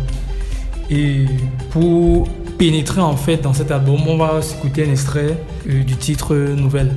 Et 0.89 1.25
pour 1.69 2.27
pénétrer 2.57 3.01
en 3.01 3.15
fait 3.15 3.37
dans 3.37 3.53
cet 3.53 3.71
album, 3.71 4.01
on 4.07 4.17
va 4.17 4.41
s'écouter 4.41 4.85
un 4.85 4.91
extrait 4.91 5.37
euh, 5.69 5.83
du 5.83 5.95
titre 5.95 6.33
euh, 6.33 6.55
Nouvelle. 6.55 6.91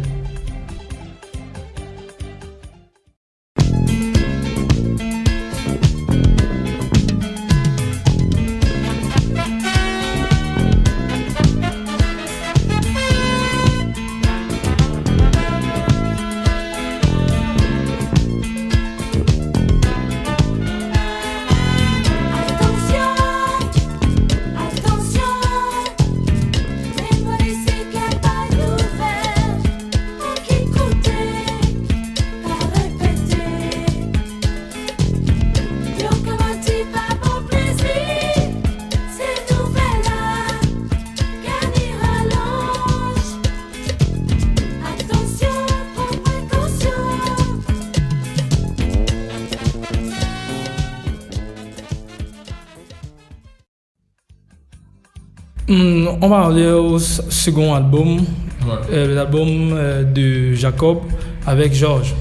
On 56.22 56.28
va 56.28 56.46
aller 56.46 56.66
au 56.70 56.98
second 56.98 57.74
album, 57.74 58.18
Ouais. 58.64 58.74
euh, 58.92 59.14
l'album 59.16 59.72
euh, 59.74 60.04
de 60.04 60.54
Jacob 60.54 60.98
avec 61.46 61.74
Georges, 61.74 62.14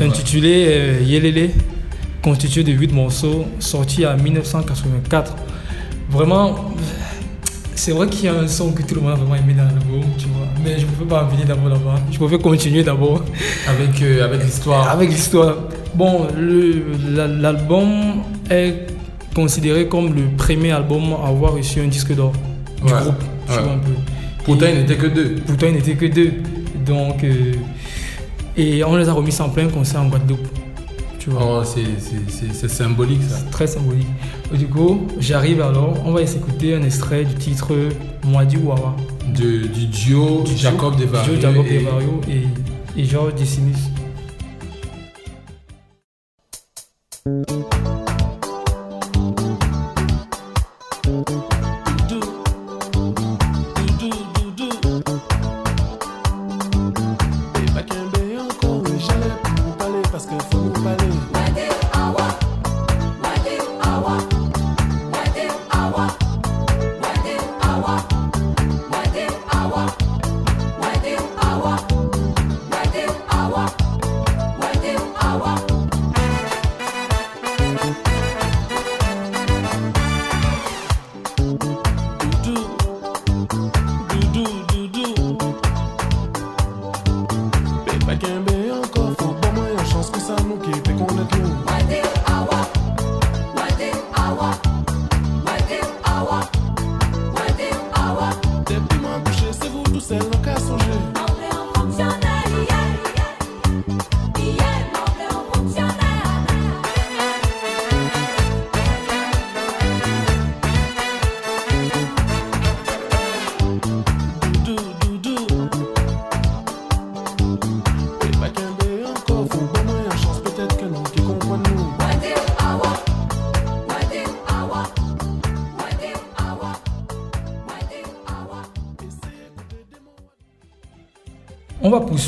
intitulé 0.00 0.66
euh, 0.68 1.00
Yelele, 1.04 1.50
constitué 2.22 2.62
de 2.62 2.70
8 2.70 2.92
morceaux, 2.92 3.46
sorti 3.58 4.06
en 4.06 4.16
1984. 4.16 5.34
Vraiment, 6.08 6.54
c'est 7.74 7.90
vrai 7.90 8.06
qu'il 8.06 8.26
y 8.26 8.28
a 8.28 8.34
un 8.34 8.46
son 8.46 8.70
que 8.70 8.82
tout 8.82 8.94
le 8.94 9.00
monde 9.00 9.10
a 9.12 9.14
vraiment 9.16 9.34
aimé 9.34 9.54
dans 9.54 9.64
l'album, 9.64 10.08
tu 10.16 10.26
vois, 10.28 10.46
mais 10.64 10.78
je 10.78 10.86
ne 10.86 10.90
peux 10.92 11.04
pas 11.04 11.24
en 11.24 11.26
venir 11.26 11.46
d'abord 11.46 11.68
là-bas. 11.68 11.96
Je 12.12 12.16
pouvais 12.18 12.38
continuer 12.38 12.84
d'abord. 12.84 13.24
Avec, 13.68 14.00
euh, 14.02 14.24
avec 14.24 14.44
l'histoire. 14.44 14.88
Avec 14.88 15.10
l'histoire. 15.10 15.56
Bon, 15.96 16.28
l'album 17.16 18.22
est 18.50 18.86
considéré 19.34 19.88
comme 19.88 20.14
le 20.14 20.22
premier 20.36 20.70
album 20.70 21.12
à 21.24 21.28
avoir 21.28 21.54
reçu 21.54 21.80
un 21.80 21.88
disque 21.88 22.14
d'or 22.14 22.32
du 22.84 22.92
Ouais, 22.92 23.00
groupe. 23.00 23.22
Tu 23.48 23.56
ouais. 23.56 23.62
vois 23.62 23.72
un 23.72 23.78
peu. 23.78 23.92
Pourtant, 24.44 24.66
il 24.72 24.78
n'était 24.78 24.96
que 24.96 25.06
deux. 25.06 25.36
Pourtant, 25.46 25.66
il 25.68 25.74
n'était 25.74 25.94
que 25.94 26.06
deux. 26.06 26.32
Donc, 26.86 27.22
euh, 27.24 27.52
et 28.56 28.82
on 28.84 28.96
les 28.96 29.08
a 29.08 29.12
remis 29.12 29.34
en 29.40 29.48
plein 29.50 29.68
concert 29.68 30.00
en 30.02 30.06
Guadeloupe. 30.08 30.48
Tu 31.18 31.30
vois. 31.30 31.60
Oh, 31.60 31.64
c'est- 31.64 32.68
symbolique 32.68 33.22
ça. 33.28 33.40
Très 33.50 33.66
symbolique. 33.66 34.06
Et 34.54 34.56
du 34.56 34.66
coup, 34.66 35.06
j'arrive 35.20 35.60
alors, 35.60 35.94
on 36.06 36.12
va 36.12 36.24
s'écouter 36.26 36.74
un 36.74 36.82
extrait 36.82 37.24
du 37.24 37.34
titre 37.34 37.72
Moadi 38.24 38.56
Wawa. 38.56 38.96
De- 39.34 39.66
du 39.66 39.86
duo 39.86 40.44
Jacob 40.56 40.96
Desvarieux 40.96 41.32
Duo 41.34 41.40
Jacob 41.42 41.66
et- 41.66 41.78
Desvarieux 41.78 42.20
et, 42.96 43.00
et 43.00 43.04
Georges 43.04 43.34
Decimus. 43.34 43.74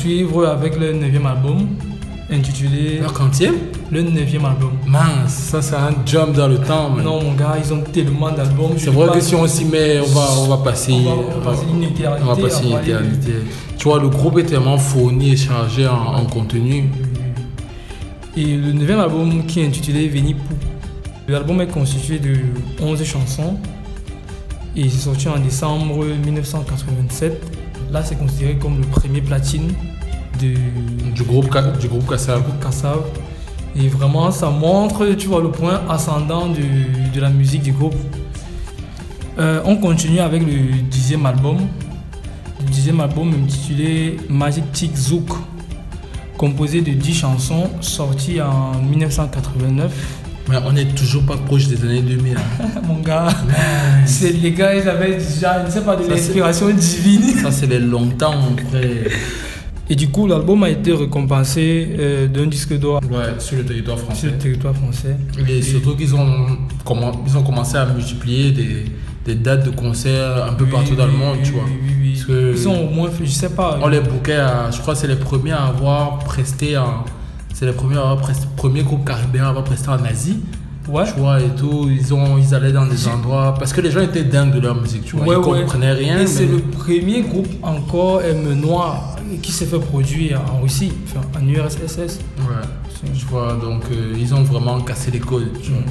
Poursuivre 0.05 0.47
avec 0.47 0.79
le 0.79 0.93
neuvième 0.93 1.25
album 1.27 1.67
intitulé. 2.31 2.97
Leur 2.99 3.13
quantième 3.13 3.53
Le 3.91 4.01
neuvième 4.01 4.45
album. 4.45 4.71
Mince, 4.87 5.31
ça 5.31 5.61
c'est 5.61 5.75
un 5.75 5.91
jump 6.05 6.33
dans 6.35 6.47
le 6.47 6.57
temps. 6.57 6.89
man. 6.89 7.03
Non, 7.05 7.21
mon 7.21 7.33
gars, 7.33 7.55
ils 7.63 7.71
ont 7.71 7.81
tellement 7.81 8.31
d'albums. 8.31 8.71
C'est 8.77 8.89
vrai 8.89 9.09
que 9.13 9.21
si 9.21 9.35
on 9.35 9.45
s'y 9.47 9.65
met, 9.65 9.99
on 9.99 10.07
va, 10.07 10.27
on 10.39 10.47
va 10.47 10.57
passer. 10.57 10.93
On 10.93 11.39
va- 11.39 11.51
passer 11.51 11.65
une 11.71 11.83
éternité 11.83 12.23
On 12.23 12.33
va 12.33 12.35
passer 12.41 12.55
à 12.55 12.63
une 12.63 12.71
parler 12.71 12.87
de- 12.87 12.91
éternité. 12.97 13.31
Tu 13.77 13.83
vois, 13.83 13.99
le 13.99 14.09
groupe 14.09 14.39
est 14.39 14.43
tellement 14.45 14.77
fourni 14.79 15.33
et 15.33 15.37
chargé 15.37 15.87
en, 15.87 16.15
en 16.15 16.25
contenu. 16.25 16.89
Et 18.35 18.45
le 18.45 18.71
neuvième 18.71 18.99
album 19.01 19.45
qui 19.45 19.59
est 19.59 19.67
intitulé 19.67 20.07
Veni 20.07 20.33
Pou. 20.33 20.55
L'album 21.27 21.61
est 21.61 21.67
constitué 21.67 22.17
de 22.17 22.37
11 22.81 23.03
chansons 23.03 23.57
et 24.75 24.83
c'est 24.89 24.97
sorti 25.03 25.27
en 25.29 25.37
décembre 25.37 26.05
1987. 26.25 27.39
Là, 27.91 28.01
c'est 28.03 28.17
considéré 28.17 28.55
comme 28.55 28.77
le 28.79 28.85
premier 28.87 29.19
platine 29.21 29.73
de, 30.41 31.11
du 31.13 31.23
groupe 31.23 31.55
du 31.79 31.87
groupe 31.87 32.09
Kassav. 32.09 32.43
Et 33.75 33.87
vraiment, 33.87 34.31
ça 34.31 34.49
montre, 34.49 35.07
tu 35.13 35.27
vois, 35.27 35.41
le 35.41 35.49
point 35.49 35.81
ascendant 35.89 36.47
de, 36.47 37.13
de 37.13 37.21
la 37.21 37.29
musique 37.29 37.63
du 37.63 37.71
groupe. 37.71 37.95
Euh, 39.39 39.61
on 39.65 39.77
continue 39.77 40.19
avec 40.19 40.41
le 40.43 40.81
dixième 40.89 41.25
album. 41.25 41.57
Le 42.59 42.65
dixième 42.69 42.99
album 42.99 43.33
intitulé 43.33 44.17
Magic 44.29 44.69
Tick 44.73 44.95
Zouk, 44.95 45.29
composé 46.37 46.81
de 46.81 46.91
10 46.91 47.13
chansons, 47.13 47.69
sorti 47.79 48.41
en 48.41 48.73
1989. 48.81 49.91
Mais 50.49 50.57
on 50.65 50.73
n'est 50.73 50.85
toujours 50.85 51.23
pas 51.25 51.37
proche 51.37 51.67
des 51.67 51.81
années 51.83 52.01
2000. 52.01 52.35
Mon 52.87 52.99
gars, 52.99 53.29
c'est 54.05 54.33
les 54.33 54.51
gars, 54.51 54.75
ils 54.75 54.87
avaient 54.89 55.17
déjà, 55.17 55.61
je 55.61 55.67
ne 55.67 55.71
sais 55.71 55.81
pas, 55.81 55.95
de 55.95 56.07
l'inspiration 56.09 56.69
divine. 56.69 57.23
Ça, 57.41 57.51
c'est 57.51 57.67
les 57.67 57.79
longtemps 57.79 58.33
après. 58.51 59.05
Et 59.91 59.95
du 59.95 60.07
coup, 60.07 60.25
l'album 60.25 60.63
a 60.63 60.69
été 60.69 60.93
récompensé 60.93 61.89
euh, 61.99 62.25
d'un 62.25 62.47
disque 62.47 62.79
d'or. 62.79 63.01
Ouais, 63.11 63.37
sur 63.39 63.57
le 63.57 63.65
territoire 63.65 63.99
français. 63.99 64.21
Sur 64.21 64.31
le 64.31 64.37
territoire 64.37 64.73
français. 64.73 65.17
Et, 65.49 65.61
surtout 65.61 65.97
qu'ils 65.97 66.15
ont, 66.15 66.47
ils 67.27 67.37
ont 67.37 67.43
commencé 67.43 67.75
à 67.75 67.85
multiplier 67.87 68.51
des, 68.51 68.85
des 69.25 69.35
dates 69.35 69.65
de 69.65 69.71
concerts 69.71 70.45
un 70.49 70.53
peu 70.53 70.65
partout 70.65 70.95
dans 70.95 71.07
le 71.07 71.11
monde, 71.11 71.39
tu 71.43 71.51
vois. 71.51 71.65
Oui, 71.65 71.93
oui, 72.29 72.53
ils 72.55 72.69
ont 72.69 72.87
au 72.87 72.89
moins 72.89 73.09
je 73.21 73.29
sais 73.29 73.49
pas. 73.49 73.79
On 73.83 73.89
les 73.89 73.99
bouquait 73.99 74.37
à, 74.37 74.71
je 74.71 74.79
crois 74.79 74.93
que 74.93 74.99
c'est 75.01 75.09
les 75.09 75.17
premiers 75.17 75.51
à 75.51 75.65
avoir 75.65 76.19
presté 76.19 76.77
en. 76.77 77.03
C'est 77.53 77.65
les 77.65 77.73
premiers, 77.73 77.97
à 77.97 78.03
avoir 78.03 78.17
presté, 78.17 78.47
premier 78.55 78.83
groupe 78.83 79.05
caribéen 79.05 79.43
à 79.43 79.49
avoir 79.49 79.65
presté 79.65 79.89
en 79.89 80.01
Asie. 80.05 80.39
Ouais. 80.87 81.03
Tu 81.05 81.19
vois, 81.19 81.41
et 81.41 81.49
tout. 81.49 81.89
Ils, 81.91 82.13
ont, 82.13 82.37
ils 82.37 82.55
allaient 82.55 82.71
dans 82.71 82.87
des 82.87 83.09
endroits. 83.09 83.55
Parce 83.59 83.73
que 83.73 83.81
les 83.81 83.91
gens 83.91 83.99
étaient 83.99 84.23
dingues 84.23 84.53
de 84.53 84.61
leur 84.61 84.79
musique, 84.79 85.03
tu 85.03 85.17
vois. 85.17 85.27
Ouais, 85.27 85.35
ils 85.37 85.59
comprenaient 85.63 85.91
rien. 85.91 86.19
Et 86.19 86.27
c'est 86.27 86.45
le 86.45 86.59
premier 86.59 87.23
groupe 87.23 87.49
encore 87.61 88.21
M 88.21 88.53
noir 88.53 89.10
qui 89.41 89.51
s'est 89.51 89.65
fait 89.65 89.79
produire 89.79 90.41
en 90.53 90.61
Russie, 90.61 90.91
enfin, 91.05 91.21
en 91.39 91.47
URSS. 91.47 92.19
Ouais. 92.39 92.67
Tu 93.03 93.25
vois, 93.25 93.53
donc 93.53 93.83
euh, 93.91 94.13
ils 94.17 94.33
ont 94.33 94.43
vraiment 94.43 94.79
cassé 94.81 95.09
les 95.11 95.19
vois. 95.71 95.83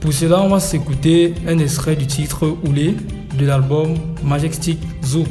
Pour 0.00 0.12
cela, 0.12 0.40
on 0.42 0.48
va 0.48 0.60
s'écouter 0.60 1.34
un 1.46 1.58
extrait 1.58 1.96
du 1.96 2.06
titre 2.06 2.56
Oulé 2.66 2.96
de 3.38 3.46
l'album 3.46 3.94
Majestic 4.22 4.78
Zouk. 5.04 5.28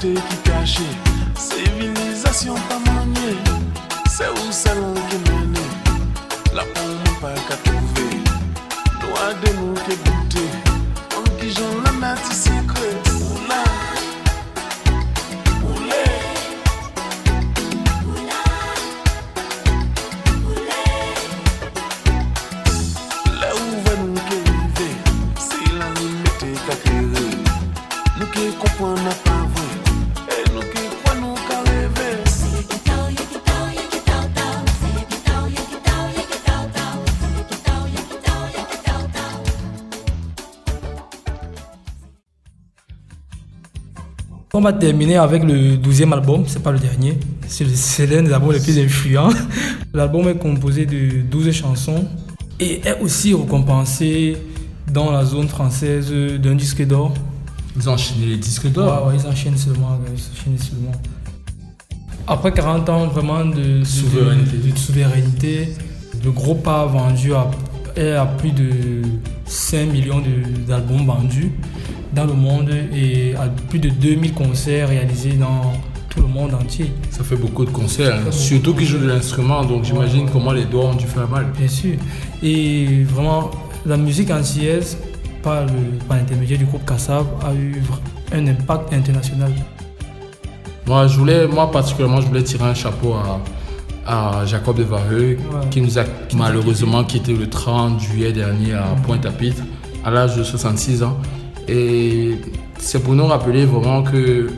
take 0.00 0.14
que 0.14 0.36
cachê. 0.48 1.07
On 44.58 44.60
va 44.60 44.72
terminer 44.72 45.14
avec 45.18 45.44
le 45.44 45.76
12e 45.76 46.12
album, 46.12 46.42
c'est 46.48 46.60
pas 46.60 46.72
le 46.72 46.80
dernier, 46.80 47.16
c'est 47.46 48.06
l'un 48.08 48.24
des 48.24 48.32
albums 48.32 48.50
les 48.50 48.58
plus 48.58 48.76
influents. 48.76 49.28
L'album 49.94 50.28
est 50.28 50.34
composé 50.34 50.84
de 50.84 51.20
12 51.30 51.52
chansons 51.52 52.04
et 52.58 52.80
est 52.84 53.00
aussi 53.00 53.32
récompensé 53.34 54.36
dans 54.92 55.12
la 55.12 55.24
zone 55.24 55.46
française 55.46 56.12
d'un 56.12 56.56
disque 56.56 56.84
d'or. 56.84 57.14
Ils 57.76 57.88
ont 57.88 57.92
enchaîné 57.92 58.26
les 58.26 58.36
disques 58.36 58.66
d'or 58.66 59.06
ouais, 59.06 59.12
ouais, 59.12 59.20
ils 59.22 59.28
enchaînent 59.28 59.56
seulement, 59.56 59.96
ils 60.08 60.40
enchaînent 60.40 60.58
seulement. 60.58 60.92
Après 62.26 62.50
40 62.50 62.88
ans 62.88 63.06
vraiment 63.06 63.44
de, 63.44 63.84
souveraineté. 63.84 64.56
De, 64.56 64.72
de, 64.72 64.76
souveraineté, 64.76 65.68
le 66.24 66.32
groupe 66.32 66.66
a 66.66 66.84
vendu 66.84 67.32
à, 67.32 67.48
à 68.20 68.26
plus 68.26 68.50
de 68.50 69.02
5 69.46 69.92
millions 69.92 70.20
d'albums 70.66 71.06
vendus 71.06 71.52
dans 72.18 72.26
le 72.26 72.32
monde 72.32 72.70
et 72.92 73.34
à 73.36 73.48
plus 73.68 73.78
de 73.78 73.88
2000 73.88 74.34
concerts 74.34 74.88
réalisés 74.88 75.34
dans 75.34 75.72
tout 76.08 76.20
le 76.20 76.26
monde 76.26 76.52
entier. 76.54 76.92
Ça 77.10 77.22
fait 77.22 77.36
beaucoup 77.36 77.64
de 77.64 77.70
concerts, 77.70 78.14
hein. 78.14 78.32
surtout 78.32 78.74
qu'ils 78.74 78.86
jouent 78.86 78.98
de 78.98 79.06
l'instrument, 79.06 79.64
donc 79.64 79.84
j'imagine 79.84 80.24
ouais. 80.24 80.30
comment 80.32 80.52
les 80.52 80.64
doigts 80.64 80.86
ont 80.86 80.94
dû 80.94 81.06
faire 81.06 81.28
mal. 81.28 81.46
Bien 81.56 81.68
sûr. 81.68 81.96
Et 82.42 83.04
vraiment, 83.04 83.50
la 83.86 83.96
musique 83.96 84.30
antillaise, 84.30 84.98
par 85.42 85.64
l'intermédiaire 86.10 86.58
du 86.58 86.64
groupe 86.64 86.84
Kassav, 86.84 87.26
a 87.46 87.54
eu 87.54 87.80
un 88.32 88.46
impact 88.48 88.92
international. 88.92 89.52
Moi, 90.86 91.06
je 91.06 91.18
voulais, 91.18 91.46
moi 91.46 91.70
particulièrement, 91.70 92.20
je 92.20 92.26
voulais 92.26 92.42
tirer 92.42 92.64
un 92.64 92.74
chapeau 92.74 93.14
à, 93.14 94.40
à 94.40 94.44
Jacob 94.44 94.76
de 94.76 94.82
Vareux, 94.82 95.36
ouais. 95.36 95.68
qui 95.70 95.80
nous 95.80 95.98
a 95.98 96.04
malheureusement 96.34 97.04
quitté 97.04 97.32
le 97.34 97.48
30 97.48 98.00
juillet 98.00 98.32
dernier 98.32 98.74
à 98.74 98.96
Pointe-à-Pitre, 99.04 99.62
à 100.04 100.10
l'âge 100.10 100.36
de 100.36 100.42
66 100.42 101.04
ans. 101.04 101.16
Et 101.68 102.36
c'est 102.78 103.02
pour 103.02 103.14
nous 103.14 103.26
rappeler 103.26 103.64
vraiment 103.64 104.02
que 104.02 104.48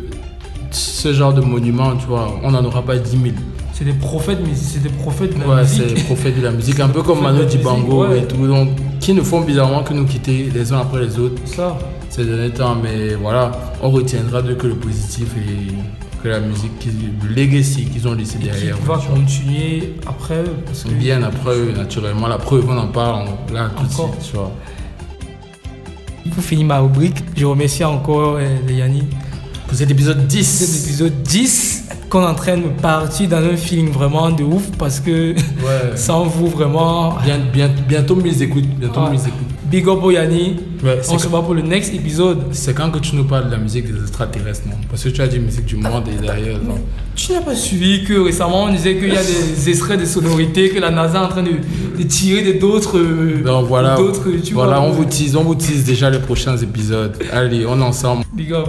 ce 0.71 1.13
genre 1.13 1.33
de 1.33 1.41
monument, 1.41 1.97
tu 1.97 2.07
vois, 2.07 2.39
on 2.43 2.51
n'en 2.51 2.65
aura 2.65 2.83
pas 2.83 2.97
10 2.97 3.11
000. 3.11 3.25
C'est 3.73 3.85
des 3.85 3.93
prophètes, 3.93 4.39
mais 4.45 4.55
c'est 4.55 4.83
des 4.83 4.91
prophètes 4.91 5.35
de 5.35 5.41
la 5.41 5.49
ouais, 5.49 5.63
musique. 5.63 5.83
c'est 5.89 5.95
des 5.95 6.03
prophètes 6.03 6.39
de 6.39 6.43
la 6.43 6.51
musique, 6.51 6.79
un 6.81 6.89
peu 6.89 7.03
comme 7.03 7.23
Manu 7.23 7.47
Dibango 7.47 8.07
ouais. 8.07 8.19
et 8.21 8.23
tout, 8.25 8.47
donc, 8.47 8.69
qui 9.01 9.15
ne 9.15 9.23
font 9.23 9.41
bizarrement 9.41 9.83
que 9.83 9.95
nous 9.95 10.05
quitter 10.05 10.51
les 10.53 10.73
uns 10.73 10.81
après 10.81 11.01
les 11.01 11.19
autres. 11.19 11.41
Ça. 11.47 11.79
Ces 12.11 12.25
derniers 12.25 12.51
temps, 12.51 12.77
mais 12.81 13.15
voilà, 13.15 13.53
on 13.83 13.91
retiendra 13.91 14.43
de 14.43 14.55
que 14.55 14.67
le 14.67 14.75
positif 14.75 15.29
et 15.37 15.73
que 16.23 16.29
la 16.29 16.41
musique, 16.41 16.73
le 17.23 17.35
legacy 17.35 17.85
qu'ils 17.87 18.07
ont 18.07 18.15
laissé 18.15 18.39
derrière. 18.39 18.77
Qui 18.77 18.87
va 18.87 18.99
continuer 18.99 19.95
après 20.07 20.45
parce 20.67 20.85
que 20.85 20.91
Bien 20.91 21.23
après 21.23 21.57
eux, 21.57 21.73
naturellement. 21.75 22.27
La 22.27 22.39
preuve, 22.39 22.69
on 22.69 22.77
en 22.77 22.89
parle 22.89 23.29
là 23.53 23.71
tout 23.77 23.87
de 23.87 23.93
suite, 23.93 24.31
tu 24.31 24.37
vois. 24.37 24.53
Pour 26.35 26.45
finir 26.45 26.67
ma 26.67 26.79
rubrique, 26.79 27.17
je 27.37 27.45
remercie 27.45 27.85
encore 27.85 28.37
euh, 28.39 28.59
Yannick 28.69 29.11
pour 29.67 29.77
cet 29.77 29.91
épisode 29.91 30.27
10. 30.27 30.45
Cet 30.45 30.85
épisode 30.85 31.23
10 31.23 31.85
qu'on 32.09 32.23
est 32.23 32.27
en 32.27 32.35
train 32.35 32.57
de 32.57 32.69
partir 32.81 33.29
dans 33.29 33.37
un 33.39 33.57
feeling 33.57 33.91
vraiment 33.91 34.31
de 34.31 34.43
ouf 34.43 34.63
parce 34.79 34.99
que 35.01 35.33
ouais. 35.35 35.37
sans 35.97 36.25
vous 36.25 36.49
vraiment. 36.49 37.15
Bien, 37.25 37.39
bien, 37.53 37.69
bientôt 37.89 38.17
1000 38.17 38.43
écoutes. 38.43 38.65
Bientôt 38.67 39.01
Ouais. 39.03 39.11
1000 39.11 39.21
écoutes. 39.21 39.60
Big 39.71 39.87
up 39.89 40.01
Yanni. 40.11 40.57
Ouais, 40.83 41.01
On 41.11 41.19
se 41.19 41.29
voit 41.29 41.43
pour 41.43 41.55
le 41.55 41.63
next 41.63 41.95
épisode. 41.95 42.39
C'est 42.53 42.75
quand 42.75 42.91
que 42.91 42.99
tu 42.99 43.15
nous 43.15 43.25
parles 43.25 43.47
de 43.47 43.53
la 43.53 43.59
musique 43.59 43.93
des 43.93 44.01
extraterrestres, 44.01 44.63
non? 44.67 44.77
Parce 44.89 45.05
que 45.05 45.11
tu 45.11 45.21
as 45.21 45.29
dit 45.29 45.39
musique 45.39 45.67
du 45.67 45.77
monde 45.77 46.05
et 46.09 46.21
derrière. 46.21 46.59
non 46.63 46.79
Tu 47.15 47.33
n'as 47.33 47.41
pas 47.41 47.55
suivi 47.55 48.05
que 48.05 48.15
récemment 48.19 48.65
on 48.65 48.73
disait 48.73 48.97
qu'il 48.97 49.13
y 49.13 49.17
a 49.17 49.23
des 49.23 49.69
extraits 49.69 50.01
de 50.01 50.07
sonorités 50.07 50.71
que 50.71 50.81
la 50.81 50.91
NASA 50.91 51.19
est 51.21 51.25
en 51.25 51.29
train 51.29 51.43
de, 51.43 51.53
de 51.99 52.03
tirer 52.03 52.43
de 52.53 52.59
d'autres. 52.59 52.99
euh, 52.99 53.43
voilà, 53.67 53.97
d'autres, 53.97 54.29
voilà 54.53 54.79
vois, 54.79 54.89
on, 54.89 54.93
vous 54.93 55.05
tease, 55.05 55.37
on 55.37 55.45
vous 55.45 55.55
tease 55.55 55.85
déjà 55.85 56.11
les 56.11 56.19
prochains 56.19 56.57
épisodes. 56.57 57.17
Allez, 57.33 57.65
on 57.67 57.79
est 57.79 57.85
ensemble. 57.85 58.25
Big 58.35 58.53
up. 58.53 58.67